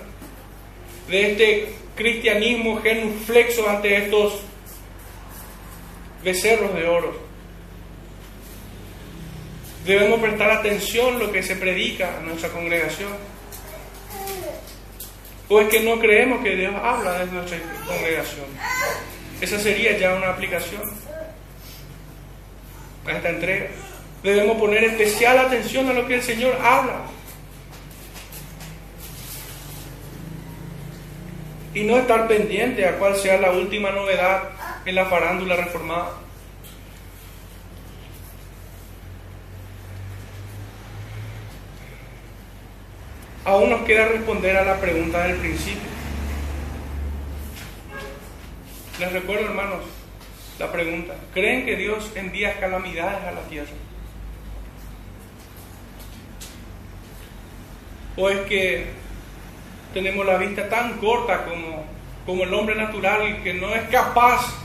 de 1.08 1.32
este 1.32 1.74
cristianismo 1.96 2.82
genuflexo 2.82 3.70
ante 3.70 4.06
estos 4.06 4.42
becerros 6.24 6.74
de 6.76 6.88
oro. 6.88 7.32
Debemos 9.86 10.20
prestar 10.20 10.52
atención 10.52 11.16
a 11.16 11.20
lo 11.20 11.32
que 11.32 11.42
se 11.42 11.56
predica 11.56 12.18
en 12.20 12.28
nuestra 12.28 12.50
congregación. 12.50 13.12
¿O 15.50 15.60
es 15.60 15.68
que 15.68 15.82
no 15.82 16.00
creemos 16.00 16.42
que 16.44 16.56
Dios 16.56 16.74
habla 16.82 17.20
desde 17.20 17.34
nuestra 17.34 17.58
congregación? 17.86 18.46
Esa 19.42 19.60
sería 19.60 19.98
ya 19.98 20.14
una 20.14 20.30
aplicación 20.30 20.82
a 23.06 23.12
esta 23.12 23.30
entrega. 23.30 23.68
Debemos 24.24 24.58
poner 24.58 24.84
especial 24.84 25.40
atención 25.40 25.90
a 25.90 25.94
lo 25.94 26.08
que 26.08 26.16
el 26.16 26.22
Señor 26.22 26.56
habla. 26.62 27.02
Y 31.74 31.84
no 31.84 31.98
estar 31.98 32.28
pendiente 32.28 32.86
a 32.88 32.98
cuál 32.98 33.16
sea 33.16 33.40
la 33.40 33.52
última 33.52 33.92
novedad 33.92 34.50
en 34.86 34.96
la 34.96 35.06
farándula 35.06 35.56
reformada. 35.56 36.12
Aún 43.44 43.72
nos 43.72 43.82
queda 43.84 44.06
responder 44.06 44.56
a 44.56 44.66
la 44.66 44.80
pregunta 44.80 45.24
del 45.24 45.38
principio. 45.38 45.90
Les 49.00 49.12
recuerdo, 49.14 49.46
hermanos, 49.46 49.80
la 50.60 50.72
pregunta. 50.72 51.16
¿Creen 51.34 51.66
que 51.66 51.76
Dios 51.76 52.12
envía 52.16 52.60
calamidades 52.60 53.24
a 53.24 53.32
la 53.32 53.42
tierra? 53.42 53.72
¿O 58.18 58.30
es 58.30 58.40
que 58.42 58.88
tenemos 59.94 60.26
la 60.26 60.38
vista 60.38 60.70
tan 60.70 60.98
corta 61.00 61.46
como, 61.46 61.86
como 62.26 62.44
el 62.44 62.54
hombre 62.54 62.76
natural 62.76 63.42
que 63.44 63.54
no 63.54 63.74
es 63.74 63.84
capaz 63.90 64.62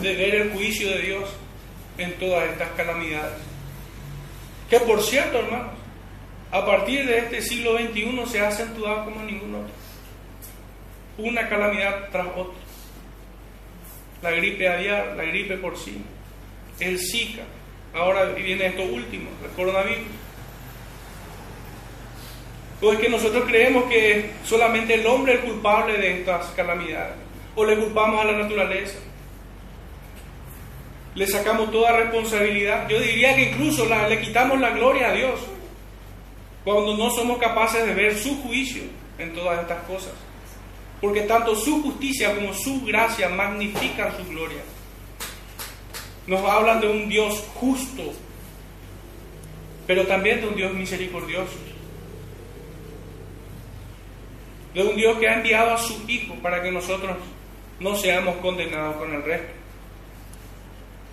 de 0.00 0.14
ver 0.14 0.34
el 0.34 0.52
juicio 0.52 0.88
de 0.90 0.98
Dios 0.98 1.30
en 1.98 2.12
todas 2.18 2.48
estas 2.50 2.70
calamidades. 2.70 3.38
Que 4.68 4.80
por 4.80 5.02
cierto, 5.02 5.38
hermanos, 5.38 5.72
a 6.50 6.64
partir 6.64 7.06
de 7.06 7.18
este 7.18 7.42
siglo 7.42 7.78
XXI 7.78 8.22
se 8.26 8.40
ha 8.40 8.48
acentuado 8.48 9.04
como 9.04 9.22
ningún 9.22 9.54
otro. 9.54 9.74
Una 11.18 11.48
calamidad 11.48 12.08
tras 12.10 12.26
otra. 12.28 12.63
La 14.24 14.30
gripe 14.30 14.66
aviar, 14.66 15.14
la 15.18 15.24
gripe 15.24 15.58
porcina, 15.58 16.00
el 16.80 16.98
Zika, 16.98 17.42
ahora 17.92 18.24
viene 18.30 18.68
esto 18.68 18.82
último, 18.82 19.28
el 19.44 19.50
coronavirus. 19.50 20.06
Pues 22.80 22.98
que 23.00 23.10
nosotros 23.10 23.44
creemos 23.46 23.84
que 23.84 24.30
solamente 24.42 24.94
el 24.94 25.06
hombre 25.06 25.34
es 25.34 25.40
culpable 25.40 25.98
de 25.98 26.20
estas 26.20 26.46
calamidades, 26.52 27.16
o 27.54 27.66
le 27.66 27.76
culpamos 27.76 28.18
a 28.18 28.24
la 28.24 28.38
naturaleza. 28.38 28.98
Le 31.14 31.26
sacamos 31.26 31.70
toda 31.70 31.92
responsabilidad. 31.92 32.88
Yo 32.88 32.98
diría 33.00 33.36
que 33.36 33.50
incluso 33.50 33.86
le 34.08 34.20
quitamos 34.22 34.58
la 34.58 34.70
gloria 34.70 35.10
a 35.10 35.12
Dios 35.12 35.38
cuando 36.64 36.96
no 36.96 37.10
somos 37.10 37.36
capaces 37.36 37.86
de 37.86 37.92
ver 37.92 38.16
su 38.16 38.40
juicio 38.40 38.84
en 39.18 39.34
todas 39.34 39.60
estas 39.60 39.82
cosas. 39.84 40.14
Porque 41.04 41.20
tanto 41.20 41.54
su 41.54 41.82
justicia 41.82 42.34
como 42.34 42.54
su 42.54 42.82
gracia 42.82 43.28
magnifican 43.28 44.16
su 44.16 44.24
gloria. 44.26 44.62
Nos 46.26 46.40
hablan 46.48 46.80
de 46.80 46.88
un 46.88 47.10
Dios 47.10 47.44
justo, 47.56 48.14
pero 49.86 50.06
también 50.06 50.40
de 50.40 50.48
un 50.48 50.56
Dios 50.56 50.72
misericordioso. 50.72 51.52
De 54.72 54.82
un 54.82 54.96
Dios 54.96 55.18
que 55.18 55.28
ha 55.28 55.34
enviado 55.34 55.74
a 55.74 55.76
su 55.76 55.94
Hijo 56.08 56.36
para 56.36 56.62
que 56.62 56.72
nosotros 56.72 57.18
no 57.80 57.94
seamos 57.96 58.36
condenados 58.36 58.96
con 58.96 59.12
el 59.12 59.22
resto. 59.24 59.52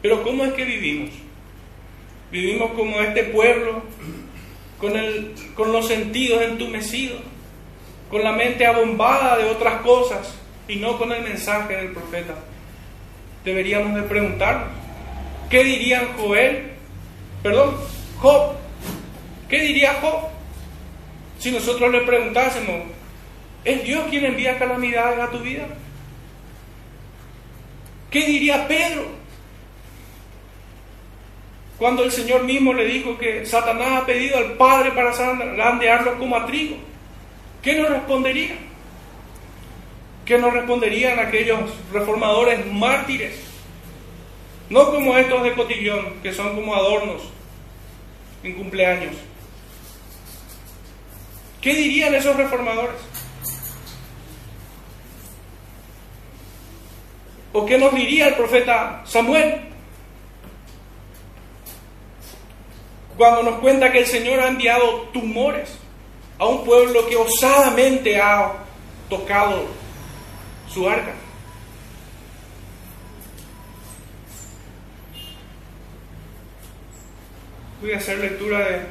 Pero 0.01 0.23
¿cómo 0.23 0.45
es 0.45 0.53
que 0.53 0.63
vivimos? 0.63 1.09
Vivimos 2.31 2.71
como 2.77 3.01
este 3.01 3.25
pueblo, 3.25 3.83
con, 4.77 4.93
con 5.53 5.73
los 5.73 5.85
sentidos 5.85 6.41
entumecidos, 6.43 7.19
con 8.11 8.23
la 8.23 8.33
mente 8.33 8.65
abombada 8.65 9.37
de 9.37 9.45
otras 9.45 9.81
cosas 9.81 10.35
y 10.67 10.75
no 10.75 10.97
con 10.97 11.11
el 11.13 11.23
mensaje 11.23 11.77
del 11.77 11.93
profeta. 11.93 12.35
Deberíamos 13.45 13.95
de 13.95 14.03
preguntarnos, 14.03 14.67
¿qué 15.49 15.63
dirían 15.63 16.09
Joel? 16.17 16.73
Perdón, 17.41 17.75
Job. 18.19 18.53
¿Qué 19.49 19.61
diría 19.61 19.97
Job? 20.01 20.29
Si 21.39 21.51
nosotros 21.51 21.91
le 21.91 22.01
preguntásemos, 22.01 22.83
¿es 23.63 23.83
Dios 23.83 24.03
quien 24.09 24.25
envía 24.25 24.59
calamidades 24.59 25.19
a 25.19 25.31
tu 25.31 25.39
vida? 25.39 25.65
¿Qué 28.11 28.25
diría 28.25 28.67
Pedro? 28.67 29.05
Cuando 31.79 32.03
el 32.03 32.11
Señor 32.11 32.43
mismo 32.43 32.73
le 32.73 32.85
dijo 32.85 33.17
que 33.17 33.45
Satanás 33.45 34.01
ha 34.01 34.05
pedido 34.05 34.37
al 34.37 34.53
Padre 34.53 34.91
para 34.91 35.13
zarandearlo 35.13 36.19
como 36.19 36.35
a 36.35 36.45
trigo. 36.45 36.90
¿Qué 37.61 37.75
nos 37.75 37.89
respondería? 37.89 38.55
¿Qué 40.25 40.37
nos 40.37 40.53
responderían 40.53 41.19
aquellos 41.19 41.59
reformadores 41.91 42.65
mártires? 42.71 43.39
No 44.69 44.91
como 44.91 45.17
estos 45.17 45.43
de 45.43 45.53
cotillón, 45.53 46.21
que 46.23 46.33
son 46.33 46.55
como 46.55 46.73
adornos 46.73 47.21
en 48.43 48.55
cumpleaños. 48.55 49.15
¿Qué 51.59 51.75
dirían 51.75 52.15
esos 52.15 52.35
reformadores? 52.35 52.95
¿O 57.53 57.65
qué 57.65 57.77
nos 57.77 57.93
diría 57.93 58.29
el 58.29 58.35
profeta 58.35 59.01
Samuel? 59.05 59.61
Cuando 63.17 63.43
nos 63.43 63.59
cuenta 63.59 63.91
que 63.91 63.99
el 63.99 64.07
Señor 64.07 64.39
ha 64.39 64.47
enviado 64.47 65.09
tumores 65.13 65.77
a 66.41 66.47
un 66.47 66.65
pueblo 66.65 67.07
que 67.07 67.15
osadamente 67.15 68.19
ha 68.19 68.53
tocado 69.07 69.67
su 70.67 70.89
arca. 70.89 71.13
Voy 77.79 77.91
a 77.91 77.97
hacer 77.97 78.17
lectura 78.17 78.57
de 78.57 78.81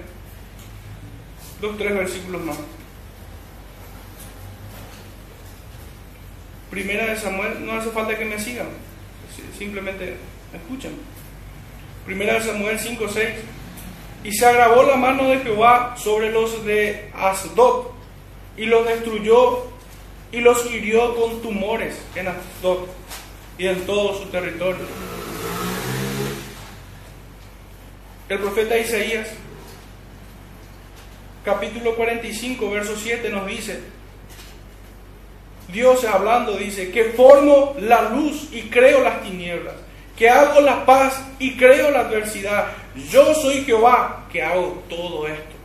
dos, 1.60 1.76
tres 1.76 1.92
versículos 1.92 2.40
más. 2.42 2.56
Primera 6.70 7.06
de 7.06 7.16
Samuel, 7.16 7.66
no 7.66 7.72
hace 7.72 7.90
falta 7.90 8.16
que 8.16 8.26
me 8.26 8.38
sigan, 8.38 8.68
simplemente 9.58 10.18
escuchen. 10.54 10.92
Primera 12.06 12.34
de 12.34 12.42
Samuel 12.42 12.78
5, 12.78 13.08
6. 13.08 13.28
Y 14.22 14.32
se 14.32 14.46
agravó 14.46 14.82
la 14.82 14.96
mano 14.96 15.28
de 15.28 15.38
Jehová 15.38 15.94
sobre 15.96 16.30
los 16.30 16.64
de 16.64 17.10
Asdod 17.14 17.86
y 18.56 18.66
los 18.66 18.86
destruyó 18.86 19.66
y 20.32 20.40
los 20.40 20.70
hirió 20.70 21.16
con 21.16 21.40
tumores 21.40 22.00
en 22.14 22.28
Asdod 22.28 22.86
y 23.56 23.66
en 23.66 23.86
todo 23.86 24.18
su 24.18 24.26
territorio. 24.26 24.84
El 28.28 28.38
profeta 28.38 28.78
Isaías, 28.78 29.28
capítulo 31.44 31.96
45, 31.96 32.70
verso 32.70 32.94
7 32.96 33.28
nos 33.30 33.46
dice, 33.46 33.80
Dios 35.72 36.04
hablando 36.04 36.56
dice, 36.56 36.90
que 36.90 37.04
formo 37.04 37.74
la 37.80 38.10
luz 38.10 38.48
y 38.52 38.62
creo 38.62 39.02
las 39.02 39.22
tinieblas, 39.22 39.74
que 40.16 40.28
hago 40.28 40.60
la 40.60 40.84
paz 40.84 41.20
y 41.38 41.56
creo 41.56 41.90
la 41.90 42.00
adversidad. 42.00 42.66
Yo 42.94 43.34
soy 43.34 43.64
Jehová 43.64 44.26
que 44.32 44.42
hago 44.42 44.82
todo 44.88 45.28
esto. 45.28 45.56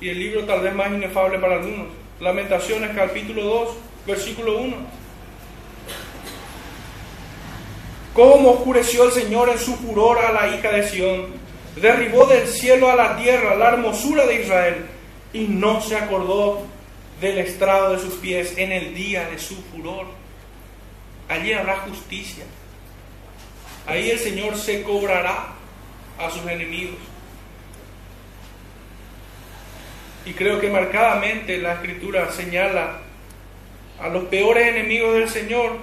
Y 0.00 0.08
el 0.08 0.18
libro 0.18 0.44
tal 0.44 0.60
vez 0.60 0.74
más 0.74 0.90
inefable 0.90 1.38
para 1.38 1.56
algunos, 1.56 1.86
Lamentaciones 2.20 2.90
capítulo 2.94 3.44
2, 3.44 3.76
versículo 4.06 4.58
1. 4.58 4.76
Cómo 8.12 8.50
oscureció 8.50 9.04
el 9.04 9.12
Señor 9.12 9.48
en 9.48 9.58
su 9.58 9.74
furor 9.76 10.18
a 10.18 10.32
la 10.32 10.54
hija 10.54 10.70
de 10.70 10.88
Sión. 10.88 11.26
Derribó 11.80 12.26
del 12.26 12.46
cielo 12.46 12.90
a 12.90 12.96
la 12.96 13.16
tierra 13.16 13.54
la 13.54 13.70
hermosura 13.70 14.26
de 14.26 14.42
Israel 14.42 14.86
y 15.32 15.46
no 15.48 15.80
se 15.80 15.96
acordó 15.96 16.66
del 17.20 17.38
estrado 17.38 17.92
de 17.92 18.00
sus 18.00 18.14
pies 18.14 18.58
en 18.58 18.72
el 18.72 18.94
día 18.94 19.28
de 19.30 19.38
su 19.38 19.54
furor. 19.54 20.21
Allí 21.32 21.54
habrá 21.54 21.78
justicia. 21.78 22.44
Ahí 23.86 24.10
el 24.10 24.18
Señor 24.18 24.54
se 24.58 24.82
cobrará 24.82 25.54
a 26.18 26.30
sus 26.30 26.42
enemigos. 26.42 26.98
Y 30.26 30.34
creo 30.34 30.60
que 30.60 30.68
marcadamente 30.68 31.56
la 31.56 31.74
escritura 31.74 32.30
señala 32.30 32.98
a 33.98 34.08
los 34.08 34.24
peores 34.24 34.68
enemigos 34.68 35.14
del 35.14 35.28
Señor, 35.30 35.78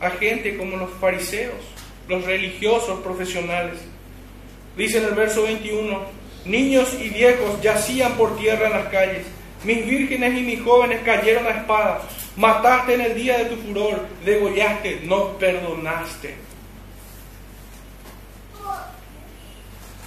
a 0.00 0.10
gente 0.10 0.56
como 0.56 0.76
los 0.76 0.90
fariseos, 1.00 1.60
los 2.06 2.24
religiosos 2.24 3.00
profesionales. 3.00 3.80
Dice 4.76 4.98
en 4.98 5.06
el 5.06 5.14
verso 5.14 5.42
21, 5.42 6.00
niños 6.44 6.94
y 6.94 7.08
viejos 7.08 7.60
yacían 7.60 8.12
por 8.12 8.38
tierra 8.38 8.68
en 8.68 8.72
las 8.72 8.86
calles, 8.86 9.26
mis 9.64 9.86
vírgenes 9.86 10.38
y 10.38 10.42
mis 10.42 10.62
jóvenes 10.62 11.00
cayeron 11.04 11.46
a 11.46 11.50
espada, 11.50 12.02
mataste 12.36 12.94
en 12.94 13.00
el 13.02 13.14
día 13.14 13.38
de 13.38 13.44
tu 13.46 13.56
furor, 13.56 14.06
degollaste, 14.24 15.00
no 15.04 15.38
perdonaste. 15.38 16.34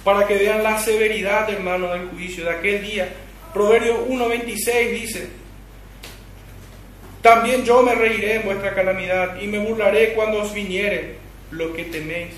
Para 0.02 0.26
que 0.26 0.34
vean 0.34 0.62
la 0.62 0.78
severidad, 0.78 1.48
hermano, 1.48 1.88
del 1.88 2.08
juicio 2.08 2.44
de 2.44 2.50
aquel 2.50 2.82
día. 2.82 3.08
Proverbios 3.54 4.00
1.26 4.08 4.90
dice, 4.90 5.28
también 7.22 7.64
yo 7.64 7.82
me 7.82 7.94
reiré 7.94 8.34
en 8.34 8.42
vuestra 8.44 8.74
calamidad 8.74 9.40
y 9.40 9.46
me 9.46 9.58
burlaré 9.58 10.12
cuando 10.12 10.42
os 10.42 10.52
viniere 10.52 11.16
lo 11.50 11.72
que 11.72 11.84
teméis. 11.84 12.34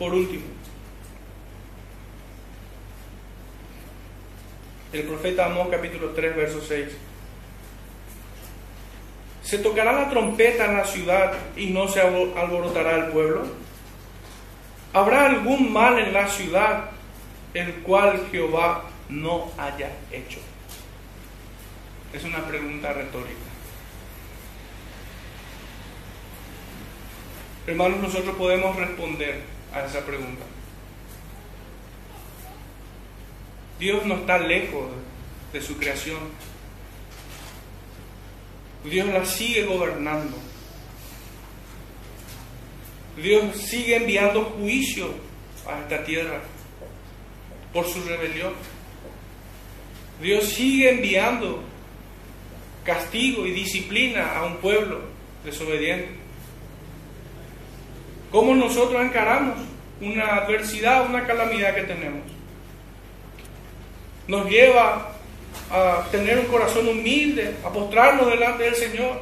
Por 0.00 0.12
último, 0.14 0.55
el 4.92 5.02
profeta 5.02 5.46
Amós 5.46 5.68
capítulo 5.70 6.10
3, 6.10 6.36
verso 6.36 6.60
6. 6.60 6.88
¿Se 9.42 9.58
tocará 9.58 9.92
la 9.92 10.10
trompeta 10.10 10.66
en 10.66 10.76
la 10.76 10.84
ciudad 10.84 11.32
y 11.56 11.68
no 11.68 11.88
se 11.88 12.00
alborotará 12.00 12.96
el 12.96 13.12
pueblo? 13.12 13.46
¿Habrá 14.92 15.26
algún 15.26 15.72
mal 15.72 15.98
en 15.98 16.12
la 16.12 16.28
ciudad 16.28 16.90
el 17.54 17.74
cual 17.82 18.26
Jehová 18.30 18.84
no 19.08 19.52
haya 19.58 19.90
hecho? 20.10 20.40
Es 22.12 22.24
una 22.24 22.44
pregunta 22.46 22.92
retórica. 22.92 23.46
Hermanos, 27.66 28.00
nosotros 28.00 28.36
podemos 28.36 28.76
responder 28.76 29.42
a 29.72 29.84
esa 29.84 30.00
pregunta. 30.06 30.44
Dios 33.78 34.04
no 34.06 34.16
está 34.16 34.38
lejos 34.38 34.86
de 35.52 35.60
su 35.60 35.76
creación. 35.76 36.18
Dios 38.84 39.08
la 39.08 39.24
sigue 39.24 39.64
gobernando. 39.64 40.36
Dios 43.16 43.56
sigue 43.56 43.96
enviando 43.96 44.44
juicio 44.44 45.08
a 45.66 45.80
esta 45.80 46.04
tierra 46.04 46.40
por 47.72 47.86
su 47.86 48.02
rebelión. 48.04 48.52
Dios 50.20 50.44
sigue 50.44 50.90
enviando 50.90 51.62
castigo 52.84 53.46
y 53.46 53.52
disciplina 53.52 54.38
a 54.38 54.46
un 54.46 54.56
pueblo 54.58 55.00
desobediente. 55.44 56.08
¿Cómo 58.30 58.54
nosotros 58.54 59.02
encaramos 59.04 59.58
una 60.00 60.36
adversidad, 60.36 61.08
una 61.08 61.26
calamidad 61.26 61.74
que 61.74 61.82
tenemos? 61.82 62.35
Nos 64.28 64.48
lleva 64.48 65.12
a 65.70 66.04
tener 66.10 66.38
un 66.38 66.46
corazón 66.46 66.88
humilde, 66.88 67.56
a 67.64 67.70
postrarnos 67.70 68.28
delante 68.28 68.64
del 68.64 68.74
Señor. 68.74 69.20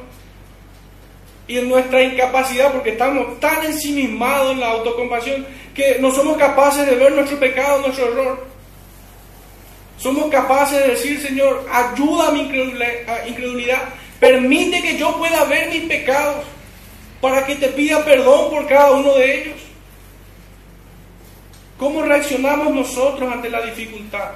Y 1.47 1.59
en 1.59 1.69
nuestra 1.69 2.01
incapacidad, 2.01 2.71
porque 2.71 2.91
estamos 2.91 3.39
tan 3.39 3.63
ensimismados 3.65 4.53
en 4.53 4.59
la 4.59 4.71
autocompasión, 4.71 5.45
que 5.75 5.97
no 5.99 6.11
somos 6.11 6.37
capaces 6.37 6.87
de 6.87 6.95
ver 6.95 7.11
nuestro 7.11 7.39
pecado, 7.39 7.81
nuestro 7.81 8.07
error. 8.07 8.47
Somos 9.97 10.29
capaces 10.29 10.79
de 10.79 10.87
decir, 10.89 11.21
Señor, 11.21 11.65
ayuda 11.71 12.29
a 12.29 12.31
mi 12.31 12.41
incredulidad, 12.41 13.89
permite 14.19 14.81
que 14.81 14.97
yo 14.97 15.17
pueda 15.17 15.43
ver 15.45 15.69
mis 15.69 15.83
pecados 15.83 16.43
para 17.21 17.45
que 17.45 17.55
te 17.55 17.69
pida 17.69 18.03
perdón 18.03 18.49
por 18.49 18.67
cada 18.67 18.91
uno 18.91 19.13
de 19.13 19.41
ellos. 19.41 19.55
¿Cómo 21.77 22.01
reaccionamos 22.01 22.73
nosotros 22.73 23.31
ante 23.31 23.49
la 23.49 23.61
dificultad? 23.61 24.31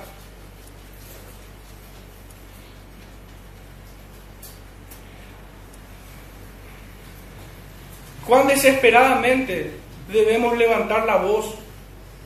Cuán 8.29 8.47
desesperadamente 8.47 9.71
debemos 10.07 10.55
levantar 10.55 11.03
la 11.05 11.17
voz 11.17 11.55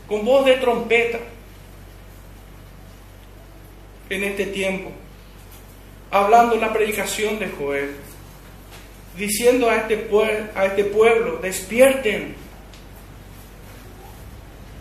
con 0.05 0.25
voz 0.25 0.45
de 0.45 0.57
trompeta 0.57 1.17
en 4.09 4.23
este 4.25 4.47
tiempo, 4.47 4.91
hablando 6.11 6.57
la 6.57 6.73
predicación 6.73 7.39
de 7.39 7.49
Joel, 7.49 7.95
diciendo 9.17 9.69
a 9.69 9.77
este, 9.77 10.09
a 10.53 10.65
este 10.65 10.83
pueblo, 10.83 11.37
despierten, 11.37 12.35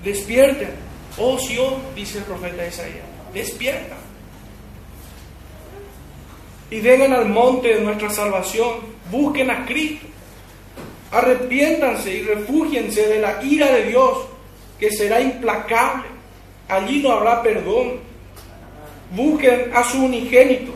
despierten, 0.02 0.70
oh 1.18 1.38
Sion, 1.38 1.94
dice 1.94 2.18
el 2.18 2.24
profeta 2.24 2.66
Isaías, 2.66 3.06
despierta. 3.32 3.96
Y 6.68 6.80
vengan 6.80 7.12
al 7.12 7.28
monte 7.28 7.68
de 7.68 7.80
nuestra 7.80 8.10
salvación, 8.10 8.80
busquen 9.10 9.50
a 9.50 9.64
Cristo 9.66 10.08
Arrepiéntanse 11.12 12.14
y 12.14 12.22
refúgiense 12.22 13.06
de 13.06 13.20
la 13.20 13.42
ira 13.44 13.70
de 13.70 13.84
Dios, 13.84 14.26
que 14.80 14.90
será 14.90 15.20
implacable. 15.20 16.04
Allí 16.68 17.02
no 17.02 17.12
habrá 17.12 17.42
perdón. 17.42 18.00
Busquen 19.14 19.70
a 19.74 19.84
su 19.84 20.06
unigénito, 20.06 20.72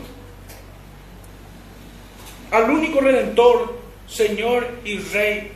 al 2.51 2.69
único 2.69 3.01
redentor, 3.01 3.79
Señor 4.07 4.67
y 4.85 4.99
Rey 4.99 5.51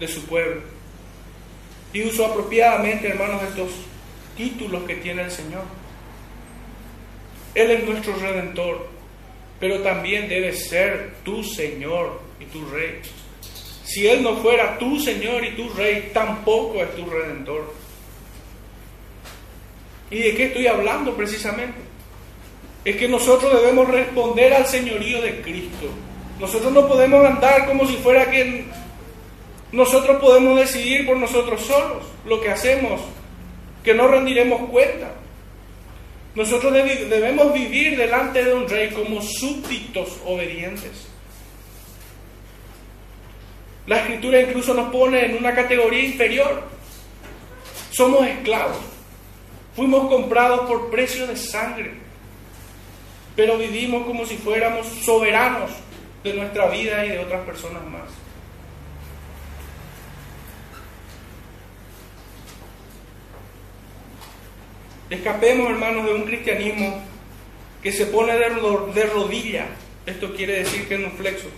de 0.00 0.08
su 0.08 0.24
pueblo. 0.24 0.62
Y 1.92 2.02
uso 2.02 2.26
apropiadamente, 2.26 3.06
hermanos, 3.06 3.40
estos 3.44 3.70
títulos 4.36 4.82
que 4.82 4.96
tiene 4.96 5.22
el 5.22 5.30
Señor. 5.30 5.62
Él 7.54 7.70
es 7.70 7.84
nuestro 7.84 8.16
redentor, 8.16 8.88
pero 9.60 9.80
también 9.82 10.28
debe 10.28 10.52
ser 10.52 11.12
tu 11.22 11.44
Señor 11.44 12.31
y 12.42 12.46
tu 12.46 12.64
Rey. 12.66 13.00
Si 13.84 14.06
Él 14.06 14.22
no 14.22 14.36
fuera 14.36 14.78
tu 14.78 14.98
Señor 14.98 15.44
y 15.44 15.54
tu 15.56 15.68
Rey, 15.70 16.10
tampoco 16.12 16.82
es 16.82 16.94
tu 16.94 17.04
Redentor. 17.04 17.74
¿Y 20.10 20.18
de 20.18 20.34
qué 20.34 20.44
estoy 20.44 20.66
hablando 20.66 21.14
precisamente? 21.14 21.78
Es 22.84 22.96
que 22.96 23.08
nosotros 23.08 23.52
debemos 23.60 23.88
responder 23.88 24.52
al 24.54 24.66
señorío 24.66 25.22
de 25.22 25.40
Cristo. 25.40 25.86
Nosotros 26.40 26.72
no 26.72 26.88
podemos 26.88 27.24
andar 27.24 27.66
como 27.66 27.86
si 27.86 27.96
fuera 27.96 28.30
que 28.30 28.64
nosotros 29.70 30.20
podemos 30.20 30.58
decidir 30.58 31.06
por 31.06 31.16
nosotros 31.16 31.62
solos 31.62 32.04
lo 32.26 32.40
que 32.40 32.50
hacemos, 32.50 33.00
que 33.82 33.94
no 33.94 34.08
rendiremos 34.08 34.68
cuenta. 34.68 35.12
Nosotros 36.34 36.72
debemos 36.72 37.52
vivir 37.52 37.96
delante 37.96 38.44
de 38.44 38.54
un 38.54 38.68
rey 38.68 38.90
como 38.90 39.20
súbditos 39.22 40.18
obedientes. 40.26 41.11
La 43.86 43.98
escritura 43.98 44.40
incluso 44.40 44.74
nos 44.74 44.92
pone 44.92 45.24
en 45.24 45.36
una 45.36 45.54
categoría 45.54 46.04
inferior. 46.04 46.62
Somos 47.90 48.26
esclavos. 48.26 48.78
Fuimos 49.74 50.08
comprados 50.08 50.68
por 50.68 50.90
precio 50.90 51.26
de 51.26 51.36
sangre. 51.36 51.94
Pero 53.34 53.58
vivimos 53.58 54.06
como 54.06 54.24
si 54.24 54.36
fuéramos 54.36 54.86
soberanos 55.04 55.70
de 56.22 56.34
nuestra 56.34 56.68
vida 56.68 57.04
y 57.04 57.10
de 57.10 57.18
otras 57.18 57.44
personas 57.44 57.84
más. 57.84 58.08
Escapemos, 65.10 65.70
hermanos, 65.70 66.06
de 66.06 66.14
un 66.14 66.22
cristianismo 66.22 67.02
que 67.82 67.90
se 67.90 68.06
pone 68.06 68.34
de 68.34 69.06
rodilla. 69.06 69.66
Esto 70.06 70.34
quiere 70.34 70.60
decir 70.60 70.86
que 70.86 70.94
es 70.94 71.00
un 71.00 71.12
flexo 71.12 71.48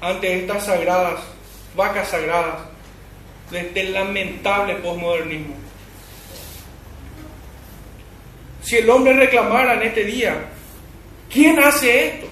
ante 0.00 0.40
estas 0.40 0.66
sagradas 0.66 1.20
vacas 1.76 2.08
sagradas 2.08 2.60
de 3.50 3.60
este 3.60 3.84
lamentable 3.84 4.76
posmodernismo. 4.76 5.54
Si 8.62 8.76
el 8.76 8.90
hombre 8.90 9.12
reclamara 9.12 9.74
en 9.74 9.82
este 9.82 10.04
día, 10.04 10.46
¿quién 11.32 11.58
hace 11.60 12.08
esto? 12.08 12.26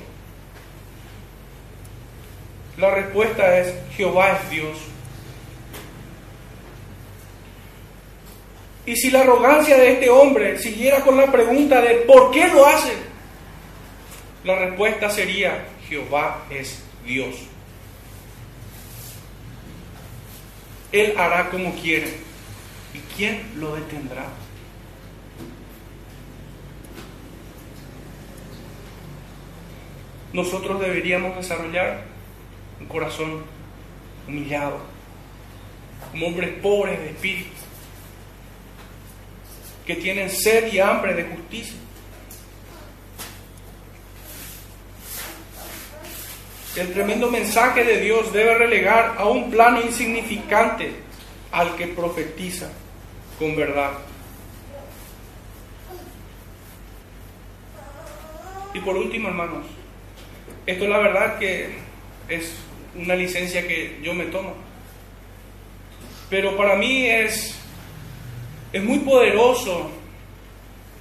La 2.77 2.91
respuesta 2.91 3.59
es, 3.59 3.73
Jehová 3.97 4.33
es 4.43 4.51
Dios. 4.51 4.79
Y 8.87 8.97
si 8.97 9.11
la 9.11 9.21
arrogancia 9.21 9.77
de 9.77 9.93
este 9.93 10.11
hombre 10.11 10.59
siguiera 10.59 11.01
con 11.01 11.17
la 11.17 11.31
pregunta 11.31 11.81
de 11.81 11.95
¿por 11.99 12.31
qué 12.33 12.49
lo 12.49 12.67
hace? 12.67 12.93
La 14.43 14.57
respuesta 14.57 15.09
sería, 15.09 15.65
Jehová 15.89 16.43
es 16.51 16.83
Dios. 17.07 17.37
Él 20.95 21.13
hará 21.19 21.51
como 21.51 21.75
quiere. 21.75 22.07
¿Y 22.95 22.99
quién 23.17 23.43
lo 23.57 23.75
detendrá? 23.75 24.29
Nosotros 30.33 30.81
deberíamos 30.81 31.35
desarrollar 31.35 32.05
un 32.79 32.87
corazón 32.87 33.43
humillado, 34.29 34.79
como 36.13 36.29
hombres 36.29 36.51
pobres 36.63 37.01
de 37.01 37.11
espíritu, 37.11 37.51
que 39.85 39.97
tienen 39.97 40.31
sed 40.31 40.73
y 40.73 40.79
hambre 40.79 41.15
de 41.15 41.25
justicia. 41.25 41.84
El 46.77 46.93
tremendo 46.93 47.31
mensaje 47.31 47.85
de 47.85 48.01
Dios 48.01 48.33
debe 48.33 48.59
relegar 48.59 49.15
a 49.17 49.27
un 49.27 49.49
plano 49.49 49.81
insignificante 49.81 50.93
al 51.53 51.77
que 51.77 51.87
profetiza 51.87 52.69
con 53.39 53.55
verdad. 53.55 53.93
Y 58.75 58.81
por 58.81 58.97
último, 58.97 59.29
hermanos, 59.29 59.67
esto 60.67 60.85
es 60.85 60.91
la 60.91 60.99
verdad 60.99 61.39
que 61.39 61.77
es 62.29 62.57
una 62.97 63.15
licencia 63.15 63.69
que 63.69 64.01
yo 64.03 64.13
me 64.13 64.25
tomo. 64.25 64.55
Pero 66.29 66.57
para 66.57 66.75
mí 66.75 67.07
es, 67.07 67.57
es 68.73 68.83
muy 68.83 68.99
poderoso 68.99 69.93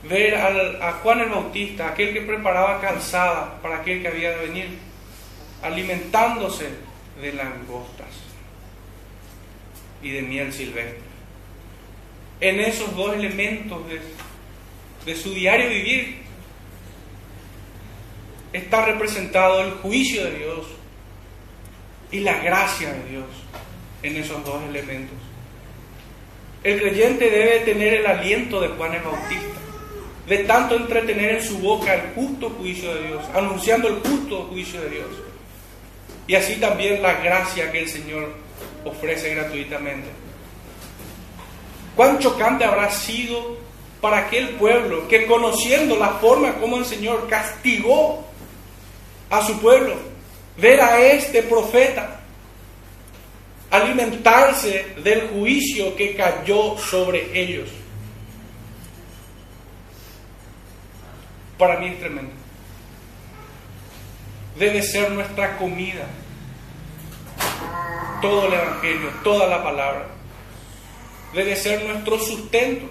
ver 0.07 0.36
a 0.36 0.99
Juan 1.01 1.21
el 1.21 1.30
Bautista, 1.30 1.88
aquel 1.88 2.13
que 2.13 2.21
preparaba 2.21 2.80
calzada 2.80 3.59
para 3.59 3.78
aquel 3.78 4.03
que 4.03 4.09
había 4.09 4.38
de 4.38 4.45
venir 4.45 4.92
alimentándose 5.64 6.68
de 7.22 7.34
langostas 7.34 8.09
y 10.01 10.11
de 10.11 10.22
miel 10.22 10.51
silvestre. 10.51 10.99
En 12.41 12.59
esos 12.59 12.95
dos 12.95 13.16
elementos 13.16 13.82
de, 15.05 15.16
su 15.16 15.34
diario 15.34 15.70
vivir 15.70 16.22
está 18.51 18.86
representado 18.86 19.61
el 19.61 19.72
juicio 19.76 20.26
de 20.26 20.38
Dios 20.38 20.68
y 22.11 22.20
la 22.20 22.38
gracia 22.39 22.93
de 22.93 23.09
Dios 23.09 23.26
en 24.03 24.18
esos 24.18 24.43
dos 24.43 24.61
elementos. 24.68 25.18
El 26.64 26.80
creyente 26.82 27.30
debe 27.30 27.59
tener 27.61 27.93
el 27.95 28.05
aliento 28.05 28.59
de 28.59 28.70
Juan 28.70 28.93
el 28.93 29.01
Bautista, 29.01 29.59
de 30.28 30.38
tanto 30.39 30.76
entretener 30.76 31.36
en 31.36 31.43
su 31.43 31.59
boca 31.59 31.93
el 31.93 32.14
justo 32.14 32.49
juicio 32.49 32.93
de 32.93 33.07
Dios, 33.07 33.24
anunciando 33.34 33.88
el 33.88 33.95
justo 33.95 34.43
juicio 34.43 34.82
de 34.82 34.89
Dios. 34.89 35.22
Y 36.28 36.36
así 36.36 36.55
también 36.55 37.01
la 37.01 37.13
gracia 37.13 37.71
que 37.71 37.82
el 37.82 37.89
Señor 37.89 38.34
ofrece 38.86 39.34
gratuitamente. 39.36 40.09
Cuán 41.95 42.19
chocante 42.19 42.65
habrá 42.65 42.89
sido 42.89 43.57
para 44.01 44.19
aquel 44.19 44.49
pueblo 44.51 45.07
que 45.07 45.26
conociendo 45.26 45.95
la 45.97 46.09
forma 46.15 46.55
como 46.55 46.78
el 46.78 46.86
Señor 46.86 47.28
castigó 47.28 48.26
a 49.30 49.45
su 49.45 49.59
pueblo, 49.59 49.95
ver 50.57 50.82
a 50.82 50.99
este 50.99 51.43
profeta 51.43 52.21
alimentarse 53.69 54.93
del 55.03 55.30
juicio 55.30 55.95
que 55.95 56.15
cayó 56.15 56.78
sobre 56.78 57.39
ellos. 57.39 57.69
Para 61.57 61.80
mí 61.80 61.88
es 61.88 61.99
tremendo. 61.99 62.42
Debe 64.58 64.82
ser 64.84 65.12
nuestra 65.12 65.58
comida. 65.58 66.06
Todo 68.22 68.47
el 68.47 68.54
Evangelio, 68.54 69.10
toda 69.24 69.47
la 69.47 69.64
palabra. 69.64 70.08
Debe 71.34 71.56
ser 71.56 71.84
nuestro 71.86 72.20
sustento, 72.20 72.86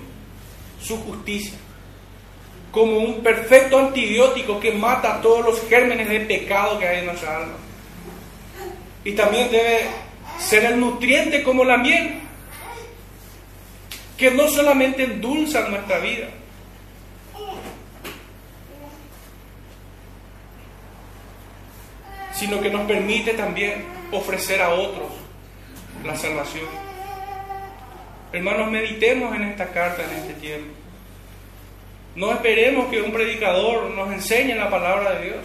su 0.82 0.96
justicia. 0.98 1.54
Como 2.70 2.98
un 2.98 3.22
perfecto 3.22 3.78
antibiótico 3.78 4.58
que 4.58 4.72
mata 4.72 5.20
todos 5.20 5.44
los 5.44 5.68
gérmenes 5.68 6.08
de 6.08 6.20
pecado 6.20 6.78
que 6.78 6.88
hay 6.88 6.98
en 7.00 7.06
nuestra 7.06 7.36
alma. 7.38 7.54
Y 9.04 9.12
también 9.12 9.50
debe 9.50 9.86
ser 10.38 10.64
el 10.64 10.80
nutriente 10.80 11.42
como 11.42 11.64
la 11.64 11.76
miel, 11.76 12.20
que 14.16 14.30
no 14.30 14.48
solamente 14.48 15.04
endulza 15.04 15.68
nuestra 15.68 15.98
vida, 15.98 16.28
sino 22.42 22.60
que 22.60 22.70
nos 22.70 22.88
permite 22.88 23.34
también 23.34 23.84
ofrecer 24.10 24.60
a 24.60 24.70
otros 24.70 25.06
la 26.04 26.16
salvación. 26.16 26.66
Hermanos, 28.32 28.68
meditemos 28.68 29.36
en 29.36 29.44
esta 29.44 29.68
carta 29.68 30.02
en 30.02 30.10
este 30.10 30.34
tiempo. 30.34 30.74
No 32.16 32.32
esperemos 32.32 32.88
que 32.88 33.00
un 33.00 33.12
predicador 33.12 33.90
nos 33.90 34.12
enseñe 34.12 34.56
la 34.56 34.68
palabra 34.68 35.12
de 35.12 35.26
Dios. 35.26 35.44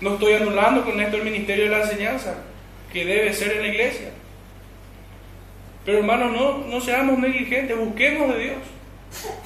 No 0.00 0.14
estoy 0.14 0.32
anulando 0.32 0.86
con 0.86 0.98
esto 0.98 1.18
el 1.18 1.24
ministerio 1.24 1.64
de 1.64 1.70
la 1.70 1.82
enseñanza, 1.82 2.36
que 2.90 3.04
debe 3.04 3.34
ser 3.34 3.52
en 3.52 3.62
la 3.62 3.68
iglesia. 3.68 4.08
Pero 5.84 5.98
hermanos, 5.98 6.32
no, 6.32 6.58
no 6.66 6.80
seamos 6.80 7.18
negligentes, 7.18 7.76
busquemos 7.76 8.34
de 8.34 8.42
Dios. 8.42 8.58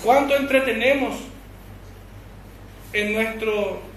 ¿Cuánto 0.05 0.37
entretenemos 0.37 1.17
en 2.93 3.13
nuestro 3.13 3.88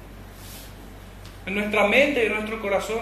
en 1.46 1.56
nuestra 1.56 1.88
mente 1.88 2.24
y 2.24 2.28
en 2.28 2.34
nuestro 2.34 2.62
corazón 2.62 3.00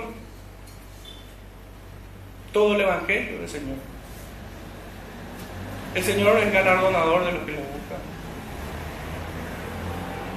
todo 2.53 2.75
el 2.75 2.81
Evangelio 2.81 3.39
del 3.39 3.49
Señor. 3.49 3.77
El 5.95 6.03
Señor 6.03 6.37
es 6.37 6.53
galardonador 6.53 7.25
de 7.25 7.31
los 7.31 7.43
que 7.43 7.51
lo 7.51 7.57
buscan. 7.57 7.99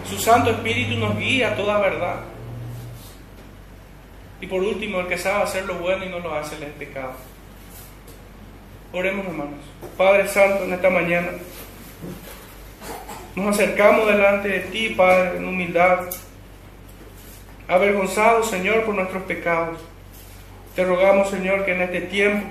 Su 0.09 0.19
Santo 0.19 0.51
Espíritu 0.51 0.99
nos 0.99 1.17
guía 1.19 1.53
a 1.53 1.57
toda 1.57 1.79
verdad. 1.79 2.21
Y 4.41 4.47
por 4.47 4.63
último, 4.63 5.01
el 5.01 5.07
que 5.07 5.19
sabe 5.19 5.45
hacer 5.45 5.65
lo 5.65 5.77
bueno 5.77 6.05
y 6.05 6.09
no 6.09 6.19
lo 6.19 6.35
hace, 6.35 6.59
le 6.59 6.67
es 6.67 6.73
pecado. 6.73 7.13
Oremos, 8.93 9.25
hermanos. 9.27 9.61
Padre 9.97 10.29
Santo, 10.29 10.65
en 10.65 10.73
esta 10.73 10.91
mañana 10.91 11.29
nos 13.35 13.55
acercamos 13.55 14.07
delante 14.07 14.49
de 14.49 14.61
ti, 14.61 14.91
Padre, 14.91 15.39
en 15.39 15.47
humildad 15.47 16.01
avergonzados, 17.73 18.51
Señor, 18.51 18.85
por 18.85 18.95
nuestros 18.95 19.23
pecados. 19.23 19.79
Te 20.77 20.85
rogamos, 20.85 21.31
Señor, 21.31 21.65
que 21.65 21.73
en 21.73 21.81
este 21.81 22.03
tiempo 22.03 22.47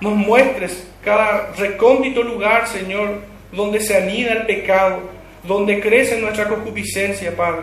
nos 0.00 0.14
muestres 0.14 0.88
cada 1.04 1.52
recóndito 1.56 2.24
lugar, 2.24 2.66
Señor, 2.66 3.20
donde 3.52 3.80
se 3.80 3.96
anida 3.96 4.32
el 4.32 4.46
pecado, 4.46 5.02
donde 5.44 5.80
crece 5.80 6.20
nuestra 6.20 6.48
concupiscencia, 6.48 7.36
Padre. 7.36 7.62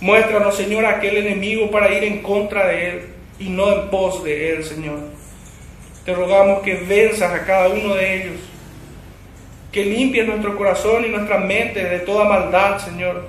Muéstranos, 0.00 0.56
Señor, 0.56 0.84
aquel 0.86 1.18
enemigo 1.18 1.70
para 1.70 1.92
ir 1.92 2.02
en 2.02 2.20
contra 2.20 2.66
de 2.66 2.88
él 2.88 3.02
y 3.38 3.48
no 3.48 3.72
en 3.72 3.90
pos 3.90 4.24
de 4.24 4.50
él, 4.50 4.64
Señor. 4.64 4.98
Te 6.04 6.12
rogamos 6.12 6.62
que 6.62 6.74
venzas 6.74 7.32
a 7.32 7.44
cada 7.44 7.68
uno 7.68 7.94
de 7.94 8.22
ellos, 8.22 8.40
que 9.70 9.84
limpies 9.84 10.26
nuestro 10.26 10.56
corazón 10.56 11.04
y 11.04 11.10
nuestra 11.10 11.38
mente 11.38 11.84
de 11.84 12.00
toda 12.00 12.24
maldad, 12.24 12.78
Señor. 12.78 13.28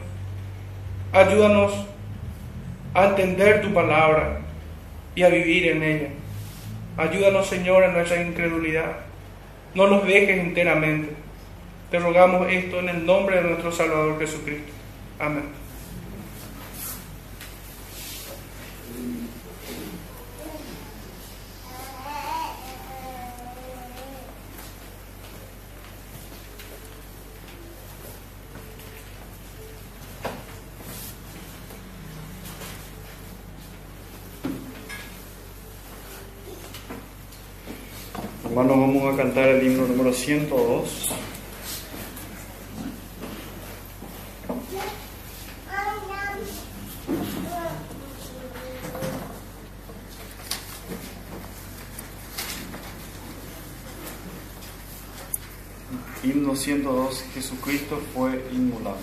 Ayúdanos 1.14 1.91
a 2.94 3.06
entender 3.06 3.62
tu 3.62 3.74
palabra 3.74 4.40
y 5.16 5.24
a 5.24 5.30
vivir 5.30 5.70
en 5.70 5.84
ella. 5.84 6.08
Ayúdanos, 6.98 7.48
Señor, 7.48 7.84
en 7.84 7.94
nuestra 7.94 8.22
incredulidad. 8.22 8.98
No 9.74 9.88
nos 9.88 10.06
dejes 10.06 10.40
enteramente. 10.40 11.14
Te 11.90 12.00
rogamos 12.00 12.48
esto 12.50 12.80
en 12.80 12.90
el 12.90 13.06
nombre 13.06 13.38
de 13.38 13.50
nuestro 13.50 13.72
Salvador 13.72 14.20
Jesucristo. 14.20 14.72
Amén. 15.20 15.62
Hermanos, 38.52 38.78
a 39.14 39.18
cantar 39.18 39.50
el 39.50 39.68
himno 39.68 39.86
número 39.88 40.14
102. 40.14 41.10
Himno 56.24 56.56
102, 56.56 57.24
Jesucristo 57.34 58.00
fue 58.14 58.46
inmolado. 58.54 58.98